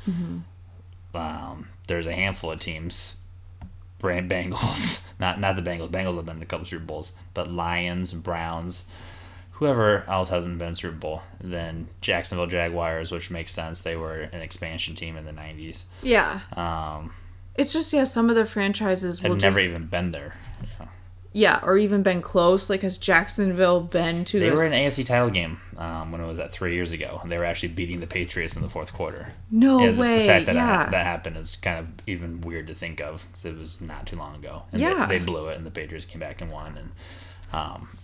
Um, 1.14 1.68
there's 1.88 2.08
a 2.08 2.14
handful 2.14 2.52
of 2.52 2.60
teams. 2.60 3.16
Brand 3.98 4.32
Bengals, 4.32 5.04
not 5.20 5.42
not 5.42 5.58
the 5.58 5.62
Bengals. 5.62 5.90
Bengals 5.90 6.16
have 6.16 6.26
been 6.26 6.38
in 6.38 6.44
a 6.44 6.46
couple 6.46 6.66
Super 6.66 6.86
Bowls, 6.86 7.12
but 7.34 7.52
Lions, 7.52 8.14
Browns, 8.14 8.86
whoever 9.52 10.06
else 10.08 10.30
hasn't 10.30 10.58
been 10.58 10.74
Super 10.76 10.96
Bowl. 10.96 11.22
Then 11.42 11.90
Jacksonville 12.00 12.48
Jaguars, 12.48 13.12
which 13.12 13.30
makes 13.30 13.52
sense. 13.52 13.82
They 13.82 13.98
were 13.98 14.22
an 14.32 14.42
expansion 14.42 14.96
team 14.96 15.18
in 15.18 15.26
the 15.26 15.34
'90s. 15.34 15.82
Yeah. 16.02 16.40
Um, 16.54 17.12
It's 17.58 17.74
just 17.74 17.92
yeah, 17.92 18.06
some 18.06 18.30
of 18.30 18.38
the 18.38 18.46
franchises 18.46 19.22
will 19.22 19.32
have 19.32 19.40
just 19.40 19.58
never 19.58 19.68
even 19.68 19.88
been 19.88 20.12
there. 20.14 20.36
Yeah. 20.80 20.86
Yeah, 21.32 21.60
or 21.64 21.78
even 21.78 22.02
been 22.04 22.22
close. 22.22 22.70
Like 22.70 22.82
has 22.82 22.98
Jacksonville 22.98 23.82
been 23.82 24.26
to 24.26 24.40
They 24.40 24.52
were 24.52 24.66
in 24.66 24.74
an 24.74 24.80
AFC 24.92 25.06
title 25.06 25.30
game 25.30 25.60
um, 25.78 26.12
when 26.12 26.22
it 26.22 26.26
was 26.28 26.38
that 26.38 26.52
three 26.52 26.74
years 26.74 26.92
ago, 26.92 27.20
and 27.22 27.32
they 27.32 27.38
were 27.38 27.46
actually 27.46 27.70
beating 27.70 28.00
the 28.00 28.08
Patriots 28.08 28.56
in 28.56 28.62
the 28.62 28.70
fourth 28.70 28.94
quarter. 28.94 29.34
no 29.52 29.80
Yeah, 29.80 29.92
the, 29.92 29.98
way. 30.02 30.20
the 30.20 30.26
fact 30.26 30.46
that 30.48 30.56
yeah. 30.56 30.90
that 30.90 31.06
happened 31.06 31.38
is 31.38 31.56
kind 31.56 31.80
of 31.80 31.88
even 32.08 32.42
weird 32.42 32.68
to 32.68 32.74
think 32.74 33.00
of 33.00 33.26
'cause 33.32 33.46
it 33.46 33.58
was 33.58 33.80
not 33.80 34.08
too 34.08 34.16
long 34.16 34.36
ago. 34.36 34.64
And 34.72 34.82
Yeah. 34.82 35.06
they, 35.06 35.20
they 35.20 35.26
blew 35.26 35.48
it, 35.50 35.58
and 35.58 35.66
the 35.66 35.72
Patriots 35.72 36.06
came 36.06 36.20
back 36.20 36.42
and 36.42 36.52
won. 36.52 36.78
And 36.78 36.92
um, 37.54 37.98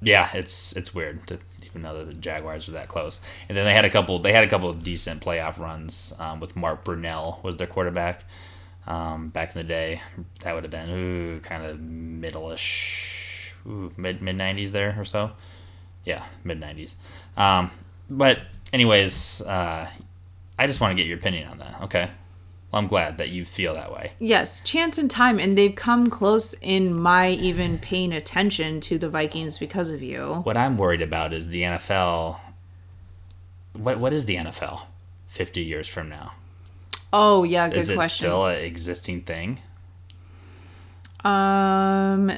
yeah, 0.00 0.30
it's 0.34 0.72
it's 0.74 0.94
weird 0.94 1.26
to 1.28 1.38
even 1.64 1.82
know 1.82 1.96
that 1.98 2.06
the 2.06 2.18
Jaguars 2.18 2.66
were 2.68 2.74
that 2.74 2.88
close. 2.88 3.20
And 3.48 3.56
then 3.56 3.64
they 3.66 3.72
had 3.74 3.84
a 3.84 3.90
couple. 3.90 4.18
They 4.18 4.32
had 4.32 4.44
a 4.44 4.48
couple 4.48 4.70
of 4.70 4.82
decent 4.82 5.22
playoff 5.22 5.58
runs 5.58 6.14
um, 6.18 6.40
with 6.40 6.56
Mark 6.56 6.84
Brunell 6.84 7.42
was 7.42 7.56
their 7.56 7.66
quarterback. 7.66 8.24
Um, 8.86 9.28
back 9.28 9.54
in 9.54 9.58
the 9.58 9.64
day, 9.64 10.00
that 10.40 10.54
would 10.54 10.64
have 10.64 10.70
been 10.70 10.90
ooh, 10.90 11.40
kind 11.40 11.64
of 11.64 11.80
middle-ish, 11.80 13.52
ooh, 13.66 13.92
mid 13.96 14.22
mid 14.22 14.36
nineties 14.36 14.72
there 14.72 14.94
or 14.98 15.04
so. 15.04 15.32
Yeah, 16.04 16.24
mid 16.44 16.60
nineties. 16.60 16.94
Um, 17.36 17.70
but 18.08 18.38
anyways, 18.72 19.42
uh, 19.42 19.88
I 20.58 20.66
just 20.66 20.80
want 20.80 20.92
to 20.92 21.02
get 21.02 21.08
your 21.08 21.18
opinion 21.18 21.48
on 21.48 21.58
that. 21.58 21.82
Okay. 21.82 22.10
Well, 22.70 22.82
I'm 22.82 22.88
glad 22.88 23.18
that 23.18 23.28
you 23.28 23.44
feel 23.44 23.74
that 23.74 23.92
way. 23.92 24.12
Yes, 24.18 24.60
chance 24.60 24.98
and 24.98 25.10
time, 25.10 25.38
and 25.38 25.56
they've 25.56 25.74
come 25.74 26.08
close 26.08 26.54
in 26.60 26.94
my 26.94 27.30
even 27.30 27.78
paying 27.78 28.12
attention 28.12 28.80
to 28.82 28.98
the 28.98 29.08
Vikings 29.08 29.58
because 29.58 29.90
of 29.90 30.02
you. 30.02 30.40
What 30.42 30.56
I'm 30.56 30.76
worried 30.76 31.02
about 31.02 31.32
is 31.32 31.48
the 31.48 31.62
NFL. 31.62 32.38
What 33.72 33.98
what 33.98 34.12
is 34.12 34.26
the 34.26 34.36
NFL? 34.36 34.82
Fifty 35.28 35.62
years 35.62 35.86
from 35.86 36.08
now, 36.08 36.32
Oh 37.12 37.44
yeah, 37.44 37.68
good 37.68 37.78
is 37.78 37.88
it 37.90 37.94
question. 37.94 38.24
still 38.26 38.46
an 38.46 38.62
existing 38.64 39.22
thing? 39.22 39.60
um, 41.24 42.32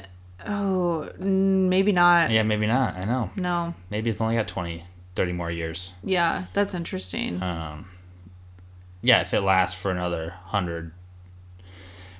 oh, 0.47 1.09
maybe 1.19 1.91
not. 1.91 2.31
Yeah, 2.31 2.43
maybe 2.43 2.65
not. 2.67 2.95
I 2.95 3.05
know. 3.05 3.29
No, 3.35 3.73
Maybe 3.89 4.09
it's 4.09 4.21
only 4.21 4.35
got 4.35 4.47
20, 4.47 4.83
30 5.15 5.31
more 5.33 5.51
years. 5.51 5.93
yeah, 6.03 6.45
that's 6.53 6.73
interesting. 6.73 7.41
Um, 7.41 7.87
yeah, 9.01 9.21
if 9.21 9.33
it 9.33 9.41
lasts 9.41 9.79
for 9.79 9.91
another 9.91 10.33
hundred. 10.45 10.91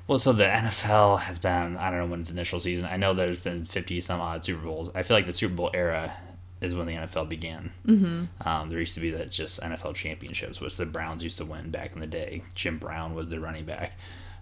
Well, 0.06 0.18
so 0.18 0.32
the 0.32 0.44
NFL 0.44 1.20
has 1.20 1.38
been 1.38 1.76
I 1.76 1.90
don't 1.90 2.00
know 2.00 2.06
when 2.06 2.20
its 2.20 2.30
initial 2.30 2.58
season. 2.58 2.88
I 2.90 2.96
know 2.96 3.14
there's 3.14 3.38
been 3.38 3.64
fifty 3.64 4.00
some 4.00 4.20
odd 4.20 4.44
Super 4.44 4.62
Bowls. 4.64 4.90
I 4.94 5.02
feel 5.02 5.16
like 5.16 5.26
the 5.26 5.32
Super 5.32 5.54
Bowl 5.54 5.70
era 5.74 6.12
is 6.60 6.74
when 6.74 6.86
the 6.86 6.94
NFL 6.94 7.28
began. 7.28 7.72
Mm-hmm. 7.86 8.48
Um, 8.48 8.68
there 8.68 8.78
used 8.80 8.94
to 8.94 9.00
be 9.00 9.10
that 9.12 9.30
just 9.30 9.60
NFL 9.60 9.94
championships, 9.94 10.60
which 10.60 10.76
the 10.76 10.86
Browns 10.86 11.22
used 11.24 11.38
to 11.38 11.44
win 11.44 11.70
back 11.70 11.92
in 11.94 12.00
the 12.00 12.06
day. 12.06 12.42
Jim 12.54 12.78
Brown 12.78 13.14
was 13.14 13.28
the 13.28 13.40
running 13.40 13.64
back. 13.64 13.96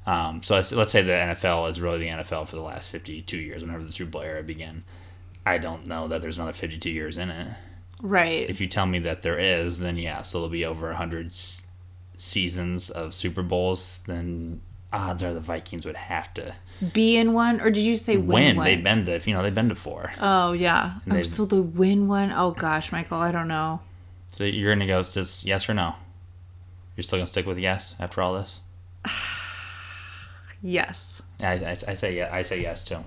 Um, 0.06 0.42
so 0.42 0.54
let's, 0.56 0.72
let's 0.72 0.90
say 0.90 1.02
the 1.02 1.12
NFL 1.12 1.70
is 1.70 1.80
really 1.80 1.98
the 1.98 2.08
NFL 2.08 2.48
for 2.48 2.56
the 2.56 2.62
last 2.62 2.90
52 2.90 3.36
years, 3.36 3.62
whenever 3.62 3.84
the 3.84 3.92
Super 3.92 4.10
Bowl 4.10 4.22
era 4.22 4.42
began. 4.42 4.84
I 5.46 5.58
don't 5.58 5.86
know 5.86 6.08
that 6.08 6.20
there's 6.20 6.36
another 6.38 6.52
52 6.52 6.90
years 6.90 7.18
in 7.18 7.30
it. 7.30 7.48
right. 8.02 8.48
If 8.48 8.60
you 8.60 8.66
tell 8.68 8.86
me 8.86 8.98
that 9.00 9.22
there 9.22 9.38
is, 9.38 9.78
then 9.80 9.96
yeah, 9.96 10.22
so 10.22 10.38
there'll 10.38 10.48
be 10.50 10.64
over 10.64 10.88
100 10.88 11.26
s- 11.26 11.66
seasons 12.16 12.90
of 12.90 13.14
Super 13.14 13.42
Bowls, 13.42 14.02
then 14.06 14.60
odds 14.92 15.22
are 15.22 15.34
the 15.34 15.40
Vikings 15.40 15.84
would 15.84 15.96
have 15.96 16.32
to 16.34 16.54
Be 16.92 17.16
in 17.16 17.32
one, 17.32 17.60
or 17.60 17.70
did 17.70 17.82
you 17.82 17.96
say 17.96 18.16
win, 18.16 18.26
win. 18.26 18.56
one? 18.56 18.64
They've 18.66 18.82
been 18.82 19.04
to, 19.06 19.20
you 19.24 19.34
know, 19.34 19.42
they've 19.42 19.54
been 19.54 19.68
to 19.68 19.74
four. 19.74 20.12
Oh 20.20 20.52
yeah. 20.52 20.94
Oh, 21.10 21.22
so 21.22 21.44
the 21.44 21.62
win 21.62 22.08
one. 22.08 22.32
Oh 22.32 22.52
gosh, 22.52 22.92
Michael, 22.92 23.18
I 23.18 23.32
don't 23.32 23.48
know. 23.48 23.80
So 24.30 24.44
you're 24.44 24.70
going 24.70 24.80
to 24.80 24.86
go 24.86 25.02
just 25.02 25.44
yes 25.44 25.68
or 25.68 25.74
no? 25.74 25.94
You're 26.96 27.02
still 27.02 27.18
going 27.18 27.26
to 27.26 27.30
stick 27.30 27.46
with 27.46 27.58
yes 27.58 27.94
after 28.00 28.22
all 28.22 28.34
this? 28.34 28.60
Yes. 30.62 31.22
I, 31.40 31.52
I, 31.52 31.70
I 31.70 31.94
say 31.94 32.16
yeah. 32.16 32.30
I 32.32 32.42
say 32.42 32.60
yes 32.60 32.84
too. 32.84 32.98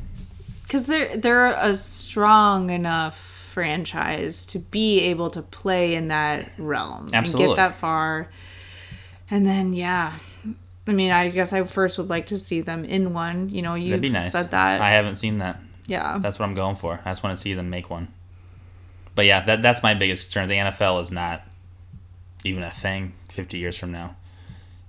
Because 0.63 0.85
they're 0.85 1.17
they're 1.17 1.47
a 1.47 1.75
strong 1.75 2.69
enough 2.69 3.17
franchise 3.51 4.45
to 4.47 4.59
be 4.59 5.01
able 5.01 5.29
to 5.31 5.41
play 5.41 5.95
in 5.95 6.07
that 6.07 6.49
realm 6.57 7.09
and 7.13 7.25
get 7.33 7.57
that 7.57 7.75
far. 7.75 8.29
And 9.29 9.45
then 9.45 9.73
yeah. 9.73 10.13
I 10.87 10.93
mean, 10.93 11.11
I 11.11 11.29
guess 11.29 11.53
I 11.53 11.63
first 11.63 11.97
would 11.97 12.09
like 12.09 12.27
to 12.27 12.37
see 12.37 12.61
them 12.61 12.83
in 12.85 13.13
one. 13.13 13.49
You 13.49 13.61
know, 13.61 13.75
you 13.75 13.97
nice. 13.97 14.31
said 14.31 14.51
that. 14.51 14.81
I 14.81 14.89
haven't 14.91 15.15
seen 15.15 15.37
that. 15.39 15.59
yeah. 15.85 16.17
That's 16.19 16.39
what 16.39 16.45
I'm 16.45 16.55
going 16.55 16.75
for. 16.75 16.99
I 17.05 17.11
just 17.11 17.23
want 17.23 17.35
to 17.35 17.41
see 17.41 17.53
them 17.53 17.69
make 17.69 17.89
one. 17.89 18.07
But 19.13 19.25
yeah, 19.25 19.43
that 19.45 19.61
that's 19.61 19.83
my 19.83 19.93
biggest 19.93 20.23
concern. 20.23 20.47
The 20.47 20.55
NFL 20.55 21.01
is 21.01 21.11
not 21.11 21.43
even 22.43 22.63
a 22.63 22.71
thing 22.71 23.13
50 23.29 23.57
years 23.57 23.77
from 23.77 23.91
now. 23.91 24.15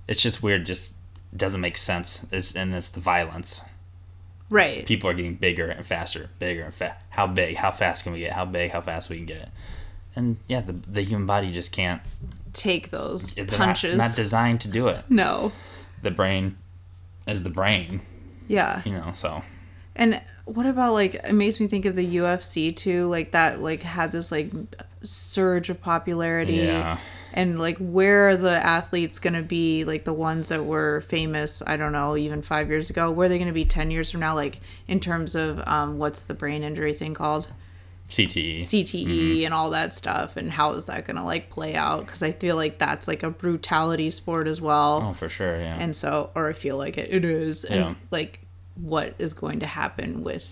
It's 0.08 0.22
just 0.22 0.42
weird. 0.42 0.64
Just 0.64 0.92
doesn't 1.36 1.60
make 1.60 1.76
sense. 1.76 2.26
It's 2.32 2.54
and 2.56 2.74
it's 2.74 2.88
the 2.88 3.00
violence. 3.00 3.60
right. 4.48 4.86
People 4.86 5.10
are 5.10 5.14
getting 5.14 5.34
bigger 5.34 5.68
and 5.68 5.84
faster, 5.84 6.30
bigger 6.38 6.62
and 6.64 6.74
fast. 6.74 6.98
How 7.10 7.26
big? 7.26 7.56
How 7.56 7.70
fast 7.70 8.04
can 8.04 8.12
we 8.12 8.20
get? 8.20 8.32
How 8.32 8.44
big? 8.44 8.70
How 8.70 8.80
fast 8.80 9.10
we 9.10 9.16
can 9.16 9.26
get 9.26 9.38
it? 9.38 9.48
And 10.16 10.36
yeah, 10.48 10.60
the 10.62 10.72
the 10.72 11.02
human 11.02 11.26
body 11.26 11.50
just 11.50 11.72
can't. 11.72 12.00
Take 12.52 12.90
those 12.90 13.32
they're 13.34 13.44
not- 13.46 13.54
punches. 13.56 13.96
Not, 13.96 14.14
designed 14.16 14.60
to 14.62 14.68
do 14.68 14.88
it. 14.88 15.04
no. 15.10 15.52
The 16.02 16.10
brain 16.10 16.58
is 17.26 17.42
the 17.44 17.50
brain, 17.50 18.00
Yeah. 18.48 18.82
you 18.84 18.92
know. 18.92 19.12
So 19.14 19.42
And 19.94 20.20
what 20.44 20.66
about 20.66 20.92
like 20.94 21.14
it 21.14 21.32
makes 21.34 21.60
me 21.60 21.66
think 21.68 21.84
of 21.84 21.94
the 21.96 22.16
UFC 22.16 22.74
too, 22.74 23.06
like 23.06 23.30
that 23.32 23.60
like 23.60 23.82
had 23.82 24.12
this 24.12 24.32
like 24.32 24.50
surge 25.04 25.68
of 25.70 25.80
popularity. 25.80 26.54
Yeah. 26.54 26.98
And 27.32 27.58
like 27.58 27.78
where 27.78 28.28
are 28.30 28.36
the 28.36 28.50
athletes 28.64 29.18
going 29.18 29.32
to 29.34 29.42
be 29.42 29.84
like 29.84 30.04
the 30.04 30.12
ones 30.12 30.48
that 30.48 30.64
were 30.66 31.00
famous, 31.02 31.62
I 31.66 31.76
don't 31.76 31.92
know, 31.92 32.16
even 32.16 32.42
5 32.42 32.68
years 32.68 32.90
ago, 32.90 33.10
where 33.10 33.26
are 33.26 33.28
they 33.28 33.38
going 33.38 33.48
to 33.48 33.54
be 33.54 33.64
10 33.64 33.90
years 33.90 34.10
from 34.10 34.20
now 34.20 34.34
like 34.34 34.60
in 34.88 35.00
terms 35.00 35.34
of 35.34 35.60
um 35.66 35.98
what's 35.98 36.22
the 36.22 36.34
brain 36.34 36.62
injury 36.62 36.92
thing 36.92 37.14
called? 37.14 37.48
CTE. 38.12 38.58
CTE 38.58 39.44
and 39.44 39.54
all 39.54 39.70
that 39.70 39.94
stuff 39.94 40.36
and 40.36 40.50
how 40.50 40.72
is 40.74 40.86
that 40.86 41.04
going 41.06 41.16
to 41.16 41.22
like 41.24 41.48
play 41.50 41.74
out 41.74 42.06
cuz 42.06 42.22
I 42.22 42.30
feel 42.30 42.56
like 42.56 42.78
that's 42.78 43.08
like 43.08 43.22
a 43.22 43.30
brutality 43.30 44.10
sport 44.10 44.46
as 44.46 44.60
well 44.60 45.02
oh, 45.08 45.12
for 45.14 45.28
sure. 45.28 45.56
Yeah. 45.58 45.76
and 45.80 45.96
so 45.96 46.30
or 46.34 46.48
i 46.50 46.52
feel 46.52 46.76
like 46.76 46.98
it, 46.98 47.10
it 47.12 47.24
is 47.24 47.64
and 47.64 47.88
Yeah. 47.88 47.94
like 48.10 48.40
what 48.74 49.14
is 49.18 49.32
going 49.34 49.60
to 49.60 49.66
happen 49.66 50.22
with 50.22 50.46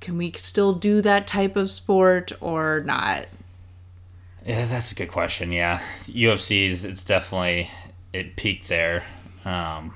can 0.00 0.18
we 0.18 0.32
still 0.32 0.72
do 0.74 1.00
that 1.02 1.26
type 1.26 1.56
of 1.56 1.70
sport 1.70 2.32
or 2.40 2.82
not 2.84 3.26
Yeah, 4.44 4.66
that's 4.66 4.90
a 4.92 4.94
good 4.96 5.08
question. 5.08 5.52
Yeah, 5.52 5.80
UFC's 6.06 6.84
it's 6.84 7.04
definitely 7.04 7.70
it 8.12 8.34
peaked 8.36 8.66
there. 8.68 9.04
Um, 9.44 9.94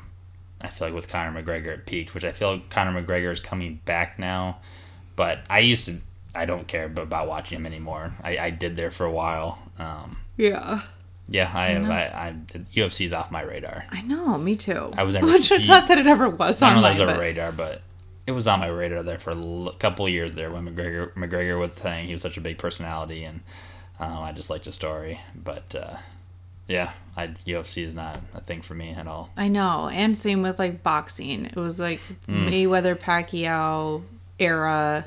I 0.61 0.69
feel 0.69 0.89
like 0.89 0.95
with 0.95 1.09
Conor 1.09 1.43
McGregor 1.43 1.75
it 1.75 1.85
peaked, 1.87 2.15
which 2.15 2.25
I 2.25 2.31
feel 2.33 2.61
Conor 2.71 3.03
McGregor 3.03 3.31
is 3.33 3.41
coming 3.41 3.81
back 3.85 4.19
now. 4.19 4.59
But 5.17 5.41
I 5.51 5.59
used 5.61 5.87
to 5.87 6.01
I 6.37 6.45
don't 6.45 6.67
care 6.69 6.85
about 6.85 7.27
watching 7.29 7.57
him 7.57 7.67
anymore. 7.67 8.13
I, 8.23 8.39
I 8.39 8.51
did 8.51 8.77
there 8.77 8.91
for 8.91 9.05
a 9.07 9.11
while. 9.13 9.59
Um, 9.79 10.17
yeah 10.37 10.83
yeah, 11.29 11.51
I 11.53 11.67
have. 11.71 11.91
I, 11.91 12.03
I 12.05 12.37
UFC's 12.75 13.13
off 13.13 13.33
my 13.33 13.43
radar. 13.43 13.85
i 13.91 14.01
know 14.03 14.39
me 14.39 14.55
too 14.55 14.93
I 14.97 15.03
was 15.03 15.17
never- 15.17 15.27
Which 15.27 15.51
I 15.51 15.59
thought 15.67 15.89
that 15.89 15.99
it 15.99 16.07
ever 16.07 16.29
was 16.29 16.63
I 16.63 16.69
on 16.69 16.75
don't 16.75 16.83
know 16.83 16.89
my 16.89 16.93
if 16.93 16.99
that 16.99 17.05
was 17.07 17.11
on 17.15 17.17
my 17.19 17.23
radar, 17.23 17.51
but 17.53 17.83
it 18.29 18.33
was 18.33 18.47
on 18.47 18.61
my 18.61 18.69
radar 18.69 19.03
there 19.03 19.19
for 19.19 19.31
a 19.33 19.37
l- 19.37 19.75
couple 19.79 20.09
years 20.09 20.35
there 20.35 20.51
when 20.53 20.69
McGregor 20.69 21.13
McGregor 21.15 21.59
was 21.59 21.75
the 21.75 21.81
thing. 21.81 22.07
He 22.07 22.13
was 22.13 22.23
such 22.23 22.37
a 22.37 22.41
big 22.41 22.59
personality, 22.59 23.25
and 23.25 23.41
um, 23.99 24.19
I 24.23 24.31
just 24.33 24.51
liked 24.51 24.67
his 24.67 24.77
story. 24.77 25.21
But 25.35 25.75
uh, 25.75 25.97
yeah, 26.69 26.93
I, 27.17 27.29
UFC 27.29 27.83
is 27.83 27.97
not 27.97 28.21
a 28.35 28.41
thing 28.41 28.63
for 28.63 28.75
me 28.75 28.91
at 28.91 29.07
all. 29.09 29.31
i 29.37 29.49
know 29.49 29.89
and 29.93 30.17
same 30.17 30.43
with 30.43 30.59
like 30.61 30.83
boxing 30.85 31.47
it 31.47 31.57
was 31.57 31.81
like 31.81 31.99
Hmm. 32.27 32.47
mayweather 32.47 32.95
pacquiao 32.97 34.03
era 34.39 35.07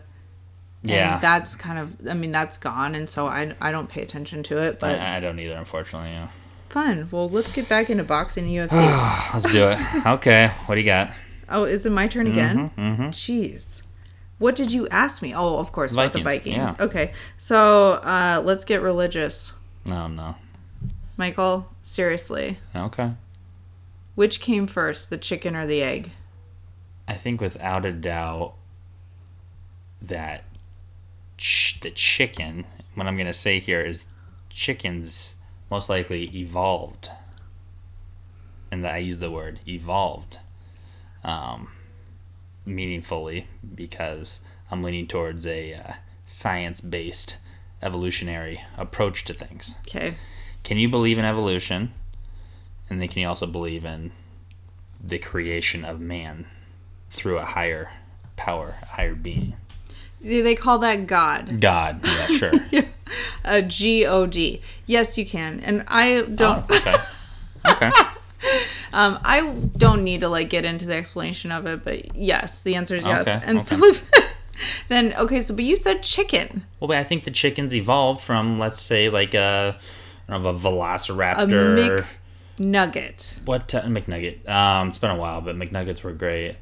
and 0.83 0.91
Yeah, 0.91 1.19
that's 1.19 1.55
kind 1.55 1.77
of 1.79 2.07
i 2.09 2.13
mean 2.13 2.31
that's 2.31 2.57
gone 2.57 2.95
and 2.95 3.09
so 3.09 3.27
i, 3.27 3.53
I 3.59 3.71
don't 3.71 3.89
pay 3.89 4.01
attention 4.01 4.43
to 4.43 4.61
it 4.61 4.79
but 4.79 4.97
I, 4.99 5.17
I 5.17 5.19
don't 5.19 5.39
either, 5.39 5.55
unfortunately. 5.55 6.09
Yeah. 6.11 6.29
fun 6.69 7.09
well 7.11 7.29
let's 7.29 7.51
get 7.51 7.67
back 7.67 7.89
into 7.89 8.03
boxing 8.03 8.45
ufc 8.47 8.71
Let's 9.33 9.51
do 9.51 9.67
it. 9.69 10.05
Okay, 10.05 10.51
what 10.65 10.75
do 10.75 10.81
you 10.81 10.85
got? 10.85 11.11
Oh, 11.49 11.63
is 11.63 11.85
it 11.85 11.91
my 11.91 12.07
turn 12.07 12.27
again? 12.27 12.71
Mm-hmm, 12.77 13.07
Jeez. 13.09 13.81
What 14.37 14.55
did 14.55 14.71
you 14.71 14.87
ask 14.89 15.21
me? 15.21 15.35
Oh, 15.35 15.57
of 15.57 15.71
course, 15.71 15.91
about 15.93 16.13
the 16.13 16.21
Vikings, 16.21 16.55
Vikings. 16.55 16.75
yeah. 16.79 16.85
Okay. 16.85 17.13
So, 17.37 17.93
uh, 17.93 18.41
let's 18.45 18.63
get 18.65 18.81
religious. 18.81 19.53
No, 19.83 20.07
no. 20.07 20.35
Michael, 21.17 21.67
seriously. 21.81 22.59
Okay. 22.75 23.11
Which 24.15 24.39
came 24.39 24.65
first, 24.67 25.09
the 25.09 25.17
chicken 25.17 25.55
or 25.55 25.65
the 25.65 25.81
egg? 25.81 26.11
I 27.07 27.15
think 27.15 27.41
without 27.41 27.85
a 27.85 27.91
doubt 27.91 28.53
that 30.01 30.43
ch- 31.39 31.79
the 31.81 31.89
chicken, 31.89 32.65
what 32.93 33.07
I'm 33.07 33.15
going 33.15 33.27
to 33.27 33.33
say 33.33 33.59
here 33.59 33.81
is 33.81 34.09
chickens 34.49 35.35
most 35.71 35.89
likely 35.89 36.25
evolved. 36.35 37.09
And 38.71 38.85
I 38.85 38.97
use 38.97 39.19
the 39.19 39.31
word 39.31 39.59
evolved 39.67 40.39
um, 41.23 41.69
meaningfully 42.65 43.47
because 43.73 44.41
I'm 44.69 44.83
leaning 44.83 45.07
towards 45.07 45.47
a 45.47 45.73
uh, 45.73 45.93
science 46.25 46.81
based 46.81 47.37
evolutionary 47.81 48.61
approach 48.77 49.25
to 49.25 49.33
things. 49.33 49.75
Okay. 49.87 50.15
Can 50.63 50.77
you 50.77 50.89
believe 50.89 51.17
in 51.17 51.25
evolution? 51.25 51.93
And 52.89 53.01
then 53.01 53.07
can 53.07 53.21
you 53.21 53.27
also 53.27 53.47
believe 53.47 53.85
in 53.85 54.11
the 55.01 55.17
creation 55.17 55.85
of 55.85 55.99
man 55.99 56.45
through 57.09 57.37
a 57.37 57.45
higher 57.45 57.91
power, 58.35 58.75
a 58.81 58.85
higher 58.87 59.15
being? 59.15 59.55
They 60.21 60.41
they 60.41 60.55
call 60.55 60.79
that 60.79 61.07
God. 61.07 61.59
God, 61.61 62.01
yeah, 62.05 62.25
sure. 62.27 62.51
A 63.43 63.61
G 63.61 64.05
O 64.05 64.25
D. 64.25 64.61
Yes, 64.85 65.17
you 65.17 65.25
can. 65.25 65.59
And 65.61 65.83
I 65.87 66.21
don't. 66.23 66.65
Oh, 66.69 66.75
okay. 66.77 66.95
Okay. 67.71 67.91
Um, 68.91 69.19
I 69.23 69.47
don't 69.77 70.03
need 70.03 70.21
to 70.21 70.29
like 70.29 70.49
get 70.49 70.65
into 70.65 70.85
the 70.87 70.95
explanation 70.95 71.51
of 71.51 71.65
it, 71.67 71.83
but 71.83 72.15
yes, 72.15 72.61
the 72.61 72.75
answer 72.75 72.95
is 72.95 73.05
yes. 73.05 73.27
Okay, 73.27 73.39
And 73.45 73.61
so 73.61 73.79
then, 74.87 75.13
okay, 75.13 75.41
so 75.41 75.55
but 75.55 75.63
you 75.63 75.75
said 75.75 76.01
chicken, 76.01 76.65
Well, 76.79 76.87
but 76.87 76.97
I 76.97 77.03
think 77.03 77.23
the 77.23 77.31
chickens 77.31 77.75
evolved 77.75 78.21
from, 78.21 78.57
let's 78.57 78.81
say, 78.81 79.09
like 79.09 79.33
a, 79.33 79.77
I 80.27 80.31
don't 80.31 80.43
know, 80.43 80.49
a 80.49 80.53
a 80.53 80.57
velociraptor. 80.57 82.05
McNugget. 82.57 83.45
what 83.45 83.73
uh, 83.75 83.83
McNugget? 83.83 84.47
Um, 84.49 84.89
it's 84.89 84.97
been 84.97 85.11
a 85.11 85.15
while, 85.15 85.41
but 85.41 85.55
McNuggets 85.55 86.03
were 86.03 86.11
great 86.11 86.55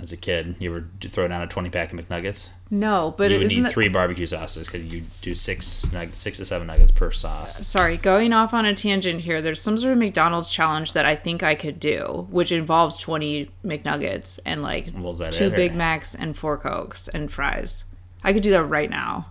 as 0.00 0.12
a 0.12 0.16
kid. 0.16 0.56
You 0.58 0.70
ever 0.70 0.80
do- 0.80 1.08
throw 1.08 1.28
down 1.28 1.42
a 1.42 1.46
twenty 1.46 1.70
pack 1.70 1.92
of 1.92 1.98
McNuggets? 1.98 2.50
No, 2.74 3.14
but 3.18 3.30
you 3.30 3.38
would 3.38 3.48
need 3.48 3.66
that- 3.66 3.72
three 3.74 3.88
barbecue 3.88 4.24
sauces 4.24 4.66
because 4.66 4.90
you 4.94 5.02
do 5.20 5.34
six 5.34 5.84
nug- 5.92 6.14
six 6.14 6.38
to 6.38 6.46
seven 6.46 6.66
nuggets 6.68 6.90
per 6.90 7.10
sauce. 7.10 7.66
sorry, 7.68 7.98
going 7.98 8.32
off 8.32 8.54
on 8.54 8.64
a 8.64 8.74
tangent 8.74 9.20
here. 9.20 9.42
There's 9.42 9.60
some 9.60 9.76
sort 9.76 9.92
of 9.92 9.98
McDonald's 9.98 10.48
challenge 10.48 10.94
that 10.94 11.04
I 11.04 11.14
think 11.14 11.42
I 11.42 11.54
could 11.54 11.78
do, 11.78 12.26
which 12.30 12.50
involves 12.50 12.96
20 12.96 13.50
McNuggets 13.62 14.38
and 14.46 14.62
like 14.62 14.86
Well, 14.96 15.14
two 15.14 15.48
it, 15.48 15.54
Big 15.54 15.74
Macs 15.74 16.14
and 16.14 16.34
four 16.34 16.56
Cokes 16.56 17.08
and 17.08 17.30
fries. 17.30 17.84
I 18.24 18.32
could 18.32 18.42
do 18.42 18.50
that 18.52 18.64
right 18.64 18.88
now. 18.88 19.26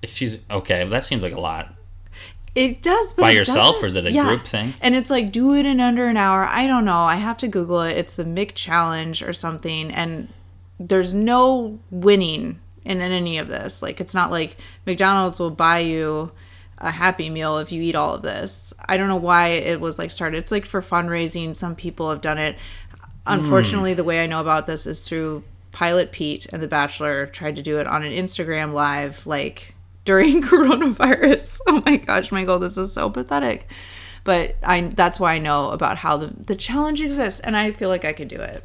Excuse. 0.00 0.38
Okay, 0.50 0.88
that 0.88 1.04
seems 1.04 1.22
like 1.22 1.34
a 1.34 1.40
lot. 1.40 1.74
It 2.54 2.82
does, 2.82 3.12
but 3.12 3.22
By 3.24 3.30
it 3.32 3.34
yourself, 3.34 3.74
doesn't- 3.74 3.84
or 3.84 3.86
is 3.88 3.96
it 3.96 4.06
a 4.06 4.22
group 4.22 4.46
thing? 4.46 4.72
And 4.80 4.94
it's 4.94 5.10
like 5.10 5.32
do 5.32 5.54
it 5.54 5.66
in 5.66 5.80
under 5.80 6.06
an 6.06 6.16
hour. 6.16 6.46
I 6.46 6.66
don't 6.66 6.86
know. 6.86 7.00
I 7.00 7.16
have 7.16 7.36
to 7.38 7.48
Google 7.48 7.82
it. 7.82 7.98
It's 7.98 8.14
the 8.14 8.24
Mick 8.24 8.54
Challenge 8.54 9.22
or 9.22 9.34
something, 9.34 9.90
and 9.90 10.28
there's 10.78 11.14
no 11.14 11.78
winning 11.90 12.60
in, 12.84 13.00
in 13.00 13.12
any 13.12 13.38
of 13.38 13.48
this. 13.48 13.82
Like 13.82 14.00
it's 14.00 14.14
not 14.14 14.30
like 14.30 14.56
McDonald's 14.86 15.38
will 15.38 15.50
buy 15.50 15.80
you 15.80 16.32
a 16.78 16.90
happy 16.90 17.30
meal 17.30 17.58
if 17.58 17.72
you 17.72 17.82
eat 17.82 17.94
all 17.94 18.14
of 18.14 18.22
this. 18.22 18.74
I 18.86 18.96
don't 18.96 19.08
know 19.08 19.16
why 19.16 19.48
it 19.48 19.80
was 19.80 19.98
like 19.98 20.10
started. 20.10 20.38
It's 20.38 20.52
like 20.52 20.66
for 20.66 20.80
fundraising. 20.80 21.54
Some 21.54 21.74
people 21.74 22.10
have 22.10 22.20
done 22.20 22.38
it. 22.38 22.56
Unfortunately, 23.26 23.92
hmm. 23.92 23.96
the 23.96 24.04
way 24.04 24.22
I 24.22 24.26
know 24.26 24.40
about 24.40 24.66
this 24.66 24.86
is 24.86 25.06
through 25.06 25.44
Pilot 25.72 26.12
Pete 26.12 26.46
and 26.52 26.62
The 26.62 26.68
Bachelor 26.68 27.26
tried 27.26 27.56
to 27.56 27.62
do 27.62 27.78
it 27.78 27.86
on 27.86 28.04
an 28.04 28.12
Instagram 28.12 28.72
live 28.72 29.26
like 29.26 29.74
during 30.04 30.42
coronavirus. 30.42 31.60
Oh 31.66 31.82
my 31.86 31.96
gosh, 31.96 32.30
Michael, 32.30 32.58
this 32.58 32.76
is 32.76 32.92
so 32.92 33.08
pathetic. 33.08 33.66
But 34.22 34.56
I 34.62 34.80
that's 34.82 35.18
why 35.20 35.34
I 35.34 35.38
know 35.38 35.70
about 35.70 35.98
how 35.98 36.16
the, 36.16 36.26
the 36.28 36.56
challenge 36.56 37.00
exists 37.00 37.40
and 37.40 37.56
I 37.56 37.72
feel 37.72 37.88
like 37.88 38.04
I 38.04 38.12
could 38.12 38.28
do 38.28 38.40
it. 38.40 38.64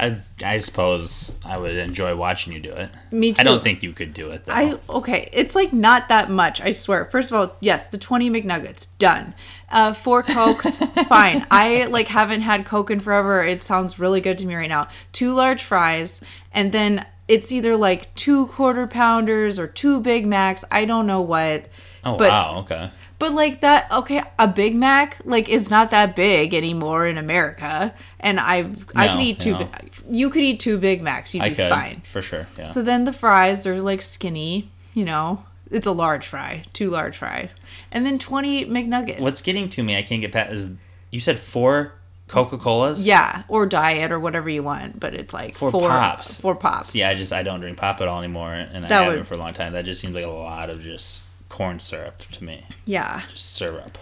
I 0.00 0.16
I 0.42 0.58
suppose 0.58 1.36
I 1.44 1.58
would 1.58 1.76
enjoy 1.76 2.16
watching 2.16 2.54
you 2.54 2.58
do 2.58 2.72
it. 2.72 2.88
Me 3.12 3.32
too. 3.34 3.40
I 3.40 3.44
don't 3.44 3.62
think 3.62 3.82
you 3.82 3.92
could 3.92 4.14
do 4.14 4.30
it 4.30 4.46
though. 4.46 4.52
I 4.52 4.78
okay, 4.88 5.28
it's 5.32 5.54
like 5.54 5.74
not 5.74 6.08
that 6.08 6.30
much. 6.30 6.60
I 6.60 6.70
swear. 6.70 7.04
First 7.04 7.30
of 7.30 7.38
all, 7.38 7.56
yes, 7.60 7.90
the 7.90 7.98
twenty 7.98 8.30
McNuggets 8.30 8.88
done. 8.98 9.34
Uh, 9.68 9.92
four 9.92 10.22
cokes, 10.24 10.76
fine. 11.06 11.46
I 11.50 11.84
like 11.84 12.08
haven't 12.08 12.40
had 12.40 12.64
Coke 12.64 12.90
in 12.90 13.00
forever. 13.00 13.44
It 13.44 13.62
sounds 13.62 13.98
really 13.98 14.22
good 14.22 14.38
to 14.38 14.46
me 14.46 14.54
right 14.54 14.68
now. 14.68 14.88
Two 15.12 15.34
large 15.34 15.62
fries, 15.62 16.22
and 16.52 16.72
then 16.72 17.04
it's 17.28 17.52
either 17.52 17.76
like 17.76 18.12
two 18.14 18.46
quarter 18.46 18.86
pounders 18.86 19.58
or 19.58 19.66
two 19.66 20.00
Big 20.00 20.26
Macs. 20.26 20.64
I 20.70 20.86
don't 20.86 21.06
know 21.06 21.20
what. 21.20 21.66
Oh 22.04 22.16
but 22.16 22.30
wow, 22.30 22.58
okay. 22.60 22.90
But 23.20 23.32
like 23.32 23.60
that 23.60 23.86
okay, 23.92 24.20
a 24.38 24.48
Big 24.48 24.74
Mac 24.74 25.18
like 25.24 25.48
is 25.48 25.70
not 25.70 25.92
that 25.92 26.16
big 26.16 26.52
anymore 26.54 27.06
in 27.06 27.16
America 27.16 27.94
and 28.18 28.40
I 28.40 28.68
I 28.96 29.08
could 29.08 29.20
eat 29.20 29.38
two 29.38 29.52
no. 29.52 29.68
you 30.10 30.30
could 30.30 30.42
eat 30.42 30.58
two 30.58 30.78
Big 30.78 31.00
Macs, 31.02 31.32
you'd 31.32 31.44
I 31.44 31.50
be 31.50 31.54
could 31.54 31.70
fine. 31.70 32.00
for 32.04 32.20
sure. 32.20 32.48
Yeah. 32.58 32.64
So 32.64 32.82
then 32.82 33.04
the 33.04 33.12
fries, 33.12 33.62
they're 33.62 33.80
like 33.80 34.02
skinny, 34.02 34.70
you 34.94 35.04
know. 35.04 35.44
It's 35.70 35.86
a 35.86 35.92
large 35.92 36.26
fry, 36.26 36.64
two 36.72 36.90
large 36.90 37.16
fries. 37.18 37.54
And 37.92 38.04
then 38.04 38.18
20 38.18 38.66
McNuggets. 38.66 39.20
What's 39.20 39.40
getting 39.40 39.68
to 39.70 39.84
me, 39.84 39.96
I 39.96 40.02
can't 40.02 40.20
get 40.20 40.32
past 40.32 40.50
is 40.52 40.74
you 41.12 41.20
said 41.20 41.38
four 41.38 41.92
Coca 42.26 42.58
Colas. 42.58 43.04
Yeah, 43.04 43.42
or 43.48 43.66
diet 43.66 44.10
or 44.12 44.18
whatever 44.18 44.48
you 44.48 44.62
want, 44.62 44.98
but 44.98 45.14
it's 45.14 45.34
like 45.34 45.54
Four 45.54 45.70
four 45.70 45.88
pops. 45.88 46.40
Four 46.40 46.54
pops. 46.56 46.94
Yeah, 46.96 47.08
I 47.08 47.14
just 47.14 47.32
I 47.32 47.42
don't 47.42 47.60
drink 47.60 47.76
pop 47.76 48.00
at 48.00 48.08
all 48.08 48.18
anymore, 48.20 48.52
and 48.52 48.84
I 48.84 48.88
That 48.88 49.02
haven't 49.04 49.18
would- 49.20 49.26
for 49.26 49.34
a 49.34 49.38
long 49.38 49.52
time. 49.52 49.72
That 49.74 49.84
just 49.84 50.00
seems 50.00 50.14
like 50.14 50.24
a 50.24 50.28
lot 50.28 50.70
of 50.70 50.82
just 50.82 51.22
corn 51.50 51.78
syrup 51.80 52.20
to 52.32 52.42
me. 52.44 52.64
Yeah. 52.86 53.22
Just 53.32 53.54
syrup. 53.54 53.98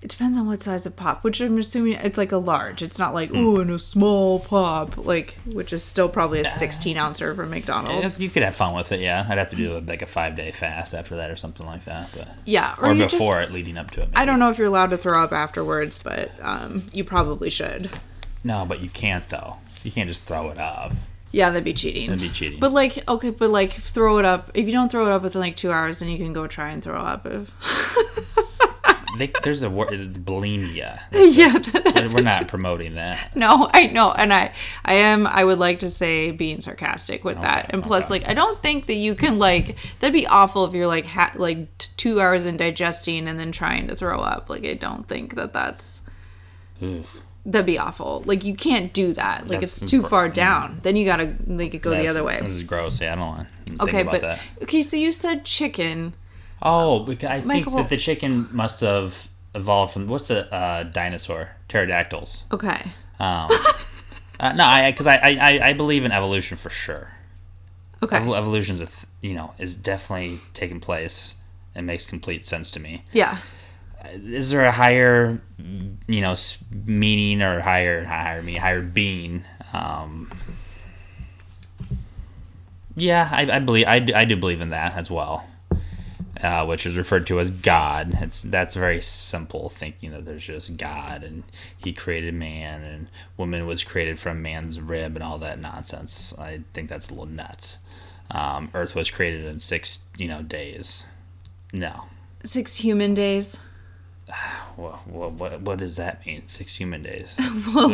It 0.00 0.08
depends 0.08 0.38
on 0.38 0.46
what 0.46 0.62
size 0.62 0.86
of 0.86 0.96
pop, 0.96 1.22
which 1.22 1.42
I'm 1.42 1.58
assuming 1.58 1.92
it's 1.92 2.16
like 2.16 2.32
a 2.32 2.38
large. 2.38 2.80
It's 2.80 2.98
not 2.98 3.12
like, 3.12 3.30
oh, 3.34 3.60
in 3.60 3.68
a 3.68 3.78
small 3.78 4.40
pop, 4.40 4.96
like, 4.96 5.36
which 5.52 5.74
is 5.74 5.84
still 5.84 6.08
probably 6.08 6.40
a 6.40 6.44
16 6.46 6.96
ouncer 6.96 7.34
from 7.34 7.50
McDonald's. 7.50 8.18
You 8.18 8.30
could 8.30 8.42
have 8.42 8.56
fun 8.56 8.74
with 8.74 8.92
it, 8.92 9.00
yeah. 9.00 9.26
I'd 9.28 9.36
have 9.36 9.48
to 9.48 9.56
do 9.56 9.78
like 9.80 10.00
a 10.00 10.06
five 10.06 10.36
day 10.36 10.52
fast 10.52 10.94
after 10.94 11.16
that 11.16 11.30
or 11.30 11.36
something 11.36 11.66
like 11.66 11.84
that, 11.84 12.08
but 12.16 12.28
Yeah. 12.46 12.76
or, 12.80 12.94
you 12.94 13.04
before 13.04 13.40
Just, 13.40 13.50
it, 13.50 13.52
leading 13.54 13.76
up 13.76 13.90
to 13.90 14.00
it. 14.00 14.08
I 14.14 14.24
don't 14.24 14.38
know 14.38 14.48
if 14.48 14.56
you're 14.56 14.68
allowed 14.68 14.88
to 14.90 14.96
throw 14.96 15.22
up 15.22 15.32
afterwards, 15.32 15.98
but 15.98 16.30
um, 16.40 16.88
you 16.94 17.04
probably 17.04 17.50
should. 17.50 17.90
No, 18.42 18.64
but 18.64 18.80
you 18.80 18.88
can't 18.88 19.28
though. 19.28 19.56
You 19.84 19.92
can't 19.92 20.08
just 20.08 20.22
throw 20.22 20.48
it 20.48 20.56
up. 20.58 20.92
Yeah, 21.32 21.50
that'd 21.50 21.64
be 21.64 21.74
cheating. 21.74 22.08
That'd 22.08 22.20
be 22.22 22.28
cheating. 22.28 22.58
But 22.60 22.72
like, 22.72 23.08
okay, 23.08 23.30
but 23.30 23.50
like, 23.50 23.72
throw 23.72 24.18
it 24.18 24.24
up. 24.24 24.50
If 24.54 24.66
you 24.66 24.72
don't 24.72 24.90
throw 24.90 25.06
it 25.06 25.12
up 25.12 25.22
within 25.22 25.40
like 25.40 25.56
two 25.56 25.70
hours, 25.70 26.00
then 26.00 26.08
you 26.08 26.18
can 26.18 26.32
go 26.32 26.46
try 26.46 26.70
and 26.70 26.82
throw 26.82 27.00
up. 27.00 27.26
If... 27.26 27.50
They, 29.18 29.30
there's 29.42 29.62
a 29.62 29.68
word 29.68 29.92
uh, 29.92 30.18
bulimia. 30.20 31.00
yeah, 31.12 31.58
that- 31.58 32.12
We're 32.14 32.20
not 32.22 32.48
promoting 32.48 32.94
that. 32.94 33.34
no, 33.36 33.68
I 33.74 33.88
know, 33.88 34.12
and 34.12 34.32
I, 34.32 34.52
I 34.84 34.94
am. 34.94 35.26
I 35.26 35.44
would 35.44 35.58
like 35.58 35.80
to 35.80 35.90
say 35.90 36.30
being 36.30 36.60
sarcastic 36.60 37.24
with 37.24 37.40
that, 37.40 37.64
Okay, 37.64 37.70
and 37.74 37.82
plus, 37.82 38.08
like, 38.08 38.26
I 38.28 38.34
don't 38.34 38.62
think 38.62 38.86
that 38.86 38.94
you 38.94 39.14
can 39.14 39.38
like. 39.38 39.76
That'd 39.98 40.14
be 40.14 40.26
awful 40.26 40.64
if 40.64 40.74
you're 40.74 40.86
like 40.86 41.06
ha- 41.06 41.32
like 41.34 41.76
t- 41.76 41.88
two 41.96 42.20
hours 42.20 42.46
in 42.46 42.56
digesting 42.56 43.26
and 43.28 43.38
then 43.38 43.50
trying 43.52 43.88
to 43.88 43.96
throw 43.96 44.20
up. 44.20 44.48
Like, 44.48 44.64
I 44.64 44.74
don't 44.74 45.06
think 45.06 45.34
that 45.34 45.52
that's 45.52 46.02
Oof. 46.80 47.22
That'd 47.46 47.66
be 47.66 47.78
awful. 47.78 48.22
Like, 48.26 48.44
you 48.44 48.54
can't 48.54 48.92
do 48.92 49.12
that. 49.14 49.48
Like, 49.48 49.60
That's 49.60 49.82
it's 49.82 49.90
too 49.90 50.02
far 50.02 50.28
down. 50.28 50.78
Then 50.82 50.96
you 50.96 51.04
gotta 51.04 51.34
like 51.46 51.80
go 51.82 51.90
the 51.90 52.08
other 52.08 52.24
way. 52.24 52.40
This 52.40 52.50
is 52.50 52.62
gross. 52.62 53.00
Yeah, 53.00 53.12
I 53.12 53.16
don't 53.16 53.26
want 53.26 53.48
to 53.66 53.82
Okay, 53.84 54.00
about 54.02 54.12
but 54.12 54.20
that. 54.22 54.40
okay, 54.62 54.82
so 54.82 54.96
you 54.96 55.12
said 55.12 55.44
chicken. 55.44 56.14
Oh, 56.62 57.00
because 57.00 57.30
I 57.30 57.40
think 57.40 57.64
that 57.72 57.88
the 57.88 57.96
chicken 57.96 58.48
must 58.52 58.80
have 58.80 59.28
evolved 59.54 59.92
from 59.94 60.06
what's 60.08 60.28
the 60.28 60.52
uh, 60.54 60.82
dinosaur? 60.84 61.50
Pterodactyls. 61.68 62.44
Okay. 62.52 62.82
Um, 63.18 63.48
uh, 64.40 64.52
no, 64.52 64.64
I 64.64 64.90
because 64.90 65.06
I, 65.06 65.16
I 65.16 65.30
I- 65.40 65.60
I 65.68 65.72
believe 65.72 66.04
in 66.04 66.12
evolution 66.12 66.56
for 66.56 66.70
sure. 66.70 67.12
Okay. 68.02 68.16
Evol- 68.18 68.36
Evolution's 68.38 68.80
a 68.80 68.86
th- 68.86 69.06
you 69.22 69.34
know 69.34 69.54
is 69.58 69.76
definitely 69.76 70.40
taking 70.54 70.80
place. 70.80 71.34
It 71.74 71.82
makes 71.82 72.06
complete 72.06 72.44
sense 72.44 72.70
to 72.72 72.80
me. 72.80 73.04
Yeah. 73.12 73.38
Is 74.12 74.50
there 74.50 74.64
a 74.64 74.72
higher, 74.72 75.40
you 76.06 76.20
know, 76.20 76.34
meaning 76.86 77.42
or 77.42 77.60
higher 77.60 78.04
higher 78.04 78.42
me 78.42 78.56
higher 78.56 78.82
being? 78.82 79.44
Um, 79.72 80.30
yeah, 82.96 83.28
I, 83.30 83.56
I 83.56 83.58
believe 83.60 83.86
I 83.86 83.98
do, 84.00 84.14
I 84.14 84.24
do 84.24 84.36
believe 84.36 84.60
in 84.60 84.70
that 84.70 84.94
as 84.94 85.10
well, 85.10 85.48
uh, 86.42 86.66
which 86.66 86.86
is 86.86 86.96
referred 86.96 87.26
to 87.28 87.40
as 87.40 87.50
God. 87.50 88.18
It's 88.20 88.42
that's 88.42 88.74
very 88.74 89.00
simple 89.00 89.68
thinking 89.68 90.10
that 90.12 90.24
there's 90.24 90.44
just 90.44 90.76
God 90.76 91.22
and 91.22 91.44
He 91.76 91.92
created 91.92 92.34
man 92.34 92.82
and 92.82 93.08
woman 93.36 93.66
was 93.66 93.84
created 93.84 94.18
from 94.18 94.42
man's 94.42 94.80
rib 94.80 95.14
and 95.14 95.22
all 95.22 95.38
that 95.38 95.60
nonsense. 95.60 96.34
I 96.38 96.62
think 96.74 96.88
that's 96.88 97.08
a 97.08 97.12
little 97.12 97.26
nuts. 97.26 97.78
Um, 98.30 98.70
Earth 98.74 98.94
was 98.94 99.10
created 99.10 99.44
in 99.44 99.58
six 99.60 100.04
you 100.16 100.28
know 100.28 100.42
days. 100.42 101.04
No, 101.72 102.06
Six 102.42 102.76
human 102.76 103.14
days. 103.14 103.56
what 104.76 105.06
what 105.06 105.32
what, 105.32 105.60
what 105.60 105.78
does 105.78 105.96
that 105.96 106.24
mean? 106.26 106.46
Six 106.46 106.76
human 106.76 107.02
days. 107.02 107.38
Well, 107.74 107.90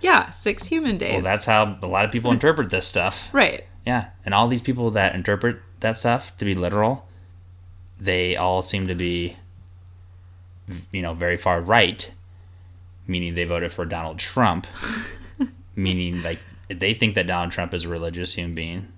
yeah, 0.00 0.30
six 0.30 0.64
human 0.64 0.98
days. 0.98 1.14
Well, 1.14 1.22
that's 1.22 1.44
how 1.46 1.78
a 1.82 1.86
lot 1.86 2.04
of 2.04 2.10
people 2.12 2.32
interpret 2.38 2.70
this 2.70 2.86
stuff. 2.86 3.28
right. 3.32 3.64
Yeah, 3.86 4.10
and 4.24 4.32
all 4.32 4.46
these 4.46 4.62
people 4.62 4.92
that 4.92 5.14
interpret 5.14 5.56
that 5.80 5.98
stuff 5.98 6.36
to 6.38 6.44
be 6.44 6.54
literal, 6.54 7.08
they 8.00 8.36
all 8.36 8.62
seem 8.62 8.86
to 8.86 8.94
be, 8.94 9.36
you 10.92 11.02
know, 11.02 11.14
very 11.14 11.36
far 11.36 11.60
right, 11.60 12.12
meaning 13.08 13.34
they 13.34 13.42
voted 13.44 13.72
for 13.72 13.84
Donald 13.84 14.20
Trump, 14.20 14.68
meaning 15.76 16.22
like 16.22 16.38
they 16.68 16.94
think 16.94 17.16
that 17.16 17.26
Donald 17.26 17.50
Trump 17.50 17.74
is 17.74 17.84
a 17.84 17.88
religious 17.88 18.34
human 18.34 18.54
being, 18.54 18.88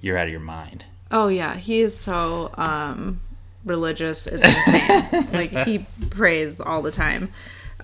you're 0.00 0.16
out 0.16 0.26
of 0.28 0.30
your 0.32 0.40
mind. 0.40 0.86
Oh 1.10 1.28
yeah, 1.28 1.56
he 1.56 1.80
is 1.80 1.94
so 1.96 2.50
um 2.54 3.20
religious. 3.64 4.26
It's 4.26 4.46
insane. 5.12 5.28
like 5.32 5.50
he 5.66 5.86
prays 6.10 6.60
all 6.60 6.82
the 6.82 6.90
time. 6.90 7.30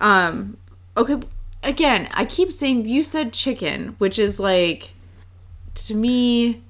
Um 0.01 0.57
okay, 0.97 1.17
again, 1.63 2.07
I 2.13 2.25
keep 2.25 2.51
saying 2.51 2.87
you 2.87 3.03
said 3.03 3.33
chicken, 3.33 3.95
which 3.97 4.19
is 4.19 4.39
like 4.39 4.91
to 5.75 5.95
me 5.95 6.61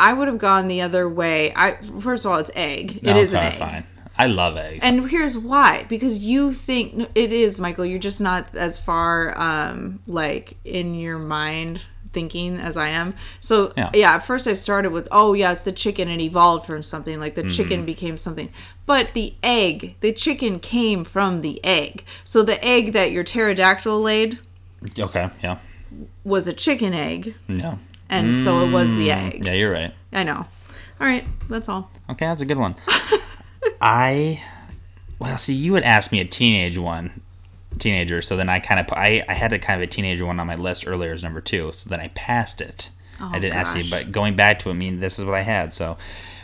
I 0.00 0.12
would 0.12 0.26
have 0.28 0.38
gone 0.38 0.66
the 0.68 0.80
other 0.80 1.08
way. 1.08 1.52
I 1.54 1.76
first 2.00 2.24
of 2.24 2.32
all, 2.32 2.38
it's 2.38 2.50
egg. 2.54 2.96
It 2.96 3.02
No, 3.04 3.16
is 3.16 3.32
an 3.34 3.38
egg. 3.44 3.54
fine. 3.54 3.84
I 4.18 4.26
love 4.26 4.56
eggs. 4.56 4.80
And 4.84 5.08
here's 5.08 5.38
why: 5.38 5.86
because 5.88 6.18
you 6.18 6.52
think 6.52 7.08
it 7.14 7.32
is, 7.32 7.58
Michael. 7.58 7.86
You're 7.86 7.98
just 7.98 8.20
not 8.20 8.54
as 8.54 8.78
far, 8.78 9.32
um, 9.40 10.00
like 10.06 10.56
in 10.64 10.94
your 10.94 11.18
mind 11.18 11.80
thinking 12.12 12.58
as 12.58 12.76
I 12.76 12.88
am. 12.88 13.14
So 13.40 13.72
Yeah. 13.76 13.90
yeah. 13.94 14.14
at 14.14 14.20
first 14.26 14.46
I 14.46 14.52
started 14.54 14.92
with, 14.92 15.08
oh 15.10 15.32
yeah, 15.34 15.52
it's 15.52 15.64
the 15.64 15.72
chicken. 15.72 16.08
It 16.08 16.20
evolved 16.20 16.66
from 16.66 16.82
something. 16.82 17.18
Like 17.20 17.34
the 17.34 17.42
Mm-hmm. 17.42 17.50
chicken 17.50 17.84
became 17.84 18.16
something. 18.18 18.48
But 18.86 19.14
the 19.14 19.34
egg, 19.42 19.96
the 20.00 20.12
chicken 20.12 20.58
came 20.60 21.04
from 21.04 21.40
the 21.42 21.64
egg. 21.64 22.04
So 22.24 22.42
the 22.42 22.62
egg 22.64 22.92
that 22.92 23.12
your 23.12 23.24
pterodactyl 23.24 24.00
laid 24.00 24.38
okay, 24.98 25.30
yeah, 25.42 25.58
was 26.24 26.46
a 26.48 26.52
chicken 26.52 26.92
egg, 26.92 27.34
yeah, 27.48 27.76
and 28.08 28.34
so 28.34 28.64
it 28.66 28.72
was 28.72 28.90
the 28.90 29.10
egg. 29.12 29.44
yeah. 29.44 29.52
You're 29.52 29.70
right. 29.72 29.94
I 30.12 30.24
know. 30.24 30.44
All 31.00 31.06
right, 31.06 31.24
that's 31.48 31.68
all. 31.68 31.90
Okay, 32.10 32.26
that's 32.26 32.40
a 32.40 32.44
good 32.44 32.58
one. 32.58 32.74
I, 33.80 34.42
well, 35.18 35.38
see, 35.38 35.54
you 35.54 35.74
had 35.74 35.84
asked 35.84 36.12
me 36.12 36.20
a 36.20 36.24
teenage 36.24 36.78
one, 36.78 37.21
teenager. 37.78 38.22
So 38.22 38.36
then 38.36 38.48
I 38.48 38.58
kind 38.60 38.80
of, 38.80 38.86
I, 38.92 39.24
I 39.28 39.34
had 39.34 39.52
a 39.52 39.58
kind 39.58 39.82
of 39.82 39.88
a 39.88 39.90
teenager 39.90 40.24
one 40.26 40.38
on 40.40 40.46
my 40.46 40.54
list 40.54 40.86
earlier 40.86 41.12
as 41.12 41.22
number 41.22 41.40
two. 41.40 41.72
So 41.72 41.88
then 41.90 42.00
I 42.00 42.08
passed 42.08 42.60
it. 42.60 42.90
I 43.20 43.38
didn't 43.38 43.54
ask 43.54 43.76
you, 43.76 43.88
but 43.88 44.10
going 44.10 44.34
back 44.34 44.58
to 44.60 44.68
it, 44.68 44.72
I 44.72 44.76
mean, 44.76 44.98
this 44.98 45.16
is 45.18 45.24
what 45.24 45.34
I 45.36 45.42
had. 45.42 45.72
So, 45.72 45.96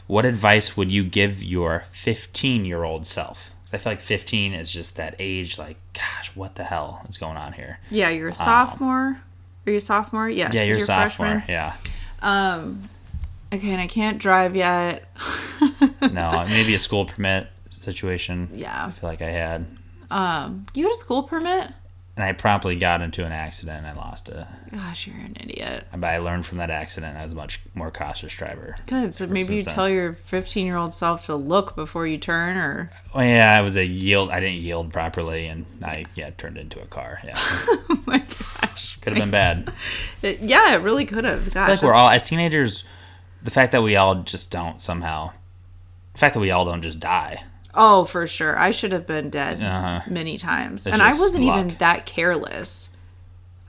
what 0.07 0.25
advice 0.25 0.77
would 0.77 0.93
you 0.93 1.03
give 1.03 1.43
your 1.43 1.85
15 1.91 2.65
year 2.65 2.85
old 2.85 3.05
self? 3.05 3.53
I 3.73 3.79
feel 3.79 3.93
like 3.93 4.01
15 4.01 4.55
is 4.55 4.71
just 4.71 4.97
that 4.97 5.17
age. 5.19 5.59
Like, 5.59 5.77
gosh, 5.93 6.31
what 6.37 6.55
the 6.55 6.63
hell 6.65 7.05
is 7.09 7.17
going 7.19 7.37
on 7.37 7.55
here? 7.55 7.81
Yeah, 7.91 8.11
you're 8.11 8.29
a 8.29 8.35
sophomore. 8.35 9.21
Are 9.67 9.71
you 9.71 9.79
a 9.79 9.81
sophomore? 9.81 10.29
Yes. 10.31 10.51
Um, 10.51 10.57
Yeah, 10.57 10.63
you're 10.63 10.77
a 10.79 10.81
a 10.81 10.85
sophomore. 10.85 11.27
freshman. 11.27 11.43
Yeah. 11.49 11.75
Um, 12.23 12.89
okay, 13.53 13.71
and 13.71 13.81
I 13.81 13.87
can't 13.89 14.19
drive 14.19 14.55
yet. 14.55 15.05
No, 16.01 16.45
maybe 16.49 16.75
a 16.75 16.79
school 16.79 17.07
permit 17.07 17.49
situation. 17.71 18.51
Yeah. 18.55 18.87
I 18.87 18.91
feel 18.93 19.09
like 19.11 19.21
I 19.23 19.31
had. 19.31 19.67
Um, 20.11 20.67
you 20.75 20.85
had 20.85 20.93
a 20.93 20.97
school 20.97 21.23
permit? 21.23 21.69
And 22.17 22.25
I 22.25 22.33
promptly 22.33 22.75
got 22.75 23.01
into 23.01 23.25
an 23.25 23.31
accident 23.31 23.79
and 23.79 23.87
I 23.87 23.93
lost 23.93 24.29
it. 24.29 24.45
Gosh, 24.73 25.07
you're 25.07 25.15
an 25.17 25.37
idiot. 25.39 25.85
But 25.93 26.11
I 26.11 26.19
learned 26.19 26.47
from 26.47 26.59
that 26.59 26.69
accident. 26.69 27.17
I 27.17 27.23
was 27.23 27.33
a 27.33 27.37
much 27.37 27.61
more 27.75 27.93
cautious 27.93 28.33
driver. 28.35 28.75
Good. 28.89 29.15
So 29.15 29.29
maybe 29.29 29.55
you 29.55 29.63
then. 29.63 29.73
tell 29.73 29.89
your 29.89 30.15
15 30.15 30.67
year 30.67 30.77
old 30.77 30.93
self 30.93 31.27
to 31.27 31.37
look 31.37 31.77
before 31.77 32.09
you 32.09 32.19
turn, 32.19 32.57
or 32.57 32.91
Well, 33.15 33.25
yeah, 33.25 33.57
I 33.57 33.61
was 33.61 33.77
a 33.77 33.85
yield. 33.85 34.31
I 34.31 34.41
didn't 34.41 34.63
yield 34.63 34.93
properly, 34.93 35.47
and 35.47 35.65
I 35.81 36.07
yeah 36.17 36.31
turned 36.31 36.59
into 36.59 36.83
a 36.83 36.87
car. 36.87 37.21
Yeah, 37.25 37.35
oh 37.39 38.03
my 38.05 38.19
gosh, 38.19 38.97
could 38.97 39.13
have 39.15 39.23
been 39.23 39.31
bad. 39.31 39.73
It- 40.23 40.41
yeah, 40.41 40.75
it 40.75 40.83
really 40.83 41.07
could 41.07 41.23
have. 41.23 41.55
Gosh, 41.55 41.57
I 41.57 41.67
feel 41.67 41.75
like 41.77 41.83
we're 41.83 41.95
all 41.95 42.11
as 42.11 42.25
teenagers. 42.29 42.83
The 43.45 43.53
fact 43.53 43.71
that 43.71 43.83
we 43.85 43.95
all 43.95 44.23
just 44.23 44.51
don't 44.51 44.81
somehow, 44.81 45.31
the 46.15 46.19
fact 46.19 46.35
that 46.35 46.41
we 46.41 46.51
all 46.51 46.65
don't 46.65 46.83
just 46.83 46.99
die. 46.99 47.45
Oh, 47.81 48.05
for 48.05 48.27
sure. 48.27 48.59
I 48.59 48.73
should 48.73 48.91
have 48.93 49.07
been 49.07 49.31
dead 49.31 49.63
Uh-huh. 49.63 50.01
many 50.11 50.37
times, 50.37 50.85
It's 50.87 50.93
and 50.93 51.01
I 51.01 51.11
wasn't 51.11 51.45
even 51.45 51.69
that 51.79 52.07
careless. 52.07 52.91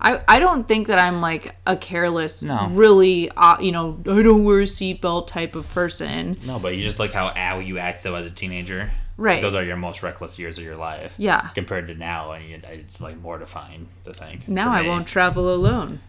I, 0.01 0.19
I 0.27 0.39
don't 0.39 0.67
think 0.67 0.87
that 0.87 0.97
I'm 0.97 1.21
like 1.21 1.55
a 1.67 1.75
careless, 1.77 2.41
No. 2.41 2.67
really, 2.71 3.29
uh, 3.31 3.59
you 3.59 3.71
know, 3.71 3.99
I 4.09 4.21
don't 4.23 4.45
wear 4.45 4.61
a 4.61 4.63
seatbelt 4.63 5.27
type 5.27 5.55
of 5.55 5.71
person. 5.73 6.37
No, 6.43 6.57
but 6.57 6.75
you 6.75 6.81
just 6.81 6.99
like 6.99 7.11
how 7.13 7.27
how 7.35 7.59
you 7.59 7.77
act 7.77 8.03
though 8.03 8.15
as 8.15 8.25
a 8.25 8.29
teenager. 8.31 8.89
Right. 9.17 9.41
Those 9.41 9.53
are 9.55 9.63
your 9.63 9.75
most 9.75 10.01
reckless 10.01 10.39
years 10.39 10.57
of 10.57 10.63
your 10.63 10.77
life. 10.77 11.13
Yeah. 11.17 11.49
Compared 11.53 11.87
to 11.89 11.95
now, 11.95 12.31
and 12.31 12.45
you- 12.49 12.61
it's 12.63 13.01
like 13.01 13.17
mortifying 13.21 13.89
to 14.05 14.13
think. 14.13 14.47
Now 14.47 14.71
for 14.71 14.77
I 14.77 14.87
won't 14.87 15.05
travel 15.07 15.53
alone. 15.53 15.99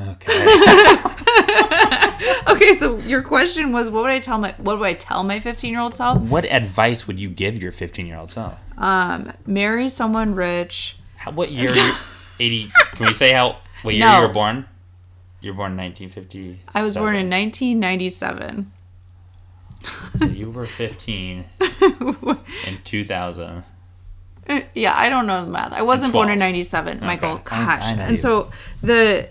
Okay. 0.00 0.32
okay, 2.48 2.74
so 2.76 2.98
your 2.98 3.22
question 3.22 3.72
was, 3.72 3.90
what 3.90 4.02
would 4.02 4.10
I 4.10 4.20
tell 4.20 4.38
my 4.38 4.52
what 4.58 4.78
would 4.78 4.86
I 4.86 4.94
tell 4.94 5.22
my 5.22 5.40
15 5.40 5.70
year 5.70 5.80
old 5.80 5.94
self? 5.94 6.20
What 6.22 6.44
advice 6.46 7.06
would 7.06 7.18
you 7.20 7.28
give 7.28 7.62
your 7.62 7.72
15 7.72 8.06
year 8.06 8.16
old 8.16 8.30
self? 8.30 8.54
Um, 8.78 9.32
marry 9.46 9.88
someone 9.88 10.34
rich. 10.34 10.96
How, 11.16 11.30
what 11.32 11.50
year? 11.52 11.70
80? 12.40 12.70
Can 12.92 13.06
we 13.06 13.12
say 13.12 13.32
how? 13.32 13.58
What 13.82 13.94
year 13.94 14.06
No. 14.06 14.20
you 14.20 14.26
were 14.28 14.32
born? 14.32 14.66
You 15.40 15.52
were 15.52 15.56
born 15.56 15.72
in 15.72 15.78
1950. 15.78 16.60
I 16.74 16.82
was 16.82 16.94
born 16.94 17.16
in 17.16 17.28
1997. 17.28 18.72
So 20.16 20.24
you 20.26 20.50
were 20.50 20.66
15 20.66 21.44
in 22.66 22.78
2000. 22.84 23.64
yeah, 24.74 24.94
I 24.96 25.08
don't 25.08 25.26
know 25.26 25.44
the 25.44 25.50
math. 25.50 25.72
I 25.72 25.82
wasn't 25.82 26.12
born 26.12 26.30
in 26.30 26.38
97, 26.38 27.00
Michael. 27.00 27.30
Okay. 27.30 27.56
I- 27.56 27.64
Gosh. 27.66 27.84
I 27.84 27.94
know 27.96 28.02
and 28.02 28.12
you. 28.12 28.18
so 28.18 28.50
the 28.82 29.28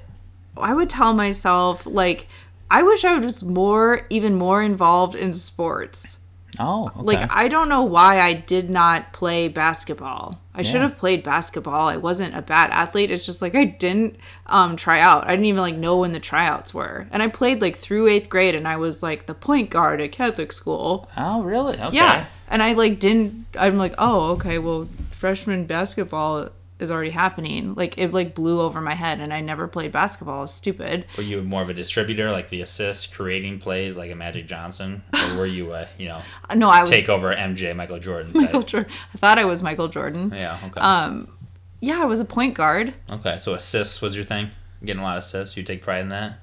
I 0.57 0.73
would 0.73 0.89
tell 0.89 1.13
myself 1.13 1.85
like 1.85 2.27
I 2.69 2.83
wish 2.83 3.03
I 3.03 3.17
was 3.17 3.43
more 3.43 4.05
even 4.09 4.35
more 4.35 4.63
involved 4.63 5.15
in 5.15 5.33
sports. 5.33 6.17
Oh, 6.59 6.87
okay. 6.87 7.01
Like 7.01 7.29
I 7.31 7.47
don't 7.47 7.69
know 7.69 7.83
why 7.83 8.19
I 8.19 8.33
did 8.33 8.69
not 8.69 9.13
play 9.13 9.47
basketball. 9.47 10.39
I 10.53 10.63
should 10.63 10.81
have 10.81 10.97
played 10.97 11.23
basketball. 11.23 11.87
I 11.87 11.95
wasn't 11.97 12.35
a 12.35 12.41
bad 12.41 12.71
athlete. 12.71 13.09
It's 13.09 13.25
just 13.25 13.41
like 13.41 13.55
I 13.55 13.63
didn't 13.63 14.17
um, 14.47 14.75
try 14.75 14.99
out. 14.99 15.25
I 15.25 15.31
didn't 15.31 15.45
even 15.45 15.61
like 15.61 15.75
know 15.75 15.97
when 15.97 16.11
the 16.11 16.19
tryouts 16.19 16.73
were. 16.73 17.07
And 17.11 17.23
I 17.23 17.29
played 17.29 17.61
like 17.61 17.77
through 17.77 18.07
eighth 18.07 18.29
grade, 18.29 18.53
and 18.55 18.67
I 18.67 18.75
was 18.75 19.01
like 19.01 19.25
the 19.25 19.33
point 19.33 19.69
guard 19.69 20.01
at 20.01 20.11
Catholic 20.11 20.51
school. 20.51 21.09
oh, 21.17 21.41
really? 21.41 21.79
Okay. 21.79 21.95
Yeah. 21.95 22.25
And 22.49 22.61
I 22.61 22.73
like 22.73 22.99
didn't. 22.99 23.45
I'm 23.57 23.77
like, 23.77 23.95
oh, 23.97 24.31
okay. 24.31 24.59
Well, 24.59 24.89
freshman 25.11 25.65
basketball 25.65 26.49
is 26.81 26.91
already 26.91 27.09
happening. 27.11 27.73
Like 27.75 27.97
it 27.97 28.11
like 28.13 28.33
blew 28.35 28.59
over 28.61 28.81
my 28.81 28.93
head, 28.95 29.19
and 29.19 29.33
I 29.33 29.41
never 29.41 29.67
played 29.67 29.91
basketball. 29.91 30.39
I 30.39 30.41
was 30.41 30.53
stupid. 30.53 31.05
Were 31.17 31.23
you 31.23 31.41
more 31.41 31.61
of 31.61 31.69
a 31.69 31.73
distributor, 31.73 32.31
like 32.31 32.49
the 32.49 32.61
assist, 32.61 33.13
creating 33.13 33.59
plays, 33.59 33.97
like 33.97 34.11
a 34.11 34.15
Magic 34.15 34.47
Johnson, 34.47 35.03
or 35.13 35.37
were 35.37 35.45
you 35.45 35.73
a, 35.73 35.87
you 35.97 36.07
know, 36.07 36.21
No, 36.55 36.69
I 36.69 36.81
was 36.81 36.89
take 36.89 37.09
over 37.09 37.33
MJ, 37.33 37.75
Michael 37.75 37.99
Jordan? 37.99 38.31
Michael 38.33 38.63
Jordan. 38.63 38.91
I 39.13 39.17
thought 39.17 39.37
I 39.37 39.45
was 39.45 39.61
Michael 39.63 39.87
Jordan. 39.87 40.31
Yeah. 40.33 40.57
Okay. 40.65 40.81
Um, 40.81 41.31
yeah, 41.79 42.01
I 42.01 42.05
was 42.05 42.19
a 42.19 42.25
point 42.25 42.53
guard. 42.55 42.93
okay. 43.09 43.37
So 43.39 43.53
assists 43.53 44.01
was 44.01 44.15
your 44.15 44.25
thing. 44.25 44.49
Getting 44.83 45.01
a 45.01 45.03
lot 45.03 45.17
of 45.17 45.23
assists. 45.23 45.55
You 45.57 45.63
take 45.63 45.81
pride 45.83 46.01
in 46.01 46.09
that. 46.09 46.39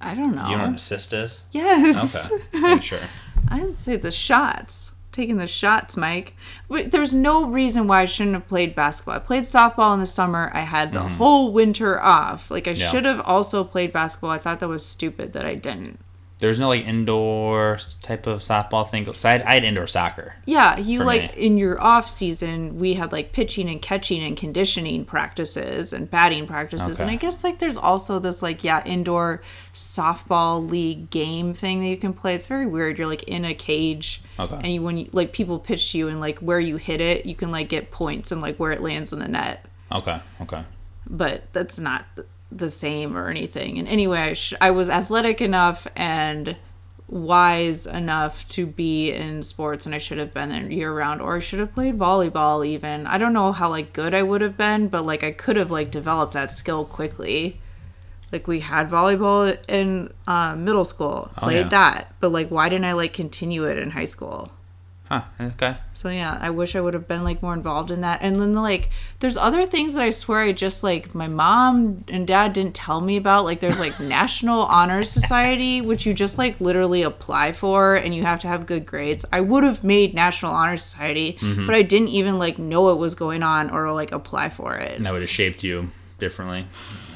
I 0.00 0.14
don't 0.14 0.34
know. 0.34 0.44
Do 0.44 0.50
you 0.50 0.56
know 0.56 0.62
what 0.64 0.68
an 0.70 0.74
assist 0.76 1.12
is? 1.12 1.42
Yes. 1.50 2.30
Okay. 2.54 2.80
Sure. 2.80 2.98
I'd 3.48 3.76
say 3.78 3.96
the 3.96 4.12
shots. 4.12 4.92
Taking 5.18 5.38
the 5.38 5.48
shots, 5.48 5.96
Mike. 5.96 6.36
There's 6.70 7.12
no 7.12 7.44
reason 7.44 7.88
why 7.88 8.02
I 8.02 8.04
shouldn't 8.04 8.34
have 8.34 8.46
played 8.46 8.76
basketball. 8.76 9.16
I 9.16 9.18
played 9.18 9.42
softball 9.42 9.92
in 9.94 9.98
the 9.98 10.06
summer. 10.06 10.48
I 10.54 10.60
had 10.60 10.92
the 10.92 11.02
whole 11.02 11.52
winter 11.52 12.00
off. 12.00 12.52
Like 12.52 12.68
I 12.68 12.70
Mm-hmm. 12.74 12.80
Yeah. 12.82 12.90
should 12.92 13.04
have 13.04 13.20
also 13.22 13.64
played 13.64 13.92
basketball. 13.92 14.30
I 14.30 14.38
thought 14.38 14.60
that 14.60 14.68
was 14.68 14.86
stupid 14.86 15.32
that 15.32 15.44
I 15.44 15.56
didn't. 15.56 15.98
There's 16.40 16.60
no 16.60 16.68
like 16.68 16.84
indoor 16.86 17.78
type 18.02 18.28
of 18.28 18.40
softball 18.40 18.88
thing. 18.88 19.12
So 19.16 19.28
I 19.28 19.32
had, 19.32 19.42
I 19.42 19.54
had 19.54 19.64
indoor 19.64 19.88
soccer. 19.88 20.36
Yeah, 20.46 20.78
you 20.78 21.02
like 21.02 21.36
me. 21.36 21.46
in 21.46 21.58
your 21.58 21.80
off 21.82 22.08
season, 22.08 22.78
we 22.78 22.94
had 22.94 23.10
like 23.10 23.32
pitching 23.32 23.68
and 23.68 23.82
catching 23.82 24.22
and 24.22 24.36
conditioning 24.36 25.04
practices 25.04 25.92
and 25.92 26.08
batting 26.08 26.46
practices. 26.46 27.00
And 27.00 27.10
I 27.10 27.16
guess 27.16 27.42
like 27.42 27.58
there's 27.58 27.76
also 27.76 28.20
this 28.20 28.40
like 28.40 28.62
yeah, 28.62 28.84
indoor 28.84 29.42
softball 29.74 30.68
league 30.68 31.10
game 31.10 31.54
thing 31.54 31.80
that 31.80 31.88
you 31.88 31.96
can 31.96 32.12
play. 32.12 32.36
It's 32.36 32.46
very 32.46 32.66
weird. 32.66 32.98
You're 32.98 33.08
like 33.08 33.24
in 33.24 33.44
a 33.44 33.54
cage. 33.54 34.22
Okay. 34.38 34.54
And 34.54 34.68
you 34.68 34.82
when 34.82 34.96
you 34.96 35.10
like 35.12 35.32
people 35.32 35.58
pitch 35.58 35.90
to 35.90 35.98
you 35.98 36.08
and 36.08 36.20
like 36.20 36.38
where 36.38 36.60
you 36.60 36.76
hit 36.76 37.00
it, 37.00 37.26
you 37.26 37.34
can 37.34 37.50
like 37.50 37.68
get 37.68 37.90
points 37.90 38.30
and 38.30 38.40
like 38.40 38.58
where 38.58 38.70
it 38.70 38.80
lands 38.80 39.12
in 39.12 39.18
the 39.18 39.28
net. 39.28 39.66
Okay. 39.90 40.20
Okay. 40.40 40.64
But 41.10 41.52
that's 41.52 41.80
not 41.80 42.04
the 42.50 42.70
same 42.70 43.16
or 43.16 43.28
anything. 43.28 43.78
And 43.78 43.88
anyway, 43.88 44.18
I, 44.18 44.32
sh- 44.32 44.54
I 44.60 44.70
was 44.70 44.88
athletic 44.88 45.40
enough 45.40 45.86
and 45.94 46.56
wise 47.08 47.86
enough 47.86 48.46
to 48.48 48.66
be 48.66 49.10
in 49.12 49.42
sports 49.42 49.86
and 49.86 49.94
I 49.94 49.98
should 49.98 50.18
have 50.18 50.34
been 50.34 50.52
in 50.52 50.70
year 50.70 50.92
round 50.92 51.22
or 51.22 51.36
I 51.36 51.40
should 51.40 51.58
have 51.58 51.72
played 51.72 51.98
volleyball 51.98 52.66
even. 52.66 53.06
I 53.06 53.16
don't 53.16 53.32
know 53.32 53.52
how 53.52 53.70
like 53.70 53.92
good 53.94 54.14
I 54.14 54.22
would 54.22 54.42
have 54.42 54.56
been, 54.56 54.88
but 54.88 55.06
like 55.06 55.24
I 55.24 55.32
could 55.32 55.56
have 55.56 55.70
like 55.70 55.90
developed 55.90 56.34
that 56.34 56.52
skill 56.52 56.84
quickly. 56.84 57.60
Like 58.30 58.46
we 58.46 58.60
had 58.60 58.90
volleyball 58.90 59.56
in 59.68 60.12
uh, 60.26 60.54
middle 60.54 60.84
school, 60.84 61.30
played 61.36 61.56
yeah. 61.56 61.68
that, 61.68 62.14
but 62.20 62.30
like 62.30 62.48
why 62.50 62.68
didn't 62.68 62.84
I 62.84 62.92
like 62.92 63.14
continue 63.14 63.64
it 63.64 63.78
in 63.78 63.90
high 63.90 64.04
school? 64.04 64.52
Huh. 65.08 65.22
Okay. 65.40 65.76
So 65.94 66.10
yeah, 66.10 66.36
I 66.38 66.50
wish 66.50 66.76
I 66.76 66.80
would 66.80 66.92
have 66.92 67.08
been 67.08 67.24
like 67.24 67.42
more 67.42 67.54
involved 67.54 67.90
in 67.90 68.02
that. 68.02 68.20
And 68.20 68.36
then 68.36 68.52
like 68.52 68.90
there's 69.20 69.38
other 69.38 69.64
things 69.64 69.94
that 69.94 70.02
I 70.02 70.10
swear 70.10 70.40
I 70.40 70.52
just 70.52 70.82
like 70.82 71.14
my 71.14 71.28
mom 71.28 72.04
and 72.08 72.26
dad 72.26 72.52
didn't 72.52 72.74
tell 72.74 73.00
me 73.00 73.16
about. 73.16 73.44
Like 73.44 73.60
there's 73.60 73.78
like 73.78 73.98
National 74.00 74.62
Honor 74.62 75.04
Society, 75.04 75.80
which 75.80 76.04
you 76.04 76.12
just 76.12 76.36
like 76.36 76.60
literally 76.60 77.02
apply 77.02 77.52
for 77.52 77.96
and 77.96 78.14
you 78.14 78.22
have 78.24 78.40
to 78.40 78.48
have 78.48 78.66
good 78.66 78.84
grades. 78.84 79.24
I 79.32 79.40
would 79.40 79.64
have 79.64 79.82
made 79.82 80.12
National 80.12 80.52
Honor 80.52 80.76
Society, 80.76 81.38
mm-hmm. 81.40 81.64
but 81.64 81.74
I 81.74 81.82
didn't 81.82 82.08
even 82.08 82.38
like 82.38 82.58
know 82.58 82.90
it 82.90 82.96
was 82.96 83.14
going 83.14 83.42
on 83.42 83.70
or 83.70 83.90
like 83.92 84.12
apply 84.12 84.50
for 84.50 84.76
it. 84.76 84.96
And 84.96 85.06
that 85.06 85.12
would 85.12 85.22
have 85.22 85.30
shaped 85.30 85.64
you 85.64 85.90
differently 86.18 86.66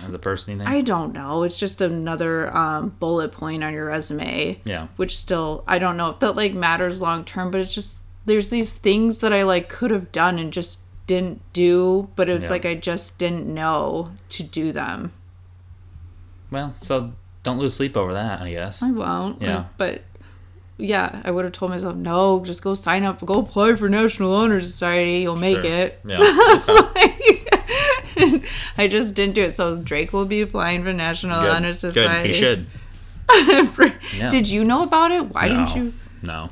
as 0.07 0.13
a 0.15 0.19
person. 0.19 0.53
You 0.53 0.59
think? 0.59 0.71
I 0.71 0.81
don't 0.81 1.13
know. 1.13 1.43
It's 1.45 1.59
just 1.59 1.81
another 1.81 2.55
um, 2.57 2.91
bullet 3.01 3.33
point 3.33 3.63
on 3.65 3.73
your 3.73 3.87
resume. 3.87 4.61
Yeah. 4.65 4.89
Which 4.97 5.17
still, 5.19 5.65
I 5.67 5.79
don't 5.79 5.97
know 5.97 6.11
if 6.11 6.19
that 6.21 6.37
like 6.37 6.55
matters 6.55 7.01
long 7.01 7.25
term, 7.25 7.51
but 7.51 7.61
it's 7.61 7.75
just 7.75 8.03
there's 8.25 8.51
these 8.51 8.75
things 8.75 9.19
that 9.19 9.33
I 9.33 9.43
like 9.43 9.69
could 9.69 9.91
have 9.91 10.13
done 10.13 10.39
and 10.39 10.53
just 10.53 10.81
didn't 11.07 11.41
do, 11.53 12.09
but 12.17 12.29
it's 12.29 12.45
Yeah. 12.45 12.51
like 12.51 12.65
I 12.65 12.75
just 12.75 13.19
didn't 13.19 13.47
know 13.53 14.11
to 14.31 14.43
do 14.43 14.73
them. 14.73 15.13
well, 16.51 16.75
so 16.83 17.13
don't 17.43 17.59
lose 17.59 17.75
sleep 17.75 17.97
over 17.97 18.13
that. 18.13 18.41
I 18.43 18.51
guess. 18.53 18.83
I 18.83 18.91
won't. 18.93 19.41
like, 19.41 19.49
Yeah. 19.49 19.65
but 19.79 20.03
yeah, 20.79 21.21
I 21.25 21.31
would 21.31 21.45
have 21.45 21.53
told 21.53 21.71
myself, 21.71 21.97
no, 21.97 22.45
just 22.45 22.63
go 22.63 22.75
sign 22.75 23.05
up, 23.05 23.25
go 23.25 23.35
apply 23.41 23.75
for 23.77 23.89
National 23.89 24.35
Honor 24.35 24.61
Society, 24.61 25.21
you'll 25.21 25.37
make 25.37 25.61
Sure. 25.61 25.71
it. 25.71 26.01
Yeah. 26.07 26.19
Okay. 26.69 27.45
I 28.79 28.89
just 28.89 29.15
didn't 29.15 29.35
do 29.35 29.43
it. 29.43 29.55
So 29.55 29.77
Drake 29.77 30.13
will 30.13 30.25
be 30.25 30.41
applying 30.41 30.85
for 30.85 30.93
National 30.93 31.41
Good. 31.43 31.51
Honor 31.51 31.69
Good. 31.69 31.77
Society. 31.77 32.29
He 32.29 32.35
should. 32.35 32.67
Yeah. 34.19 34.29
Did 34.29 34.49
you 34.49 34.63
know 34.63 34.83
about 34.83 35.11
it? 35.11 35.33
Why 35.33 35.49
no. 35.49 35.65
didn't 35.65 35.77
you? 35.77 35.95
No. 36.21 36.51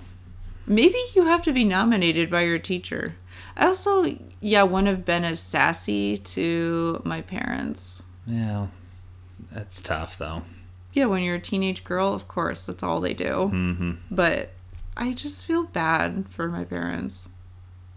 Maybe 0.67 0.97
you 1.15 1.27
have 1.27 1.43
to 1.43 1.53
be 1.53 1.65
nominated 1.65 2.31
by 2.31 2.43
your 2.43 2.59
teacher. 2.59 3.17
I 3.57 3.67
also, 3.67 4.17
yeah, 4.41 4.63
wouldn't 4.63 4.87
have 4.87 5.05
been 5.05 5.25
as 5.25 5.41
sassy 5.41 6.17
to 6.17 7.03
my 7.05 7.21
parents. 7.21 8.03
Yeah. 8.27 8.69
That's 9.53 9.83
tough 9.83 10.17
though. 10.17 10.43
Yeah, 10.93 11.07
when 11.07 11.23
you're 11.23 11.37
a 11.37 11.41
teenage 11.41 11.85
girl, 11.85 12.15
of 12.15 12.29
course, 12.29 12.67
that's 12.67 12.83
all 12.83 13.01
they 13.01 13.15
do. 13.15 13.51
Mm-hmm. 13.53 13.93
But 14.11 14.51
I 14.97 15.13
just 15.13 15.45
feel 15.45 15.65
bad 15.65 16.27
for 16.31 16.49
my 16.49 16.65
parents. 16.65 17.29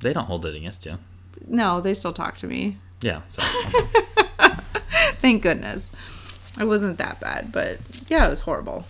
They 0.02 0.14
don't 0.14 0.26
hold 0.26 0.46
it 0.46 0.56
against 0.56 0.86
you. 0.86 0.98
No, 1.48 1.82
they 1.82 1.94
still 1.94 2.14
talk 2.14 2.38
to 2.38 2.48
me. 2.48 2.78
Yeah. 3.02 3.22
So, 3.32 3.42
Thank 5.20 5.44
goodness. 5.44 5.92
It 6.60 6.66
wasn't 6.66 6.98
that 7.00 7.20
bad, 7.20 7.52
but 7.52 7.80
yeah, 8.08 8.26
it 8.26 8.30
was 8.30 8.42
horrible. 8.42 8.86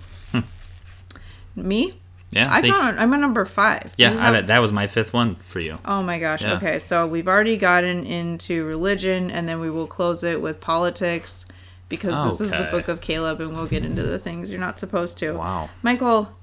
Me? 1.55 1.93
yeah. 2.31 2.51
I 2.51 2.61
Hmm. 2.61 2.67
got, 2.67 2.97
I'm 2.97 3.13
a 3.13 3.17
number 3.17 3.45
five. 3.45 3.93
Yeah. 3.97 4.13
you 4.13 4.19
I 4.19 4.31
bet 4.31 4.47
that 4.47 4.59
was 4.59 4.71
my 4.71 4.87
fifth 4.87 5.13
one 5.13 5.35
for 5.35 5.59
you. 5.59 5.77
Oh 5.85 6.01
my 6.01 6.17
gosh. 6.17 6.41
Yeah. 6.41 6.53
Okay, 6.55 6.79
so 6.79 7.05
we've 7.05 7.27
already 7.27 7.57
gotten 7.57 8.03
into 8.05 8.65
religion 8.65 9.29
and 9.29 9.47
then 9.47 9.59
we 9.59 9.69
will 9.69 9.85
close 9.85 10.23
it 10.23 10.41
with 10.41 10.59
politics 10.59 11.45
because 11.89 12.39
this 12.39 12.41
is 12.41 12.49
the 12.51 12.67
book 12.71 12.87
of 12.87 13.01
Caleb 13.01 13.39
and 13.39 13.53
we'll 13.55 13.67
get 13.67 13.85
into 13.85 14.01
the 14.01 14.17
things 14.17 14.49
you're 14.49 14.59
not 14.59 14.79
supposed 14.79 15.19
to. 15.19 15.33
Wow. 15.33 15.69
Michael, 15.83 16.35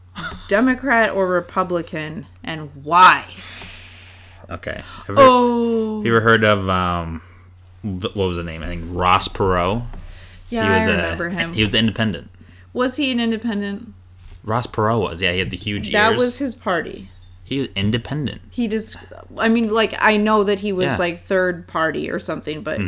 Democrat 0.47 1.11
or 1.11 1.27
Republican 1.27 2.27
and 2.45 2.71
why? 2.85 3.25
Okay. 4.51 4.83
Ever, 5.09 5.17
Oh. 5.19 6.03
You 6.03 6.11
ever 6.17 6.21
heard 6.21 6.45
of 6.45 6.69
um, 6.69 7.23
what 7.83 8.17
was 8.17 8.37
the 8.37 8.43
name? 8.45 8.63
I 8.63 8.67
think 8.67 8.85
Ross 8.89 9.29
Perot. 9.29 9.85
Yeah, 10.49 10.65
he 10.65 10.79
was 10.81 10.87
I 10.89 10.91
a- 10.91 10.97
remember 10.97 11.29
him. 11.31 11.53
He 11.55 11.61
was 11.61 11.75
independent. 11.75 12.31
was 12.73 12.97
he 12.97 13.13
an 13.13 13.21
independent? 13.21 13.93
Ross 14.43 14.67
Perot 14.67 15.01
was. 15.01 15.23
Yeah, 15.23 15.33
he 15.33 15.39
had 15.39 15.51
the 15.51 15.57
huge 15.57 15.93
That 15.93 16.13
ears. 16.13 16.19
was 16.19 16.39
his 16.39 16.55
party. 16.55 17.11
he 17.45 17.59
was 17.61 17.69
independent. 17.77 18.41
He 18.51 18.67
just 18.69 18.97
I 19.39 19.49
mean 19.49 19.73
like 19.73 19.95
I 19.99 20.17
know 20.17 20.43
that 20.45 20.61
he 20.61 20.73
was 20.73 20.87
Yeah. 20.87 20.93
Mm-hmm. 20.93 21.01
like 21.01 21.23
third 21.25 21.67
party 21.69 22.11
or 22.11 22.19
something, 22.19 22.63
but 22.63 22.81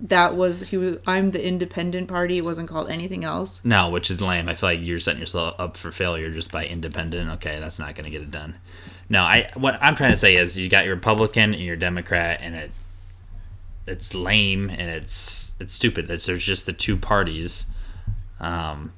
that 0.00 0.34
was 0.36 0.68
he 0.68 0.76
was 0.78 0.96
I'm 1.06 1.32
the 1.32 1.46
independent 1.46 2.08
party. 2.08 2.38
It 2.38 2.44
wasn't 2.44 2.68
called 2.68 2.88
anything 2.88 3.24
else. 3.24 3.60
No, 3.64 3.90
which 3.90 4.10
is 4.10 4.20
lame. 4.22 4.48
I 4.48 4.54
feel 4.54 4.70
like 4.70 4.80
you're 4.80 4.98
setting 5.00 5.20
yourself 5.20 5.54
up 5.58 5.76
for 5.76 5.90
failure 5.90 6.30
just 6.30 6.50
by 6.52 6.64
independent. 6.64 7.28
Okay, 7.32 7.58
that's 7.60 7.78
not 7.78 7.94
going 7.94 8.04
to 8.04 8.10
get 8.10 8.22
it 8.22 8.30
done. 8.30 8.54
No, 9.10 9.22
I 9.22 9.50
what 9.54 9.78
I'm 9.82 9.94
trying 9.94 10.12
to 10.12 10.16
say 10.16 10.36
is 10.36 10.56
you 10.56 10.70
got 10.70 10.86
your 10.86 10.94
Republican 10.94 11.52
and 11.52 11.62
your 11.62 11.76
Democrat, 11.76 12.40
and 12.42 12.54
it 12.54 12.70
it's 13.86 14.14
lame 14.14 14.70
and 14.70 14.90
it's 14.90 15.54
it's 15.60 15.74
stupid. 15.74 16.10
It's 16.10 16.24
there's 16.24 16.44
just 16.44 16.64
the 16.64 16.72
two 16.72 16.96
parties. 16.96 17.66
Um, 18.38 18.94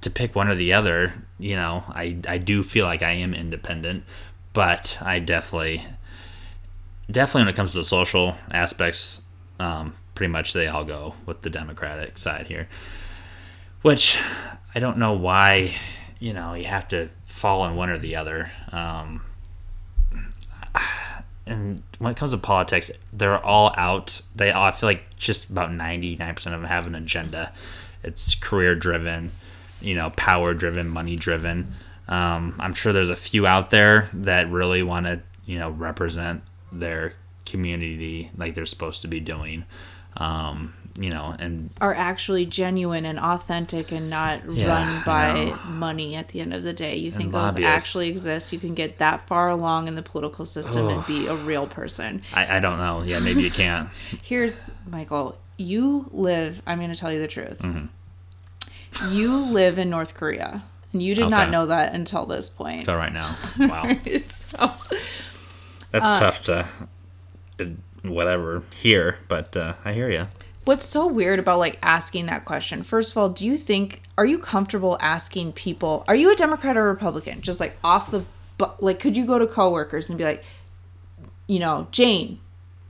to 0.00 0.10
pick 0.10 0.34
one 0.34 0.48
or 0.48 0.56
the 0.56 0.72
other, 0.72 1.14
you 1.38 1.54
know, 1.54 1.84
I 1.88 2.16
I 2.26 2.38
do 2.38 2.64
feel 2.64 2.86
like 2.86 3.02
I 3.02 3.12
am 3.12 3.34
independent, 3.34 4.02
but 4.52 4.98
I 5.00 5.20
definitely 5.20 5.84
definitely 7.08 7.42
when 7.42 7.48
it 7.48 7.56
comes 7.56 7.72
to 7.72 7.78
the 7.78 7.84
social 7.84 8.34
aspects, 8.50 9.20
um, 9.60 9.94
pretty 10.16 10.32
much 10.32 10.52
they 10.54 10.66
all 10.66 10.84
go 10.84 11.14
with 11.26 11.42
the 11.42 11.50
Democratic 11.50 12.18
side 12.18 12.48
here 12.48 12.66
which 13.82 14.18
I 14.74 14.80
don't 14.80 14.96
know 14.96 15.12
why. 15.12 15.74
You 16.18 16.32
know, 16.32 16.54
you 16.54 16.64
have 16.66 16.86
to 16.88 17.10
fall 17.26 17.66
in 17.66 17.74
one 17.74 17.90
or 17.90 17.98
the 17.98 18.14
other. 18.16 18.50
Um, 18.70 19.22
and 21.46 21.82
when 21.98 22.12
it 22.12 22.16
comes 22.16 22.32
to 22.32 22.38
politics, 22.38 22.90
they're 23.12 23.44
all 23.44 23.74
out. 23.76 24.20
They 24.34 24.50
all, 24.50 24.64
I 24.64 24.70
feel 24.70 24.88
like 24.88 25.16
just 25.16 25.50
about 25.50 25.72
ninety 25.72 26.16
nine 26.16 26.34
percent 26.34 26.54
of 26.54 26.60
them 26.60 26.68
have 26.68 26.86
an 26.86 26.94
agenda. 26.94 27.52
It's 28.02 28.34
career 28.34 28.74
driven, 28.74 29.32
you 29.80 29.94
know, 29.94 30.10
power 30.10 30.54
driven, 30.54 30.88
money 30.88 31.16
driven. 31.16 31.74
Um, 32.08 32.56
I'm 32.58 32.74
sure 32.74 32.92
there's 32.92 33.10
a 33.10 33.16
few 33.16 33.46
out 33.46 33.70
there 33.70 34.08
that 34.12 34.50
really 34.50 34.82
want 34.82 35.06
to, 35.06 35.20
you 35.46 35.58
know, 35.58 35.70
represent 35.70 36.42
their 36.70 37.14
community 37.46 38.30
like 38.36 38.54
they're 38.54 38.66
supposed 38.66 39.02
to 39.02 39.08
be 39.08 39.20
doing. 39.20 39.64
Um, 40.16 40.74
you 40.98 41.08
know, 41.10 41.34
and 41.38 41.70
are 41.80 41.94
actually 41.94 42.44
genuine 42.46 43.04
and 43.04 43.18
authentic 43.18 43.92
and 43.92 44.10
not 44.10 44.40
Yeah, 44.50 44.68
run 44.68 45.02
by 45.04 45.44
know. 45.44 45.54
money 45.66 46.14
at 46.16 46.28
the 46.28 46.40
end 46.40 46.52
of 46.52 46.62
the 46.62 46.72
day. 46.72 46.96
You 46.96 47.10
think 47.10 47.32
those 47.32 47.54
lobbyists. 47.54 47.64
actually 47.86 48.08
exist? 48.08 48.52
You 48.52 48.58
can 48.58 48.74
get 48.74 48.98
that 48.98 49.26
far 49.26 49.48
along 49.48 49.88
in 49.88 49.94
the 49.94 50.02
political 50.02 50.44
system 50.44 50.88
and 50.88 51.06
be 51.06 51.26
a 51.28 51.34
real 51.34 51.66
person. 51.66 52.22
I, 52.34 52.58
I 52.58 52.60
don't 52.60 52.78
know. 52.78 53.02
Yeah, 53.02 53.20
maybe 53.20 53.42
you 53.42 53.50
can't. 53.62 53.88
Here's 54.22 54.72
Michael. 54.86 55.38
You 55.56 56.08
live. 56.12 56.60
I'm 56.66 56.78
going 56.78 56.90
to 56.92 56.96
tell 56.98 57.12
you 57.12 57.20
the 57.20 57.28
truth. 57.28 57.60
Mm-hmm. 57.60 59.12
You 59.12 59.46
live 59.46 59.78
in 59.78 59.88
North 59.88 60.14
Korea, 60.14 60.62
and 60.92 61.02
you 61.02 61.14
did 61.14 61.28
not 61.30 61.48
know 61.50 61.66
that 61.66 61.94
until 61.94 62.26
this 62.26 62.50
point. 62.50 62.86
Go 62.86 62.94
right 62.94 63.12
now. 63.12 63.34
Wow. 63.58 63.84
so, 64.26 64.70
That's 65.90 66.08
Uh, 66.10 66.18
tough 66.18 66.42
to 66.44 66.68
uh, 67.60 67.64
whatever 68.02 68.62
hear, 68.74 69.18
but 69.28 69.56
uh, 69.56 69.74
I 69.84 69.92
hear 69.94 70.10
you. 70.10 70.26
What's 70.64 70.84
so 70.84 71.06
weird 71.06 71.38
about 71.38 71.58
like 71.58 71.78
asking 71.82 72.26
that 72.26 72.44
question? 72.44 72.82
First 72.82 73.12
of 73.12 73.18
all, 73.18 73.28
do 73.28 73.46
you 73.46 73.56
think 73.56 74.02
are 74.16 74.26
you 74.26 74.38
comfortable 74.38 74.96
asking 75.00 75.52
people? 75.52 76.04
Are 76.08 76.14
you 76.14 76.30
a 76.32 76.36
Democrat 76.36 76.76
or 76.76 76.84
Republican? 76.84 77.40
Just 77.40 77.60
like 77.60 77.76
off 77.82 78.10
the 78.10 78.24
like, 78.80 79.00
could 79.00 79.16
you 79.16 79.26
go 79.26 79.38
to 79.38 79.46
coworkers 79.46 80.08
and 80.08 80.18
be 80.18 80.24
like, 80.24 80.44
you 81.48 81.58
know, 81.58 81.88
Jane, 81.90 82.38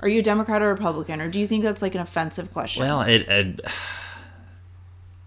are 0.00 0.08
you 0.08 0.20
a 0.20 0.22
Democrat 0.22 0.60
or 0.60 0.68
Republican, 0.68 1.20
or 1.20 1.30
do 1.30 1.40
you 1.40 1.46
think 1.46 1.62
that's 1.62 1.80
like 1.80 1.94
an 1.94 2.00
offensive 2.00 2.52
question? 2.52 2.82
Well, 2.82 3.02
it, 3.02 3.28
it 3.28 3.60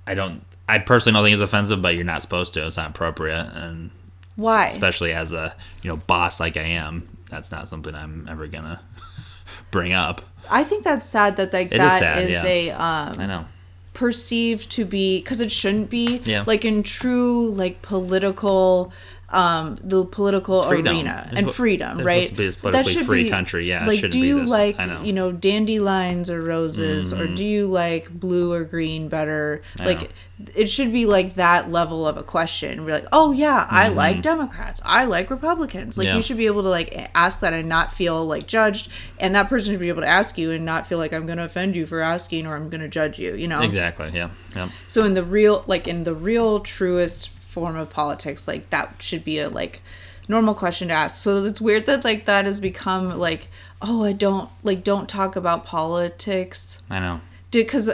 I 0.05 0.13
don't. 0.13 0.43
I 0.67 0.79
personally 0.79 1.15
don't 1.15 1.25
think 1.25 1.33
it's 1.33 1.41
offensive, 1.41 1.81
but 1.81 1.95
you're 1.95 2.03
not 2.03 2.21
supposed 2.21 2.53
to. 2.55 2.65
It's 2.65 2.77
not 2.77 2.89
appropriate, 2.89 3.49
and 3.53 3.91
Why? 4.35 4.65
especially 4.65 5.13
as 5.13 5.31
a 5.31 5.55
you 5.81 5.89
know 5.89 5.97
boss 5.97 6.39
like 6.39 6.57
I 6.57 6.63
am, 6.63 7.07
that's 7.29 7.51
not 7.51 7.67
something 7.67 7.95
I'm 7.95 8.27
ever 8.29 8.47
gonna 8.47 8.81
bring 9.71 9.93
up. 9.93 10.21
I 10.49 10.63
think 10.63 10.83
that's 10.83 11.05
sad 11.07 11.37
that 11.37 11.53
like 11.53 11.71
is 11.71 11.77
that 11.79 11.99
sad, 11.99 12.23
is 12.23 12.29
yeah. 12.31 12.43
a 12.45 12.71
um 12.71 13.19
I 13.19 13.25
know. 13.25 13.45
perceived 13.93 14.71
to 14.71 14.85
be 14.85 15.19
because 15.19 15.41
it 15.41 15.51
shouldn't 15.51 15.89
be 15.89 16.21
Yeah. 16.25 16.43
like 16.45 16.65
in 16.65 16.83
true 16.83 17.51
like 17.51 17.81
political 17.81 18.91
um 19.35 19.77
the 19.83 20.05
political 20.05 20.63
Freedom 20.63 20.95
arena 20.95 21.29
is 21.31 21.37
and 21.37 21.45
what- 21.47 21.55
freedom 21.55 21.99
right 21.99 22.23
supposed 22.23 22.29
to 22.29 22.35
be 22.37 22.45
this 22.45 22.55
That 22.55 22.61
politically 22.61 22.93
should 22.93 23.05
free 23.05 23.23
be- 23.25 23.29
country, 23.29 23.67
yeah, 23.69 23.85
like 23.85 24.01
do 24.01 24.09
be 24.09 24.19
you 24.19 24.45
like 24.45 24.79
I 24.79 24.85
know. 24.85 24.93
Mm-hmm. 24.95 25.05
you 25.05 25.13
know 25.13 25.31
dandelions 25.31 26.29
or 26.29 26.41
roses 26.41 27.13
or 27.13 27.27
do 27.27 27.45
you 27.45 27.67
like 27.67 28.09
blue 28.09 28.53
or 28.53 28.63
green 28.63 29.09
better 29.09 29.61
I 29.79 29.85
like 29.85 30.01
know. 30.01 30.07
it 30.55 30.67
should 30.69 30.91
be 30.93 31.05
like 31.05 31.35
that 31.35 31.69
level 31.71 32.07
of 32.07 32.17
a 32.17 32.23
question 32.23 32.85
we're 32.85 32.91
like 32.93 33.07
oh 33.11 33.31
yeah 33.31 33.67
i 33.69 33.85
Mm-hmm. 33.87 33.95
like 33.97 34.21
democrats 34.21 34.81
i 34.85 35.03
like 35.05 35.29
republicans 35.29 35.97
like 35.97 36.07
Yeah. 36.07 36.15
you 36.15 36.21
should 36.21 36.37
be 36.37 36.45
able 36.45 36.63
to 36.63 36.69
like 36.69 37.09
ask 37.15 37.39
that 37.41 37.53
and 37.53 37.67
not 37.69 37.93
feel 37.93 38.25
like 38.25 38.47
judged 38.47 38.89
and 39.19 39.35
that 39.35 39.49
person 39.49 39.73
should 39.73 39.79
be 39.79 39.89
able 39.89 40.01
to 40.01 40.07
ask 40.07 40.37
you 40.37 40.51
and 40.51 40.63
not 40.65 40.87
feel 40.87 40.97
like 40.97 41.13
i'm 41.13 41.25
going 41.25 41.37
to 41.37 41.45
offend 41.45 41.75
you 41.75 41.85
for 41.85 41.99
asking 42.01 42.47
or 42.47 42.55
i'm 42.55 42.69
going 42.69 42.81
to 42.81 42.87
judge 42.87 43.19
you 43.19 43.33
you 43.35 43.47
know 43.47 43.59
Exactly. 43.61 44.11
Yeah. 44.13 44.29
Yeah. 44.55 44.69
so 44.87 45.03
in 45.03 45.13
the 45.13 45.23
real 45.23 45.63
like 45.67 45.87
in 45.87 46.03
the 46.05 46.13
real 46.15 46.59
truest 46.61 47.29
form 47.55 47.77
of 47.77 47.89
politics 47.89 48.49
like 48.49 48.69
that 48.69 48.93
should 48.99 49.23
be 49.23 49.39
a 49.39 49.47
like 49.47 49.81
normal 50.27 50.53
question 50.53 50.89
to 50.89 50.93
ask 50.93 51.21
so 51.21 51.41
it's 51.45 51.61
weird 51.61 51.85
that 51.85 52.03
like 52.03 52.25
that 52.25 52.43
has 52.43 52.59
become 52.59 53.17
like 53.17 53.47
oh 53.81 54.03
i 54.03 54.11
don't 54.11 54.49
like 54.61 54.83
don't 54.83 55.07
talk 55.07 55.37
about 55.37 55.63
politics 55.63 56.81
I 56.89 56.99
know. 56.99 57.21
because 57.51 57.89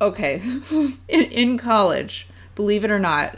okay 0.00 0.40
in, 1.08 1.24
in 1.24 1.58
college 1.58 2.28
believe 2.54 2.84
it 2.84 2.90
or 2.92 3.00
not 3.00 3.36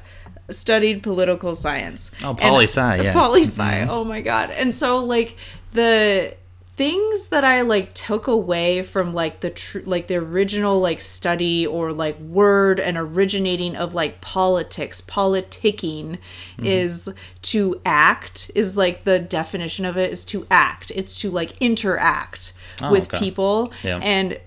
studied 0.51 1.03
political 1.03 1.57
science 1.57 2.11
Oh, 2.23 2.35
poli 2.35 2.65
sci, 2.67 2.97
yeah. 2.97 3.03
Mm-hmm. 3.15 3.19
poli 3.19 3.45
sci 3.45 3.87
oh 3.89 4.05
my 4.05 4.21
god 4.21 4.51
and 4.51 4.75
so 4.75 4.99
like 4.99 5.37
the 5.73 6.35
things 6.75 7.27
that 7.29 7.45
i 7.45 7.61
like 7.61 7.93
took 7.93 8.27
away 8.27 8.83
from 8.83 9.13
like 9.13 9.41
the 9.41 9.51
tr- 9.51 9.81
like 9.85 10.07
the 10.07 10.15
original 10.17 10.81
like 10.81 11.01
study 11.01 11.67
or 11.67 11.93
like 11.93 12.19
word 12.19 12.81
and 12.81 12.97
originating 12.97 13.77
of 13.77 13.95
like 13.95 14.21
politics 14.21 15.01
politicking 15.03 16.19
Mm-hmm. 16.57 16.67
is 16.67 17.13
to 17.43 17.81
act 17.85 18.51
is 18.55 18.77
like 18.77 19.05
the 19.05 19.19
definition 19.19 19.85
of 19.85 19.97
it 19.97 20.13
is 20.13 20.25
to 20.27 20.47
act 20.51 20.91
it's 20.95 21.19
to 21.19 21.31
like 21.31 21.57
interact 21.61 22.53
Oh, 22.81 22.91
with 22.91 23.13
okay. 23.13 23.19
people 23.19 23.73
Yeah. 23.85 23.99
and 24.03 24.41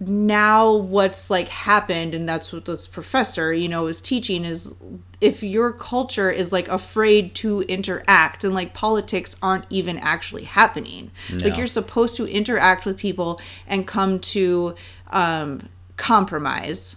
now 0.00 0.72
what's 0.72 1.28
like 1.28 1.48
happened 1.48 2.14
and 2.14 2.26
that's 2.26 2.52
what 2.52 2.64
this 2.64 2.86
professor 2.86 3.52
you 3.52 3.68
know 3.68 3.86
is 3.86 4.00
teaching 4.00 4.44
is 4.46 4.74
if 5.20 5.42
your 5.42 5.72
culture 5.72 6.30
is 6.30 6.52
like 6.52 6.66
afraid 6.68 7.34
to 7.34 7.60
interact 7.62 8.42
and 8.42 8.54
like 8.54 8.72
politics 8.72 9.36
aren't 9.42 9.66
even 9.68 9.98
actually 9.98 10.44
happening. 10.44 11.10
Like 11.44 11.58
you're 11.58 11.66
supposed 11.66 12.16
to 12.16 12.26
interact 12.26 12.86
with 12.86 12.96
people 12.96 13.40
and 13.66 13.86
come 13.86 14.18
to 14.20 14.74
um 15.08 15.68
compromise 15.98 16.96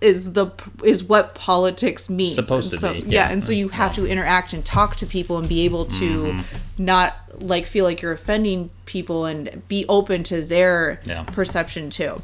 is 0.00 0.32
the 0.32 0.50
is 0.82 1.04
what 1.04 1.34
politics 1.34 2.08
means 2.08 2.34
Supposed 2.34 2.72
And 2.72 2.80
to 2.80 2.86
so, 2.86 2.92
be, 2.94 2.98
yeah. 3.00 3.06
yeah. 3.26 3.30
and 3.32 3.44
so 3.44 3.52
you 3.52 3.68
have 3.68 3.94
to 3.96 4.06
interact 4.06 4.52
and 4.52 4.64
talk 4.64 4.96
to 4.96 5.06
people 5.06 5.36
and 5.38 5.48
be 5.48 5.64
able 5.66 5.84
to 5.86 6.10
Mm-hmm. 6.24 6.84
not 6.84 7.16
like 7.38 7.66
feel 7.66 7.84
like 7.84 8.00
you're 8.02 8.12
offending 8.12 8.70
people 8.86 9.26
and 9.26 9.62
be 9.68 9.84
open 9.88 10.22
to 10.24 10.42
their 10.42 11.00
Yeah. 11.04 11.24
perception 11.24 11.90
too 11.90 12.22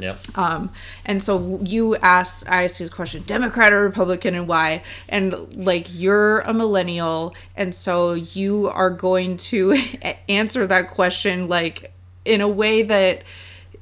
Yep. 0.00 0.38
um 0.38 0.70
and 1.04 1.20
so 1.22 1.58
you 1.64 1.96
asked 1.96 2.48
i 2.48 2.62
asked 2.64 2.78
you 2.80 2.86
the 2.86 2.92
question 2.94 3.24
democrat 3.26 3.72
or 3.72 3.82
republican 3.82 4.34
and 4.36 4.46
why 4.46 4.82
and 5.08 5.34
like 5.66 5.86
you're 5.92 6.38
a 6.40 6.54
millennial 6.54 7.34
and 7.56 7.74
so 7.74 8.12
you 8.14 8.68
are 8.68 8.90
going 8.90 9.36
to 9.52 9.76
answer 10.28 10.66
that 10.68 10.90
question 10.90 11.48
like 11.48 11.92
in 12.24 12.40
a 12.40 12.48
way 12.48 12.82
that 12.84 13.22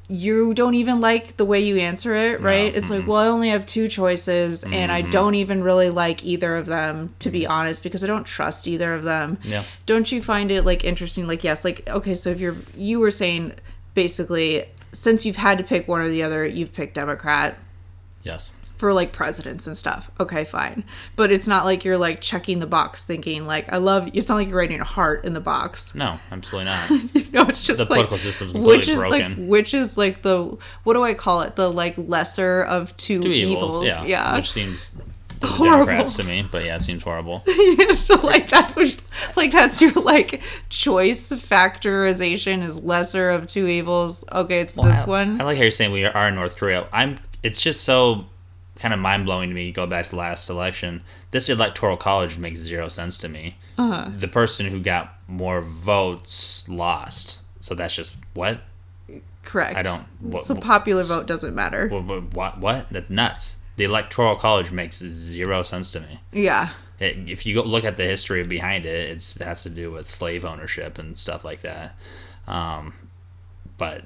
you 0.08 0.54
don't 0.54 0.74
even 0.74 1.00
like 1.00 1.36
the 1.36 1.44
way 1.44 1.60
you 1.60 1.78
answer 1.78 2.14
it 2.14 2.40
right? 2.40 2.74
It's 2.74 2.90
like 2.90 3.00
mm-hmm. 3.00 3.10
well 3.10 3.20
i 3.20 3.26
only 3.26 3.48
have 3.48 3.66
two 3.66 3.88
choices 3.88 4.62
and 4.62 4.92
i 4.92 5.02
mm-hmm. 5.02 5.10
don't 5.10 5.34
even 5.34 5.62
really 5.62 5.90
like 5.90 6.24
either 6.24 6.56
of 6.56 6.66
them 6.66 7.14
to 7.20 7.30
be 7.30 7.46
honest 7.46 7.82
because 7.82 8.04
i 8.04 8.06
don't 8.06 8.24
trust 8.24 8.68
either 8.68 8.94
of 8.94 9.02
them. 9.02 9.38
Yeah. 9.42 9.64
don't 9.84 10.10
you 10.10 10.22
find 10.22 10.50
it 10.50 10.62
like 10.62 10.84
interesting 10.84 11.26
like 11.26 11.42
yes 11.44 11.64
like 11.64 11.88
okay 11.88 12.14
so 12.14 12.30
if 12.30 12.40
you're 12.40 12.56
you 12.76 13.00
were 13.00 13.10
saying 13.10 13.54
basically 13.94 14.66
since 14.92 15.26
you've 15.26 15.36
had 15.36 15.58
to 15.58 15.64
pick 15.64 15.88
one 15.88 16.00
or 16.00 16.08
the 16.08 16.22
other 16.22 16.46
you've 16.46 16.72
picked 16.72 16.94
democrat. 16.94 17.58
Yes. 18.22 18.50
For 18.78 18.92
like 18.92 19.12
presidents 19.12 19.66
and 19.66 19.76
stuff 19.76 20.10
okay 20.20 20.44
fine 20.44 20.84
but 21.16 21.30
it's 21.32 21.46
not 21.46 21.64
like 21.64 21.84
you're 21.84 21.96
like 21.96 22.20
checking 22.20 22.58
the 22.58 22.66
box 22.66 23.04
thinking 23.04 23.46
like 23.46 23.72
i 23.72 23.76
love 23.78 24.08
it's 24.12 24.28
not 24.28 24.34
like 24.36 24.48
you're 24.48 24.56
writing 24.58 24.80
a 24.80 24.84
heart 24.84 25.24
in 25.24 25.32
the 25.32 25.40
box 25.40 25.94
No, 25.94 26.18
absolutely 26.30 26.66
not. 26.66 26.90
you 27.14 27.26
know 27.32 27.46
it's 27.48 27.62
just 27.62 27.78
The 27.78 27.84
like 27.84 28.06
political 28.08 28.18
system's 28.18 28.52
which 28.54 28.86
is 28.88 29.00
like 29.00 29.24
broken. 29.26 29.48
which 29.48 29.72
is 29.74 29.96
like 29.96 30.22
the 30.22 30.58
what 30.84 30.94
do 30.94 31.02
i 31.02 31.14
call 31.14 31.42
it 31.42 31.56
the 31.56 31.70
like 31.70 31.94
lesser 31.96 32.62
of 32.64 32.96
two, 32.96 33.22
Two 33.22 33.32
evils, 33.32 33.84
evils. 33.84 33.86
Yeah. 33.86 34.04
yeah 34.04 34.36
Which 34.36 34.50
seems 34.50 34.96
Horrible. 35.42 35.84
Democrats 35.84 36.14
to 36.14 36.24
me, 36.24 36.44
but 36.50 36.64
yeah, 36.64 36.76
it 36.76 36.82
seems 36.82 37.02
horrible. 37.02 37.44
so 37.96 38.14
like 38.22 38.48
that's 38.48 38.74
what 38.74 38.96
like 39.36 39.52
that's 39.52 39.82
your 39.82 39.92
like 39.92 40.40
choice 40.70 41.30
factorization 41.30 42.62
is 42.62 42.82
lesser 42.82 43.30
of 43.30 43.46
two 43.46 43.66
evils 43.66 44.24
okay 44.32 44.60
it's 44.60 44.74
this 44.74 45.06
I, 45.06 45.10
one 45.10 45.40
I 45.40 45.44
like 45.44 45.56
how 45.58 45.62
you're 45.62 45.70
saying 45.70 45.92
we 45.92 46.04
are 46.06 46.28
in 46.28 46.34
North 46.34 46.56
Korea. 46.56 46.88
I'm. 46.92 47.18
It's 47.42 47.60
just 47.60 47.84
so 47.84 48.24
kind 48.76 48.94
of 48.94 49.00
mind 49.00 49.24
blowing 49.24 49.48
to 49.48 49.54
me. 49.54 49.72
Go 49.72 49.86
back 49.86 50.04
to 50.06 50.10
the 50.10 50.16
last 50.16 50.48
election. 50.48 51.02
This 51.30 51.48
electoral 51.48 51.96
college 51.96 52.38
makes 52.38 52.60
zero 52.60 52.88
sense 52.88 53.18
to 53.18 53.28
me. 53.28 53.56
Uh-huh. 53.78 54.10
The 54.14 54.28
person 54.28 54.66
who 54.66 54.80
got 54.80 55.14
more 55.26 55.60
votes 55.60 56.68
lost. 56.68 57.42
So 57.60 57.74
that's 57.74 57.94
just 57.94 58.16
what? 58.34 58.60
correct 59.46 59.76
I 59.76 59.82
don't. 59.82 60.04
What, 60.20 60.44
so 60.44 60.54
popular 60.56 61.04
vote 61.04 61.26
doesn't 61.26 61.54
matter 61.54 61.88
what, 61.88 62.04
what, 62.04 62.34
what? 62.34 62.58
What? 62.58 62.86
That's 62.90 63.08
nuts. 63.08 63.60
The 63.76 63.84
electoral 63.84 64.36
college 64.36 64.72
makes 64.72 64.98
zero 64.98 65.62
sense 65.62 65.92
to 65.92 66.00
me. 66.00 66.20
yeah 66.32 66.70
It, 66.98 67.30
if 67.30 67.46
you 67.46 67.54
go 67.54 67.62
look 67.62 67.84
at 67.84 67.96
the 67.96 68.04
history 68.04 68.42
behind 68.42 68.84
it, 68.84 69.10
it's, 69.10 69.36
it 69.36 69.44
has 69.44 69.62
to 69.62 69.70
do 69.70 69.92
with 69.92 70.06
slave 70.08 70.44
ownership 70.44 70.98
and 70.98 71.18
stuff 71.18 71.44
like 71.44 71.62
that. 71.62 71.96
Um, 72.46 72.94
but 73.78 74.04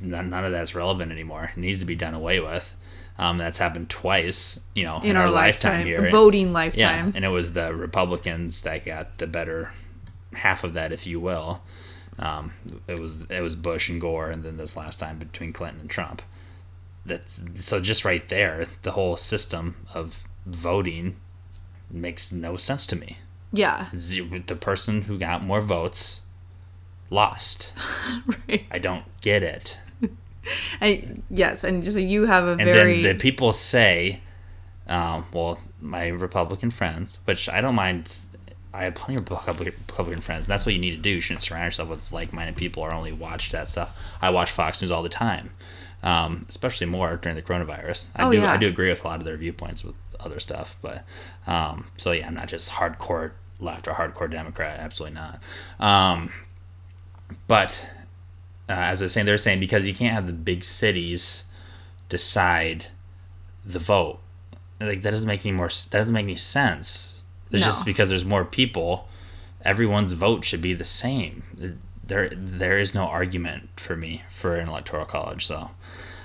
none, 0.00 0.30
none 0.30 0.44
of 0.44 0.52
that's 0.52 0.74
relevant 0.74 1.12
anymore. 1.12 1.50
It 1.56 1.60
needs 1.60 1.80
to 1.80 1.86
be 1.86 1.94
done 1.94 2.14
away 2.14 2.40
with. 2.40 2.76
Um, 3.16 3.38
that's 3.38 3.58
happened 3.58 3.90
twice, 3.90 4.58
you 4.74 4.82
know, 4.82 5.00
in, 5.00 5.16
our, 5.16 5.30
lifetime, 5.30 5.86
here. 5.86 6.10
voting 6.10 6.52
lifetime. 6.52 6.80
yeah, 6.80 6.96
lifetime 6.96 7.12
and 7.14 7.24
it 7.24 7.28
was 7.28 7.52
the 7.52 7.72
Republicans 7.72 8.62
that 8.62 8.84
got 8.84 9.18
the 9.18 9.28
better 9.28 9.70
half 10.34 10.64
of 10.64 10.74
that, 10.74 10.92
if 10.92 11.06
you 11.06 11.20
will. 11.20 11.62
Um, 12.18 12.52
it 12.88 12.98
was 12.98 13.30
it 13.30 13.40
was 13.40 13.54
Bush 13.54 13.88
and 13.88 14.00
Gore, 14.00 14.30
and 14.30 14.42
then 14.42 14.56
this 14.56 14.76
last 14.76 14.98
time 14.98 15.18
between 15.18 15.52
Clinton 15.52 15.82
and 15.82 15.90
Trump. 15.90 16.22
that's 17.06 17.44
so 17.64 17.80
just 17.80 18.04
right 18.04 18.28
there, 18.28 18.66
the 18.82 18.92
whole 18.92 19.16
system 19.16 19.76
of 19.94 20.24
voting 20.46 21.16
makes 21.90 22.32
no 22.32 22.56
sense 22.56 22.86
to 22.88 22.96
me. 22.96 23.18
Yeah. 23.52 23.86
The 23.92 24.58
person 24.60 25.02
who 25.02 25.18
got 25.18 25.44
more 25.44 25.60
votes 25.60 26.22
lost. 27.10 27.72
right. 28.48 28.64
I 28.70 28.78
don't 28.78 29.04
get 29.20 29.42
it. 29.42 29.78
I, 30.80 31.04
yes, 31.30 31.64
and 31.64 31.86
so 31.90 31.98
you 31.98 32.26
have 32.26 32.44
a 32.44 32.50
And 32.52 32.64
very 32.64 33.02
then 33.02 33.16
the 33.16 33.20
people 33.22 33.52
say, 33.52 34.20
um, 34.88 35.26
well, 35.32 35.58
my 35.80 36.08
Republican 36.08 36.70
friends, 36.70 37.18
which 37.24 37.48
I 37.48 37.60
don't 37.60 37.74
mind. 37.74 38.08
I 38.72 38.84
have 38.84 38.96
plenty 38.96 39.14
of 39.22 39.30
Republican 39.30 39.72
Republican 39.86 40.20
friends. 40.20 40.46
And 40.46 40.50
that's 40.50 40.66
what 40.66 40.74
you 40.74 40.80
need 40.80 40.96
to 40.96 41.00
do. 41.00 41.10
You 41.10 41.20
shouldn't 41.20 41.42
surround 41.44 41.66
yourself 41.66 41.88
with 41.90 42.10
like-minded 42.10 42.56
people 42.56 42.82
or 42.82 42.92
only 42.92 43.12
watch 43.12 43.52
that 43.52 43.68
stuff. 43.68 43.96
I 44.20 44.30
watch 44.30 44.50
Fox 44.50 44.82
News 44.82 44.90
all 44.90 45.04
the 45.04 45.08
time, 45.08 45.50
um, 46.02 46.44
especially 46.48 46.88
more 46.88 47.16
during 47.16 47.36
the 47.36 47.42
coronavirus. 47.42 48.08
I 48.16 48.24
Oh, 48.24 48.32
do. 48.32 48.38
yeah. 48.38 48.52
I 48.52 48.56
do 48.56 48.66
agree 48.66 48.88
with 48.88 49.04
a 49.04 49.06
lot 49.06 49.20
of 49.20 49.24
their 49.24 49.36
viewpoints 49.36 49.84
with 49.84 49.94
other 50.18 50.40
stuff, 50.40 50.74
but 50.82 51.04
um, 51.46 51.86
so 51.96 52.10
yeah, 52.10 52.26
I'm 52.26 52.34
not 52.34 52.48
just 52.48 52.70
hardcore 52.70 53.32
left 53.60 53.86
or 53.86 53.92
hardcore 53.92 54.28
Democrat. 54.28 54.80
Absolutely 54.80 55.18
not. 55.20 55.40
Um, 55.78 56.32
but 57.46 57.70
uh, 58.68 58.72
as 58.72 59.02
I 59.02 59.06
was 59.06 59.12
saying, 59.12 59.26
they're 59.26 59.38
saying 59.38 59.60
because 59.60 59.86
you 59.86 59.94
can't 59.94 60.14
have 60.14 60.26
the 60.26 60.32
big 60.32 60.64
cities 60.64 61.44
decide 62.08 62.86
the 63.64 63.78
vote. 63.78 64.18
Like 64.80 65.02
that 65.02 65.10
doesn't 65.10 65.26
make 65.28 65.44
any 65.44 65.52
more. 65.56 65.68
That 65.68 65.90
doesn't 65.98 66.12
make 66.14 66.24
any 66.24 66.36
sense. 66.36 67.22
It's 67.50 67.60
No. 67.60 67.66
just 67.66 67.84
because 67.86 68.08
there's 68.08 68.24
more 68.24 68.44
people, 68.44 69.08
everyone's 69.64 70.12
vote 70.12 70.44
should 70.44 70.60
be 70.62 70.74
the 70.74 70.84
same. 70.84 71.42
There, 72.06 72.28
there 72.30 72.78
is 72.78 72.94
no 72.94 73.04
argument 73.04 73.70
for 73.76 73.96
me 73.96 74.24
for 74.28 74.56
an 74.56 74.68
electoral 74.68 75.06
college. 75.06 75.46
So, 75.46 75.70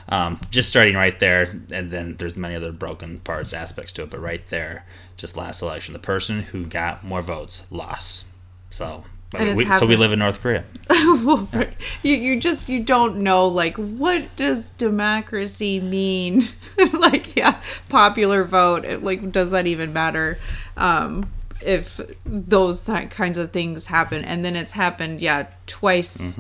um, 0.10 0.42
just 0.50 0.70
starting 0.70 0.96
right 0.96 1.18
there, 1.20 1.62
and 1.72 1.92
then 1.92 2.16
there's 2.18 2.36
many 2.36 2.56
other 2.56 2.72
broken 2.72 3.20
parts, 3.20 3.54
aspects 3.54 3.94
to 3.94 4.04
it. 4.04 4.10
But 4.10 4.20
right 4.20 4.46
there, 4.50 4.86
just 5.16 5.38
last 5.38 5.62
election, 5.62 5.94
the 5.94 6.00
person 6.00 6.42
who 6.44 6.66
got 6.66 7.04
more 7.04 7.22
votes 7.22 7.64
lost. 7.70 8.26
So, 8.72 9.04
We, 9.32 9.66
so 9.66 9.86
we 9.86 9.96
live 9.96 10.12
in 10.12 10.20
North 10.20 10.42
Korea. 10.42 10.64
well, 10.90 11.48
right. 11.54 11.72
you 12.02 12.16
you 12.16 12.40
just 12.40 12.68
you 12.68 12.80
don't 12.80 13.18
know 13.18 13.48
like 13.48 13.78
what 13.78 14.36
does 14.36 14.72
democracy 14.72 15.80
mean? 15.80 16.48
like 16.94 17.36
yeah, 17.36 17.62
popular 17.90 18.44
vote. 18.44 18.86
it, 18.86 19.04
Like 19.04 19.32
does 19.32 19.52
that 19.52 19.68
even 19.68 19.94
matter? 19.94 20.40
Um, 20.78 21.30
if 21.62 22.00
those 22.26 22.84
ti- 22.86 23.06
kinds 23.08 23.38
of 23.38 23.52
things 23.52 23.86
happen, 23.86 24.24
and 24.26 24.44
then 24.44 24.56
it's 24.56 24.72
happened, 24.72 25.22
yeah, 25.22 25.48
twice 25.68 26.40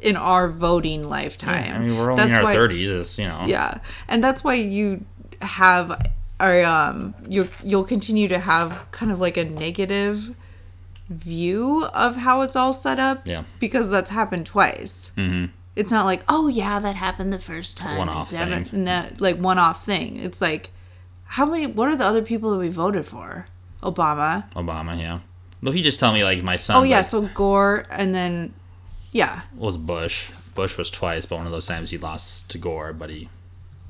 in 0.00 0.16
our 0.16 0.50
voting 0.50 1.08
lifetime. 1.08 1.64
Mm-hmm. 1.64 1.76
I 1.76 1.78
mean, 1.78 1.96
we're 1.98 2.10
only 2.10 2.24
in 2.24 2.30
That's 2.30 2.36
our 2.38 2.44
why- 2.44 2.54
thirties. 2.54 2.90
It's 2.90 3.18
you 3.18 3.26
know. 3.26 3.44
Yeah, 3.46 3.78
and 4.06 4.22
that's 4.22 4.44
why 4.44 4.54
you 4.54 5.02
have, 5.40 6.10
or 6.38 6.62
um, 6.64 7.14
you 7.26 7.48
you'll 7.62 7.84
continue 7.84 8.28
to 8.28 8.38
have 8.38 8.86
kind 8.90 9.10
of 9.10 9.18
like 9.20 9.38
a 9.38 9.44
negative 9.44 10.34
view 11.08 11.84
of 11.86 12.16
how 12.16 12.42
it's 12.42 12.56
all 12.56 12.72
set 12.72 12.98
up. 12.98 13.26
Yeah. 13.26 13.44
because 13.60 13.90
that's 13.90 14.10
happened 14.10 14.46
twice. 14.46 15.12
Mm-hmm. 15.16 15.46
It's 15.76 15.90
not 15.90 16.04
like, 16.04 16.22
oh 16.28 16.48
yeah, 16.48 16.78
that 16.80 16.96
happened 16.96 17.32
the 17.32 17.38
first 17.38 17.76
time. 17.76 17.98
One-off 17.98 18.30
thing. 18.30 18.68
no, 18.72 19.08
like 19.18 19.38
one 19.38 19.58
off 19.58 19.84
thing. 19.84 20.18
It's 20.18 20.40
like, 20.40 20.70
how 21.24 21.46
many? 21.46 21.66
What 21.66 21.88
are 21.88 21.96
the 21.96 22.04
other 22.04 22.22
people 22.22 22.50
that 22.52 22.58
we 22.58 22.68
voted 22.68 23.06
for? 23.06 23.46
Obama. 23.82 24.50
Obama, 24.52 24.98
yeah. 24.98 25.18
Well, 25.60 25.72
if 25.72 25.76
you 25.76 25.82
just 25.82 25.98
tell 25.98 26.12
me 26.12 26.22
like 26.22 26.42
my 26.42 26.56
son. 26.56 26.76
Oh 26.76 26.82
yeah, 26.84 27.00
so 27.00 27.22
Gore, 27.22 27.86
and 27.90 28.14
then 28.14 28.54
yeah, 29.12 29.42
was 29.56 29.76
Bush. 29.76 30.30
Bush 30.54 30.78
was 30.78 30.90
twice, 30.90 31.26
but 31.26 31.36
one 31.36 31.46
of 31.46 31.52
those 31.52 31.66
times 31.66 31.90
he 31.90 31.98
lost 31.98 32.50
to 32.50 32.58
Gore, 32.58 32.92
but 32.92 33.10
he 33.10 33.28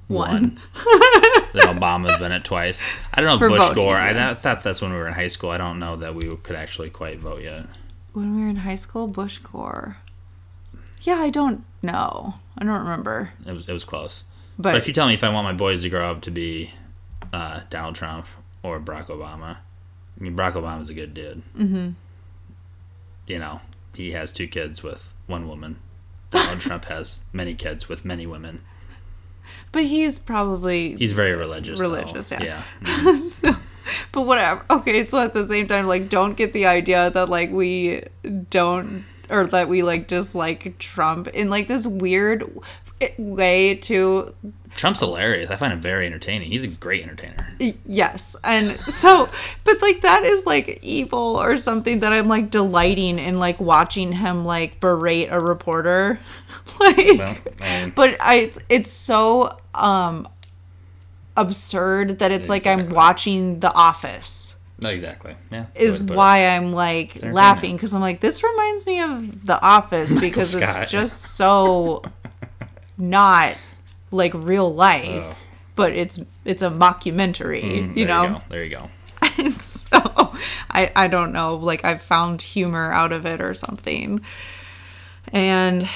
one. 0.08 0.58
then 1.52 1.62
Obama's 1.76 2.18
been 2.18 2.32
it 2.32 2.44
twice. 2.44 2.82
I 3.12 3.20
don't 3.20 3.28
know 3.28 3.34
if 3.34 3.38
For 3.38 3.48
Bush 3.48 3.58
voting, 3.60 3.74
Gore. 3.74 3.96
Yeah. 3.96 4.30
I 4.30 4.34
thought 4.34 4.62
that's 4.62 4.80
when 4.82 4.92
we 4.92 4.96
were 4.98 5.08
in 5.08 5.14
high 5.14 5.28
school. 5.28 5.50
I 5.50 5.58
don't 5.58 5.78
know 5.78 5.96
that 5.96 6.14
we 6.14 6.34
could 6.36 6.56
actually 6.56 6.90
quite 6.90 7.18
vote 7.18 7.42
yet. 7.42 7.66
when 8.12 8.36
we 8.36 8.42
were 8.42 8.48
in 8.48 8.56
high 8.56 8.74
school, 8.76 9.06
Bush 9.08 9.38
Gore. 9.38 9.98
Yeah, 11.02 11.16
I 11.16 11.30
don't 11.30 11.64
know. 11.82 12.34
I 12.56 12.64
don't 12.64 12.78
remember. 12.78 13.32
It 13.46 13.52
was 13.52 13.68
it 13.68 13.72
was 13.72 13.84
close. 13.84 14.24
But, 14.56 14.70
But 14.72 14.76
if 14.76 14.86
you 14.88 14.94
tell 14.94 15.06
me 15.08 15.14
if 15.14 15.24
I 15.24 15.28
want 15.30 15.44
my 15.44 15.52
boys 15.52 15.82
to 15.82 15.90
grow 15.90 16.10
up 16.10 16.20
to 16.22 16.30
be 16.30 16.70
uh, 17.32 17.60
Donald 17.70 17.96
Trump 17.96 18.26
or 18.62 18.78
Barack 18.80 19.06
Obama, 19.06 19.56
I 19.56 20.22
mean 20.22 20.36
Barack 20.36 20.52
Obama's 20.52 20.88
a 20.90 20.94
good 20.94 21.12
dude. 21.12 21.42
Mm-hmm. 21.58 21.90
You 23.26 23.38
know, 23.38 23.60
he 23.94 24.12
has 24.12 24.32
two 24.32 24.46
kids 24.46 24.82
with 24.82 25.12
one 25.26 25.48
woman. 25.48 25.76
Donald 26.30 26.60
Trump 26.60 26.84
has 26.86 27.22
many 27.32 27.54
kids 27.54 27.88
with 27.88 28.04
many 28.04 28.26
women. 28.26 28.62
But 29.72 29.84
he's 29.84 30.18
probably 30.18 30.96
He's 30.96 31.12
very 31.12 31.34
religious. 31.34 31.80
though. 31.80 31.90
Religious, 31.90 32.30
yeah. 32.30 32.42
Yeah. 32.42 32.62
Mm. 32.84 33.18
so, 33.18 33.56
but 34.12 34.22
whatever. 34.22 34.64
Okay, 34.70 35.04
so 35.04 35.18
at 35.18 35.34
the 35.34 35.46
same 35.46 35.68
time, 35.68 35.86
like, 35.86 36.08
don't 36.08 36.36
get 36.36 36.52
the 36.54 36.66
idea 36.66 37.10
that 37.10 37.28
like 37.28 37.50
we 37.50 38.02
don't 38.50 39.04
or 39.30 39.46
that 39.46 39.68
we 39.68 39.82
like 39.82 40.06
dislike 40.06 40.78
Trump 40.78 41.28
in 41.28 41.50
like 41.50 41.68
this 41.68 41.86
weird 41.86 42.44
way 43.18 43.74
to 43.76 44.34
Trump's 44.74 45.00
hilarious. 45.00 45.50
I 45.50 45.56
find 45.56 45.72
him 45.72 45.80
very 45.80 46.06
entertaining. 46.06 46.50
He's 46.50 46.64
a 46.64 46.68
great 46.68 47.02
entertainer. 47.02 47.46
yes 47.86 48.34
and 48.42 48.70
so 48.80 49.28
but 49.64 49.80
like 49.82 50.00
that 50.00 50.24
is 50.24 50.44
like 50.46 50.80
evil 50.82 51.40
or 51.40 51.56
something 51.56 52.00
that 52.00 52.12
i'm 52.12 52.26
like 52.26 52.50
delighting 52.50 53.20
in 53.20 53.38
like 53.38 53.60
watching 53.60 54.10
him 54.10 54.44
like 54.44 54.80
berate 54.80 55.28
a 55.30 55.38
reporter 55.38 56.18
like 56.80 56.96
Well, 57.18 57.36
mean, 57.60 57.92
but 57.94 58.20
i 58.20 58.36
it's, 58.36 58.58
it's 58.68 58.90
so 58.90 59.58
um 59.74 60.28
absurd 61.36 62.20
that 62.20 62.30
it's 62.30 62.48
like 62.48 62.66
i'm 62.66 62.88
watching 62.90 63.60
the 63.60 63.72
office 63.72 64.52
no, 64.76 64.88
exactly. 64.90 65.34
Yeah. 65.52 65.66
is 65.76 65.98
the 65.98 66.02
way 66.04 66.06
to 66.06 66.08
put 66.08 66.12
it. 66.12 66.16
why 66.16 66.46
i'm 66.48 66.72
like 66.72 67.22
laughing 67.22 67.76
because 67.76 67.94
i'm 67.94 68.00
like 68.00 68.20
this 68.20 68.42
reminds 68.42 68.86
me 68.86 69.00
of 69.00 69.46
the 69.46 69.60
office 69.60 70.18
because 70.20 70.54
it's 70.54 70.90
just 70.90 71.36
so 71.36 72.02
not 72.98 73.56
like 74.10 74.32
real 74.34 74.72
life 74.72 75.24
Ugh. 75.24 75.36
but 75.74 75.92
it's 75.92 76.20
it's 76.44 76.62
a 76.62 76.70
mockumentary 76.70 77.62
Mm, 77.62 77.96
you 77.96 78.04
know 78.04 78.28
go. 78.28 78.42
There 78.48 78.64
you 78.64 78.70
go. 78.70 78.88
and 79.38 79.60
so 79.60 80.34
I 80.70 80.92
I 80.94 81.08
don't 81.08 81.32
know, 81.32 81.56
like 81.56 81.84
I've 81.84 82.02
found 82.02 82.42
humor 82.42 82.92
out 82.92 83.12
of 83.12 83.26
it 83.26 83.40
or 83.40 83.54
something. 83.54 84.20
And 85.32 85.88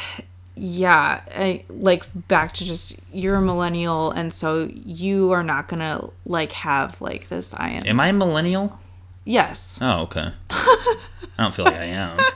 yeah, 0.59 1.23
I 1.35 1.65
like 1.69 2.05
back 2.29 2.55
to 2.55 2.65
just 2.65 2.99
you're 3.13 3.37
a 3.37 3.43
millennial 3.43 4.11
and 4.11 4.33
so 4.33 4.69
you 4.73 5.31
are 5.33 5.43
not 5.43 5.69
to 5.69 6.11
like 6.27 6.53
have 6.53 7.01
like 7.01 7.29
this 7.29 7.55
I 7.55 7.71
am. 7.71 7.87
Am 7.87 8.01
I 8.01 8.09
a 8.09 8.13
millennial? 8.13 8.79
Yes. 9.25 9.79
Oh, 9.81 10.03
okay. 10.03 10.33
I 10.51 10.97
don't 11.39 11.55
feel 11.55 11.65
like 11.65 11.75
I 11.75 11.85
am. 11.85 12.19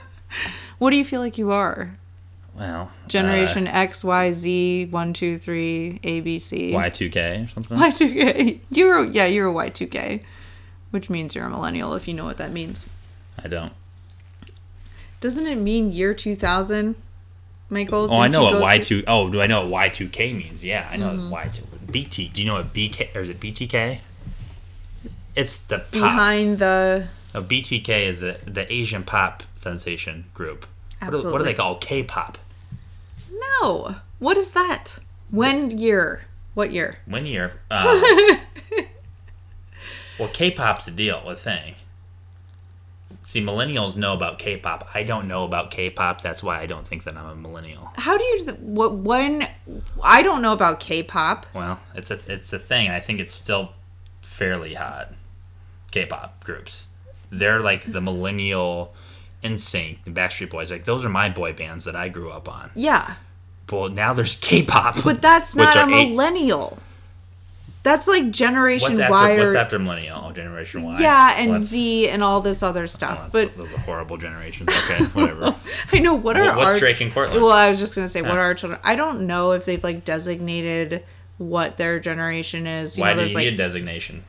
What 0.79 0.89
do 0.89 0.97
you 0.97 1.05
feel 1.05 1.21
like 1.21 1.37
you 1.37 1.51
are? 1.51 1.95
Well, 2.57 2.91
Generation 3.07 3.67
X, 3.67 4.03
Y, 4.03 4.31
Z, 4.31 4.87
one, 4.91 5.13
two, 5.13 5.37
three, 5.37 5.99
A, 6.03 6.19
B, 6.19 6.39
C. 6.39 6.75
uh, 6.75 6.79
Y2K 6.79 7.45
or 7.45 7.49
something. 7.49 7.77
Y2K. 7.77 8.59
You're 8.69 9.05
yeah, 9.05 9.25
you're 9.25 9.49
a 9.49 9.53
Y2K, 9.53 10.23
which 10.91 11.09
means 11.09 11.35
you're 11.35 11.45
a 11.45 11.49
millennial 11.49 11.93
if 11.93 12.07
you 12.07 12.13
know 12.13 12.25
what 12.25 12.37
that 12.37 12.51
means. 12.51 12.87
I 13.41 13.47
don't. 13.47 13.71
Doesn't 15.21 15.47
it 15.47 15.57
mean 15.57 15.91
year 15.93 16.13
2000, 16.13 16.95
Michael? 17.73 18.09
Oh, 18.11 18.21
I 18.21 18.27
know 18.27 18.43
what 18.43 18.55
Y2. 18.55 19.03
Oh, 19.07 19.29
do 19.29 19.41
I 19.41 19.47
know 19.47 19.67
what 19.67 19.93
Y2K 19.93 20.35
means? 20.35 20.63
Yeah, 20.63 20.87
I 20.91 20.97
know 20.97 21.09
Mm-hmm. 21.11 21.29
what 21.29 21.47
Y2. 21.47 21.91
BT. 21.91 22.27
Do 22.29 22.41
you 22.41 22.47
know 22.47 22.55
what 22.55 22.73
BK 22.73 23.15
or 23.15 23.21
is 23.21 23.29
it 23.29 23.39
BTK? 23.39 23.99
It's 25.35 25.57
the 25.57 25.79
pop. 25.79 25.91
behind 25.91 26.59
the 26.59 27.07
No, 27.33 27.41
BTK 27.41 27.89
is 28.07 28.21
the, 28.21 28.37
the 28.45 28.71
Asian 28.71 29.03
pop 29.03 29.43
sensation 29.55 30.25
group. 30.33 30.65
What 30.99 31.13
do, 31.13 31.31
what 31.31 31.37
do 31.39 31.43
they 31.43 31.53
call 31.53 31.75
K-pop? 31.77 32.37
no. 33.61 33.95
What 34.19 34.37
is 34.37 34.51
that? 34.51 34.99
When 35.31 35.77
year? 35.77 36.25
What 36.53 36.71
year? 36.71 36.99
When 37.05 37.25
year? 37.25 37.53
Uh, 37.69 38.01
well, 40.19 40.29
K-pop's 40.31 40.87
a 40.87 40.91
deal, 40.91 41.27
a 41.27 41.35
thing. 41.35 41.75
See, 43.25 43.41
millennials 43.41 43.95
know 43.95 44.13
about 44.13 44.37
K-pop. 44.37 44.89
I 44.93 45.03
don't 45.03 45.29
know 45.29 45.45
about 45.45 45.71
K-pop. 45.71 46.21
That's 46.21 46.43
why 46.43 46.59
I 46.59 46.65
don't 46.65 46.85
think 46.85 47.05
that 47.05 47.15
I'm 47.15 47.25
a 47.25 47.35
millennial. 47.35 47.91
How 47.95 48.17
do 48.17 48.23
you 48.23 48.43
what 48.59 48.95
when 48.95 49.47
I 50.01 50.21
don't 50.21 50.41
know 50.41 50.51
about 50.51 50.79
K-pop. 50.81 51.45
Well, 51.53 51.79
it's 51.95 52.11
a 52.11 52.19
it's 52.27 52.51
a 52.51 52.59
thing. 52.59 52.89
I 52.89 52.99
think 52.99 53.19
it's 53.19 53.33
still 53.33 53.71
fairly 54.21 54.73
hot. 54.73 55.13
K-pop 55.91 56.43
groups. 56.43 56.87
They're 57.29 57.61
like 57.61 57.83
the 57.91 58.01
millennial 58.01 58.93
NSYNC, 59.43 60.03
the 60.03 60.11
Backstreet 60.11 60.49
Boys. 60.49 60.69
Like 60.69 60.85
those 60.85 61.05
are 61.05 61.09
my 61.09 61.29
boy 61.29 61.53
bands 61.53 61.85
that 61.85 61.95
I 61.95 62.09
grew 62.09 62.29
up 62.29 62.49
on. 62.49 62.71
Yeah. 62.75 63.15
Well, 63.71 63.89
now 63.89 64.13
there's 64.13 64.35
K-pop. 64.35 65.03
But 65.03 65.21
that's 65.21 65.55
not 65.55 65.75
a 65.75 65.79
are 65.81 65.89
eight- 65.89 66.09
millennial. 66.09 66.77
That's 67.83 68.07
like 68.07 68.31
Generation 68.31 68.93
What's 68.97 69.09
Y. 69.11 69.35
or, 69.35 69.43
what's 69.45 69.55
after 69.57 69.77
millennial? 69.77 70.23
Oh, 70.25 70.31
Generation 70.31 70.83
Y. 70.83 70.99
yeah, 71.01 71.33
and 71.37 71.49
What's- 71.51 71.65
Z 71.65 72.07
and 72.09 72.23
all 72.23 72.39
this 72.39 72.63
other 72.63 72.83
oh, 72.83 72.87
stuff. 72.87 73.31
that's- 73.31 73.51
but 73.53 73.57
those 73.57 73.73
are 73.73 73.79
horrible 73.79 74.15
generations. 74.17 74.69
Okay, 74.69 75.03
whatever. 75.13 75.53
I 75.91 75.99
know 75.99 76.13
what 76.13 76.37
are 76.37 76.45
What- 76.45 76.55
what's 76.57 76.71
our 76.75 76.79
Drake 76.79 77.01
and 77.01 77.13
Cortland? 77.13 77.43
Well, 77.43 77.51
I 77.51 77.69
was 77.69 77.79
just 77.79 77.93
gonna 77.95 78.07
say, 78.07 78.21
what 78.21 78.31
are 78.31 78.39
our 78.39 78.55
children? 78.55 78.79
I 78.83 78.95
don't 78.95 79.27
know 79.27 79.51
if 79.51 79.65
they've 79.65 79.83
like 79.83 80.05
designated 80.05 81.03
what 81.37 81.75
their 81.77 81.99
generation 81.99 82.67
is. 82.67 82.97
You 82.97 83.01
Why 83.01 83.09
know, 83.09 83.13
do 83.15 83.19
there's 83.19 83.31
you 83.31 83.37
like 83.37 83.45
need 83.45 83.53
a 83.55 83.57
designation? 83.57 84.23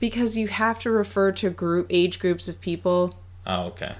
because 0.00 0.38
you 0.38 0.46
have 0.46 0.78
to 0.78 0.90
refer 0.92 1.32
to 1.32 1.50
group 1.50 1.86
age 1.90 2.20
groups 2.20 2.48
of 2.48 2.60
people. 2.60 3.16
Oh, 3.44 3.64
okay. 3.66 3.96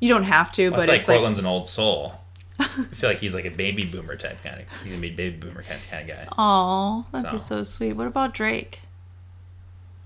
You 0.00 0.08
don't 0.08 0.24
have 0.24 0.50
to, 0.52 0.68
I 0.68 0.70
but 0.70 0.76
feel 0.80 0.86
like 0.88 0.98
it's 1.00 1.08
like 1.08 1.16
Cortland's 1.16 1.38
an 1.38 1.44
old 1.46 1.68
soul. 1.68 2.14
I 2.58 2.64
feel 2.66 3.10
like 3.10 3.18
he's 3.18 3.34
like 3.34 3.44
a 3.44 3.50
baby 3.50 3.84
boomer 3.84 4.16
type 4.16 4.42
kind 4.42 4.60
of. 4.60 4.66
He's 4.82 4.90
gonna 4.90 5.00
be 5.00 5.08
a 5.08 5.14
baby 5.14 5.36
boomer 5.36 5.62
kind 5.62 5.80
of, 5.80 5.90
kind 5.90 6.10
of 6.10 6.16
guy. 6.16 6.28
oh, 6.38 7.04
that'd 7.12 7.30
be 7.32 7.38
So. 7.38 7.56
so 7.58 7.62
sweet. 7.64 7.94
What 7.94 8.06
about 8.06 8.32
Drake? 8.34 8.80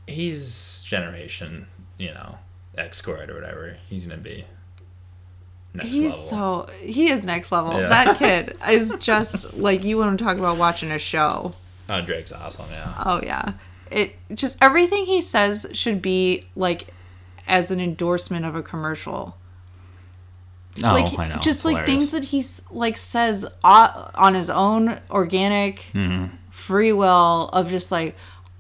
He's 0.07 0.83
generation, 0.87 1.67
you 1.99 2.09
know, 2.09 2.39
X 2.77 2.99
squared 2.99 3.31
or 3.31 3.35
whatever. 3.35 3.77
He's 3.89 4.07
gonna 4.07 4.21
be 4.21 4.47
next 5.75 5.89
He's 5.91 6.13
level. 6.13 6.67
so 6.67 6.73
he 6.81 7.11
is 7.11 7.27
next 7.27 7.53
level. 7.53 7.75
Yeah. 7.75 7.89
That 7.89 8.19
kid 8.19 8.57
is 8.71 8.93
just 8.99 9.55
like 9.55 9.85
you 9.85 9.99
want 9.99 10.19
to 10.19 10.25
talk 10.25 10.39
about 10.39 10.57
watching 10.57 10.91
a 10.91 10.99
show. 10.99 11.55
Oh, 11.91 12.01
Drake's 12.01 12.33
awesome. 12.33 12.67
Yeah. 12.71 12.95
Oh 13.05 13.21
yeah. 13.23 13.53
It 13.91 14.15
just 14.35 14.57
everything 14.63 15.05
he 15.07 15.21
says 15.21 15.67
should 15.73 16.01
be 16.01 16.47
like 16.57 16.89
as 17.47 17.71
an 17.71 17.81
endorsement 17.81 18.47
of 18.47 18.55
a 18.55 18.63
commercial. 18.63 19.37
Oh, 20.85 20.93
like 20.95 21.19
I 21.19 21.29
know. 21.29 21.37
just 21.37 21.61
It's 21.61 21.65
like 21.65 21.73
hilarious. 21.87 21.91
things 21.91 22.11
that 22.13 22.25
he's 22.27 22.63
like 22.71 22.97
says 22.97 23.45
uh, 23.65 24.11
on 24.15 24.35
his 24.35 24.51
own 24.51 25.01
organic 25.11 25.85
Mm-hmm. 25.95 26.35
free 26.51 26.93
will 26.93 27.49
of 27.53 27.71
just 27.71 27.91
like 27.91 28.15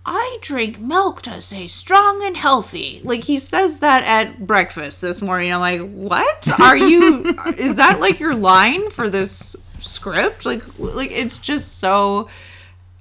I 0.06 0.38
drink 0.40 0.78
milk 0.78 1.20
to 1.22 1.40
stay 1.42 1.66
strong 1.66 2.24
and 2.24 2.34
healthy. 2.36 3.02
Like 3.04 3.24
he 3.24 3.36
says 3.38 3.80
that 3.80 4.04
at 4.04 4.46
breakfast 4.46 5.02
this 5.02 5.20
morning. 5.20 5.52
I'm 5.52 5.60
like, 5.60 5.82
what 5.92 6.48
are 6.60 6.76
you? 6.76 7.36
is 7.58 7.76
that 7.76 8.00
like 8.00 8.18
your 8.18 8.34
line 8.34 8.88
for 8.90 9.10
this 9.10 9.54
script? 9.80 10.46
Like, 10.46 10.62
like 10.78 11.10
it's 11.10 11.38
just 11.38 11.78
so 11.78 12.28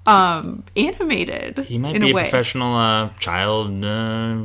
um 0.05 0.63
animated. 0.75 1.59
He 1.59 1.77
might 1.77 1.99
be 1.99 2.09
a 2.11 2.13
professional 2.13 2.75
uh, 2.75 3.09
child, 3.19 3.83
uh, 3.85 4.41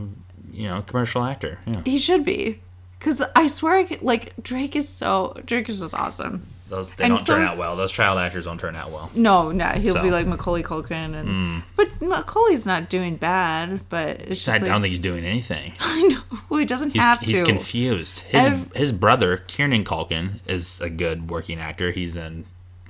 you 0.52 0.68
know, 0.68 0.82
commercial 0.82 1.24
actor. 1.24 1.58
Yeah. 1.66 1.82
He 1.84 1.98
should 1.98 2.24
be. 2.24 2.60
Cause 3.02 3.20
I 3.34 3.48
swear, 3.48 3.78
I 3.78 3.84
could, 3.84 4.02
like 4.02 4.32
Drake 4.40 4.76
is 4.76 4.88
so 4.88 5.36
Drake 5.44 5.68
is 5.68 5.80
just 5.80 5.92
awesome. 5.92 6.46
Those 6.68 6.88
they 6.90 7.04
And 7.04 7.16
don't 7.16 7.18
so 7.18 7.34
turn 7.34 7.42
out 7.44 7.58
well. 7.58 7.74
Those 7.74 7.90
child 7.90 8.18
actors 8.20 8.44
don't 8.44 8.58
turn 8.58 8.76
out 8.76 8.92
well. 8.92 9.10
No, 9.14 9.50
no, 9.50 9.66
he'll 9.66 10.00
be 10.00 10.12
like 10.12 10.26
Macaulay 10.26 10.62
Culkin, 10.62 11.14
and 11.14 11.28
mm. 11.28 11.62
but 11.74 12.00
Macaulay's 12.00 12.64
not 12.64 12.88
doing 12.88 13.16
bad. 13.16 13.80
But 13.88 14.20
it's 14.20 14.48
I 14.48 14.58
just 14.58 14.66
don't 14.66 14.80
think 14.80 14.92
he's 14.92 15.00
doing 15.00 15.24
anything. 15.24 15.72
I 15.80 16.02
know. 16.02 16.38
Well, 16.48 16.60
he 16.60 16.64
doesn't 16.64 16.92
He's, 16.92 17.02
have 17.02 17.18
he's 17.18 17.32
to. 17.32 17.38
He's 17.38 17.46
confused. 17.46 18.20
His 18.20 18.48
his 18.74 18.92
brother 18.92 19.38
Kieran 19.48 19.84
Culkin 19.84 20.40
is 20.46 20.80
a 20.80 20.88
good 20.88 21.28
working 21.28 21.58
actor. 21.58 21.90
He's 21.90 22.16
in 22.16 22.44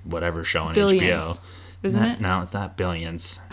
whatever 0.04 0.44
show 0.44 0.64
on 0.64 0.74
Billions, 0.74 1.24
HBO. 1.24 1.38
isn't 1.82 2.00
Not- 2.00 2.18
it? 2.18 2.20
No, 2.20 2.42
it's 2.42 2.52
not 2.52 2.76
Billions. 2.76 3.40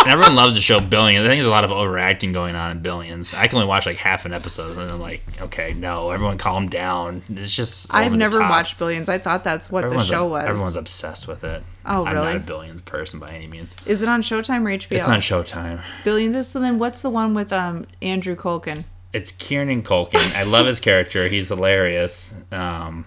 And 0.00 0.12
everyone 0.12 0.36
loves 0.36 0.54
the 0.54 0.60
show 0.60 0.80
Billions. 0.80 1.24
I 1.24 1.28
think 1.28 1.38
there's 1.38 1.46
a 1.46 1.50
lot 1.50 1.64
of 1.64 1.72
overacting 1.72 2.32
going 2.32 2.54
on 2.54 2.70
in 2.70 2.80
Billions. 2.80 3.34
I 3.34 3.46
can 3.46 3.56
only 3.56 3.68
watch 3.68 3.84
like 3.84 3.96
half 3.96 4.24
an 4.26 4.32
episode, 4.32 4.78
and 4.78 4.90
I'm 4.90 5.00
like, 5.00 5.22
okay, 5.40 5.74
no, 5.74 6.10
everyone 6.10 6.38
calm 6.38 6.68
down. 6.68 7.22
It's 7.28 7.54
just 7.54 7.92
I've 7.92 8.12
the 8.12 8.16
never 8.16 8.40
watched 8.40 8.78
Billions. 8.78 9.08
I 9.08 9.18
thought 9.18 9.44
that's 9.44 9.70
what 9.70 9.84
Everyone's 9.84 10.08
the 10.08 10.14
show 10.14 10.24
ob- 10.26 10.30
was. 10.30 10.48
Everyone's 10.48 10.76
obsessed 10.76 11.26
with 11.26 11.44
it. 11.44 11.62
Oh, 11.84 12.04
I'm 12.04 12.14
really? 12.14 12.26
not 12.26 12.36
a 12.36 12.40
Billions 12.40 12.82
person 12.82 13.18
by 13.18 13.30
any 13.30 13.46
means. 13.46 13.74
Is 13.86 14.02
it 14.02 14.08
on 14.08 14.22
Showtime 14.22 14.62
or 14.62 14.78
HBO? 14.78 14.98
It's 14.98 15.08
on 15.08 15.20
Showtime. 15.20 15.82
Billions. 16.04 16.34
Is 16.34 16.48
so 16.48 16.60
then 16.60 16.78
what's 16.78 17.02
the 17.02 17.10
one 17.10 17.34
with 17.34 17.52
um 17.52 17.86
Andrew 18.00 18.36
Culkin? 18.36 18.84
It's 19.12 19.32
Kieran 19.32 19.82
Culkin. 19.82 20.34
I 20.34 20.42
love 20.42 20.66
his 20.66 20.80
character. 20.80 21.28
He's 21.28 21.48
hilarious. 21.48 22.34
Um, 22.52 23.06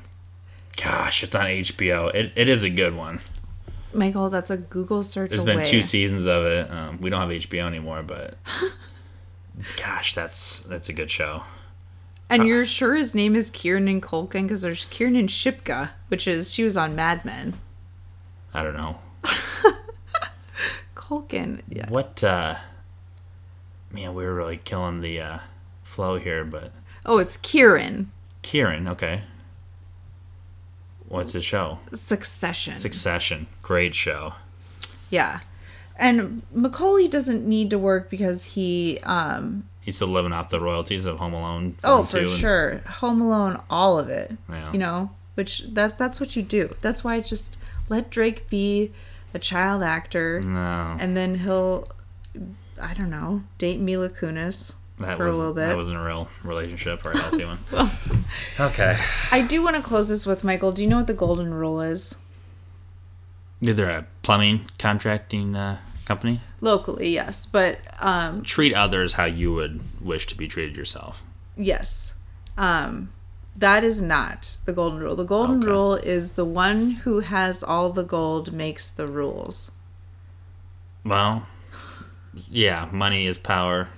gosh, 0.75 1.23
it's 1.23 1.35
on 1.35 1.45
HBO. 1.45 2.13
It, 2.13 2.31
it 2.35 2.49
is 2.49 2.63
a 2.63 2.69
good 2.69 2.95
one. 2.95 3.21
Michael, 3.93 4.29
that's 4.29 4.49
a 4.49 4.57
Google 4.57 5.03
search 5.03 5.29
There's 5.31 5.43
away. 5.43 5.55
been 5.57 5.65
two 5.65 5.83
seasons 5.83 6.25
of 6.25 6.45
it. 6.45 6.69
Um, 6.71 6.99
we 7.01 7.09
don't 7.09 7.21
have 7.21 7.29
HBO 7.29 7.65
anymore, 7.67 8.03
but 8.03 8.35
gosh, 9.77 10.13
that's 10.15 10.61
that's 10.61 10.89
a 10.89 10.93
good 10.93 11.09
show. 11.09 11.43
and 12.29 12.45
you're 12.45 12.65
sure 12.65 12.95
his 12.95 13.13
name 13.15 13.35
is 13.35 13.49
Kieran 13.49 13.99
Culkin 14.01 14.43
because 14.43 14.61
there's 14.61 14.85
Kieran 14.85 15.15
Shipka, 15.27 15.89
which 16.07 16.27
is 16.27 16.51
she 16.53 16.63
was 16.63 16.77
on 16.77 16.95
Mad 16.95 17.25
Men. 17.25 17.55
I 18.53 18.63
don't 18.63 18.75
know 18.75 18.97
Culkin. 20.95 21.61
Yeah. 21.69 21.89
what. 21.89 22.23
uh 22.23 22.55
Man, 23.91 24.13
we 24.13 24.23
were 24.23 24.33
really 24.33 24.55
killing 24.63 25.01
the 25.01 25.19
uh, 25.19 25.39
flow 25.83 26.17
here, 26.17 26.45
but 26.45 26.71
Oh, 27.05 27.17
it's 27.17 27.35
Kieran. 27.35 28.09
Kieran, 28.41 28.87
okay. 28.87 29.23
What's 31.11 31.33
the 31.33 31.41
show? 31.41 31.79
Succession. 31.93 32.79
Succession, 32.79 33.47
great 33.61 33.93
show. 33.93 34.33
Yeah. 35.09 35.41
And 35.97 36.41
Macaulay 36.53 37.07
doesn't 37.09 37.45
need 37.45 37.69
to 37.71 37.77
work 37.77 38.09
because 38.09 38.45
he 38.45 38.99
um 39.03 39.65
He's 39.81 39.95
still 39.95 40.07
living 40.07 40.31
off 40.31 40.49
the 40.49 40.59
royalties 40.59 41.05
of 41.05 41.17
Home 41.17 41.33
Alone. 41.33 41.75
Oh, 41.83 42.03
for 42.03 42.19
and- 42.19 42.29
sure. 42.29 42.77
Home 42.87 43.19
Alone, 43.21 43.59
all 43.69 43.99
of 43.99 44.09
it. 44.09 44.31
Yeah. 44.49 44.71
You 44.71 44.79
know? 44.79 45.11
Which 45.35 45.63
that 45.73 45.97
that's 45.97 46.19
what 46.19 46.35
you 46.35 46.43
do. 46.43 46.75
That's 46.81 47.03
why 47.03 47.15
I 47.15 47.19
just 47.19 47.57
let 47.89 48.09
Drake 48.09 48.49
be 48.49 48.91
a 49.33 49.39
child 49.39 49.81
actor 49.83 50.41
No, 50.41 50.97
and 50.99 51.15
then 51.17 51.35
he'll 51.39 51.87
I 52.81 52.93
don't 52.93 53.09
know, 53.09 53.43
date 53.57 53.79
Mila 53.79 54.09
Kunis 54.09 54.75
that 55.01 55.17
for 55.17 55.27
was 55.27 55.35
a 55.35 55.39
little 55.39 55.53
bit. 55.53 55.67
that 55.67 55.75
wasn't 55.77 56.01
a 56.01 56.05
real 56.05 56.27
relationship 56.43 57.05
or 57.05 57.11
a 57.11 57.17
healthy 57.19 57.45
one. 57.73 57.91
okay. 58.59 58.97
I 59.31 59.41
do 59.41 59.61
want 59.63 59.75
to 59.75 59.81
close 59.81 60.09
this 60.09 60.25
with 60.25 60.43
Michael. 60.43 60.71
Do 60.71 60.81
you 60.81 60.87
know 60.89 60.97
what 60.97 61.07
the 61.07 61.13
golden 61.13 61.53
rule 61.53 61.81
is? 61.81 62.15
Either 63.61 63.89
a 63.89 64.05
plumbing 64.23 64.65
contracting 64.79 65.55
uh, 65.55 65.77
company. 66.05 66.41
Locally, 66.61 67.09
yes, 67.09 67.45
but 67.45 67.77
um 67.99 68.43
Treat 68.43 68.73
others 68.73 69.13
how 69.13 69.25
you 69.25 69.53
would 69.53 69.81
wish 70.03 70.27
to 70.27 70.35
be 70.35 70.47
treated 70.47 70.75
yourself. 70.75 71.21
Yes. 71.55 72.13
Um 72.57 73.11
that 73.55 73.83
is 73.83 74.01
not 74.01 74.57
the 74.65 74.73
golden 74.73 74.99
rule. 74.99 75.15
The 75.15 75.23
golden 75.25 75.57
Okay. 75.57 75.67
rule 75.67 75.95
is 75.95 76.33
the 76.33 76.45
one 76.45 76.91
who 76.91 77.19
has 77.19 77.63
all 77.63 77.91
the 77.91 78.03
gold 78.03 78.53
makes 78.53 78.89
the 78.91 79.07
rules. 79.07 79.69
Well, 81.03 81.47
yeah, 82.49 82.87
money 82.91 83.25
is 83.25 83.37
power. 83.37 83.89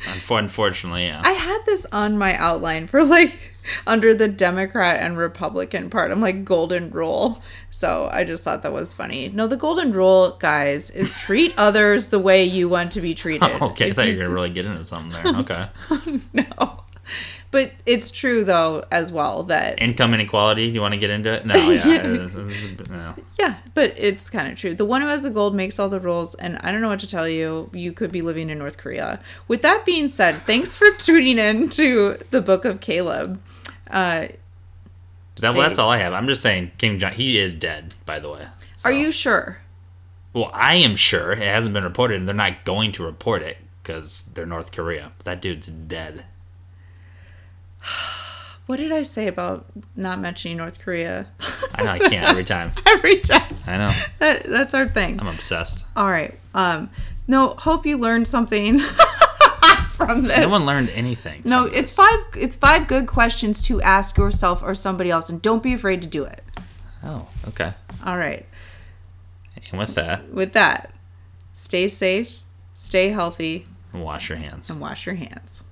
Unfor- 0.00 0.38
Unfortunately, 0.38 1.06
yeah. 1.06 1.20
I 1.24 1.32
had 1.32 1.62
this 1.66 1.84
on 1.90 2.16
my 2.16 2.36
outline 2.36 2.86
for 2.86 3.02
like 3.02 3.32
under 3.86 4.14
the 4.14 4.28
Democrat 4.28 5.02
and 5.02 5.18
Republican 5.18 5.90
part. 5.90 6.10
I'm 6.12 6.20
like 6.20 6.44
golden 6.44 6.90
rule. 6.90 7.42
So 7.70 8.08
I 8.12 8.22
just 8.24 8.44
thought 8.44 8.62
that 8.62 8.72
was 8.72 8.92
funny. 8.92 9.28
No, 9.30 9.46
the 9.48 9.56
golden 9.56 9.92
rule, 9.92 10.36
guys, 10.38 10.90
is 10.90 11.14
treat 11.14 11.54
others 11.58 12.10
the 12.10 12.18
way 12.20 12.44
you 12.44 12.68
want 12.68 12.92
to 12.92 13.00
be 13.00 13.14
treated. 13.14 13.42
okay, 13.62 13.90
I 13.90 13.92
thought 13.94 14.06
you 14.06 14.12
you- 14.12 14.18
were 14.18 14.24
gonna 14.24 14.34
really 14.34 14.50
get 14.50 14.64
into 14.66 14.84
something 14.84 15.20
there. 15.22 15.36
Okay. 15.40 15.68
no. 16.32 16.82
But 17.56 17.72
it's 17.86 18.10
true 18.10 18.44
though 18.44 18.84
as 18.92 19.10
well 19.10 19.44
that 19.44 19.80
Income 19.80 20.12
inequality. 20.12 20.64
You 20.64 20.82
want 20.82 20.92
to 20.92 20.98
get 21.00 21.08
into 21.08 21.32
it? 21.32 21.46
No, 21.46 21.54
yeah. 21.70 21.86
Yeah. 21.86 21.96
it's- 21.96 22.30
it's 22.36 22.90
no. 22.90 23.14
Yeah, 23.38 23.54
but 23.72 23.94
it's 23.96 24.28
kind 24.28 24.52
of 24.52 24.58
true. 24.58 24.74
The 24.74 24.84
one 24.84 25.00
who 25.00 25.06
has 25.08 25.22
the 25.22 25.30
gold 25.30 25.54
makes 25.54 25.78
all 25.78 25.88
the 25.88 25.98
rules, 25.98 26.34
and 26.34 26.58
I 26.58 26.70
don't 26.70 26.82
know 26.82 26.88
what 26.88 27.00
to 27.00 27.06
tell 27.06 27.26
you. 27.26 27.70
You 27.72 27.92
could 27.92 28.12
be 28.12 28.20
living 28.20 28.50
in 28.50 28.58
North 28.58 28.76
Korea. 28.76 29.20
With 29.48 29.62
that 29.62 29.86
being 29.86 30.08
said, 30.08 30.42
thanks 30.42 30.76
for 30.76 30.90
tuning 30.98 31.38
in 31.38 31.70
to 31.70 32.18
the 32.30 32.42
Book 32.42 32.66
of 32.66 32.80
Caleb. 32.80 33.40
Uh, 33.90 34.28
That, 35.40 35.54
well, 35.54 35.62
that's 35.62 35.78
all 35.78 35.88
I 35.90 35.96
have. 35.98 36.12
I'm 36.12 36.26
just 36.26 36.42
saying, 36.42 36.72
Kim 36.76 36.98
Jong. 36.98 37.12
He 37.12 37.38
is 37.38 37.54
dead, 37.54 37.94
by 38.04 38.18
the 38.18 38.28
way. 38.30 38.48
Are 38.84 38.92
you 38.92 39.10
sure? 39.10 39.58
Well, 40.34 40.50
I 40.52 40.74
am 40.74 40.94
sure 40.96 41.32
it 41.32 41.38
hasn't 41.38 41.72
been 41.72 41.84
reported, 41.84 42.18
and 42.20 42.28
they're 42.28 42.34
not 42.34 42.64
going 42.66 42.92
to 42.92 43.02
report 43.04 43.40
it 43.42 43.56
because 43.82 44.28
they're 44.34 44.44
North 44.44 44.72
Korea. 44.72 45.12
That 45.24 45.40
dude's 45.40 45.66
dead. 45.68 46.26
What 48.66 48.78
did 48.78 48.90
I 48.90 49.04
say 49.04 49.28
about 49.28 49.66
not 49.94 50.18
mentioning 50.18 50.56
North 50.56 50.80
Korea? 50.80 51.28
I 51.76 51.84
know 51.84 51.90
I 51.92 51.98
can't 52.00 52.28
every 52.28 52.42
time. 52.56 52.72
Every 52.84 53.20
time. 53.20 53.54
I 53.64 53.78
know. 53.78 53.92
That, 54.18 54.42
that's 54.42 54.74
our 54.74 54.88
thing. 54.88 55.20
I'm 55.20 55.28
obsessed. 55.28 55.84
All 55.94 56.10
right. 56.10 56.36
Um, 56.52 56.90
no, 57.28 57.50
hope 57.50 57.86
you 57.86 57.96
learned 57.96 58.26
something 58.26 58.80
from 59.90 60.24
this. 60.24 60.40
No 60.40 60.48
one 60.48 60.66
learned 60.66 60.88
anything. 60.90 61.42
no, 61.44 61.66
it's 61.66 61.92
five. 61.92 62.18
It's 62.36 62.56
five 62.56 62.88
good 62.88 63.06
questions 63.06 63.62
to 63.68 63.80
ask 63.82 64.18
yourself 64.18 64.64
or 64.64 64.74
somebody 64.74 65.10
else, 65.12 65.28
and 65.28 65.40
don't 65.40 65.62
be 65.62 65.72
afraid 65.72 66.02
to 66.02 66.08
do 66.08 66.24
it. 66.24 66.42
Oh, 67.04 67.28
okay. 67.46 67.72
All 68.04 68.18
right. 68.18 68.44
And 69.70 69.78
with 69.78 69.94
that, 69.94 70.28
with 70.32 70.54
that, 70.54 70.90
stay 71.54 71.86
safe, 71.86 72.40
stay 72.74 73.10
healthy, 73.10 73.68
and 73.92 74.02
wash 74.02 74.28
your 74.28 74.38
hands. 74.38 74.70
and 74.70 74.80
wash 74.80 75.06
your 75.06 75.14
hands. 75.14 75.62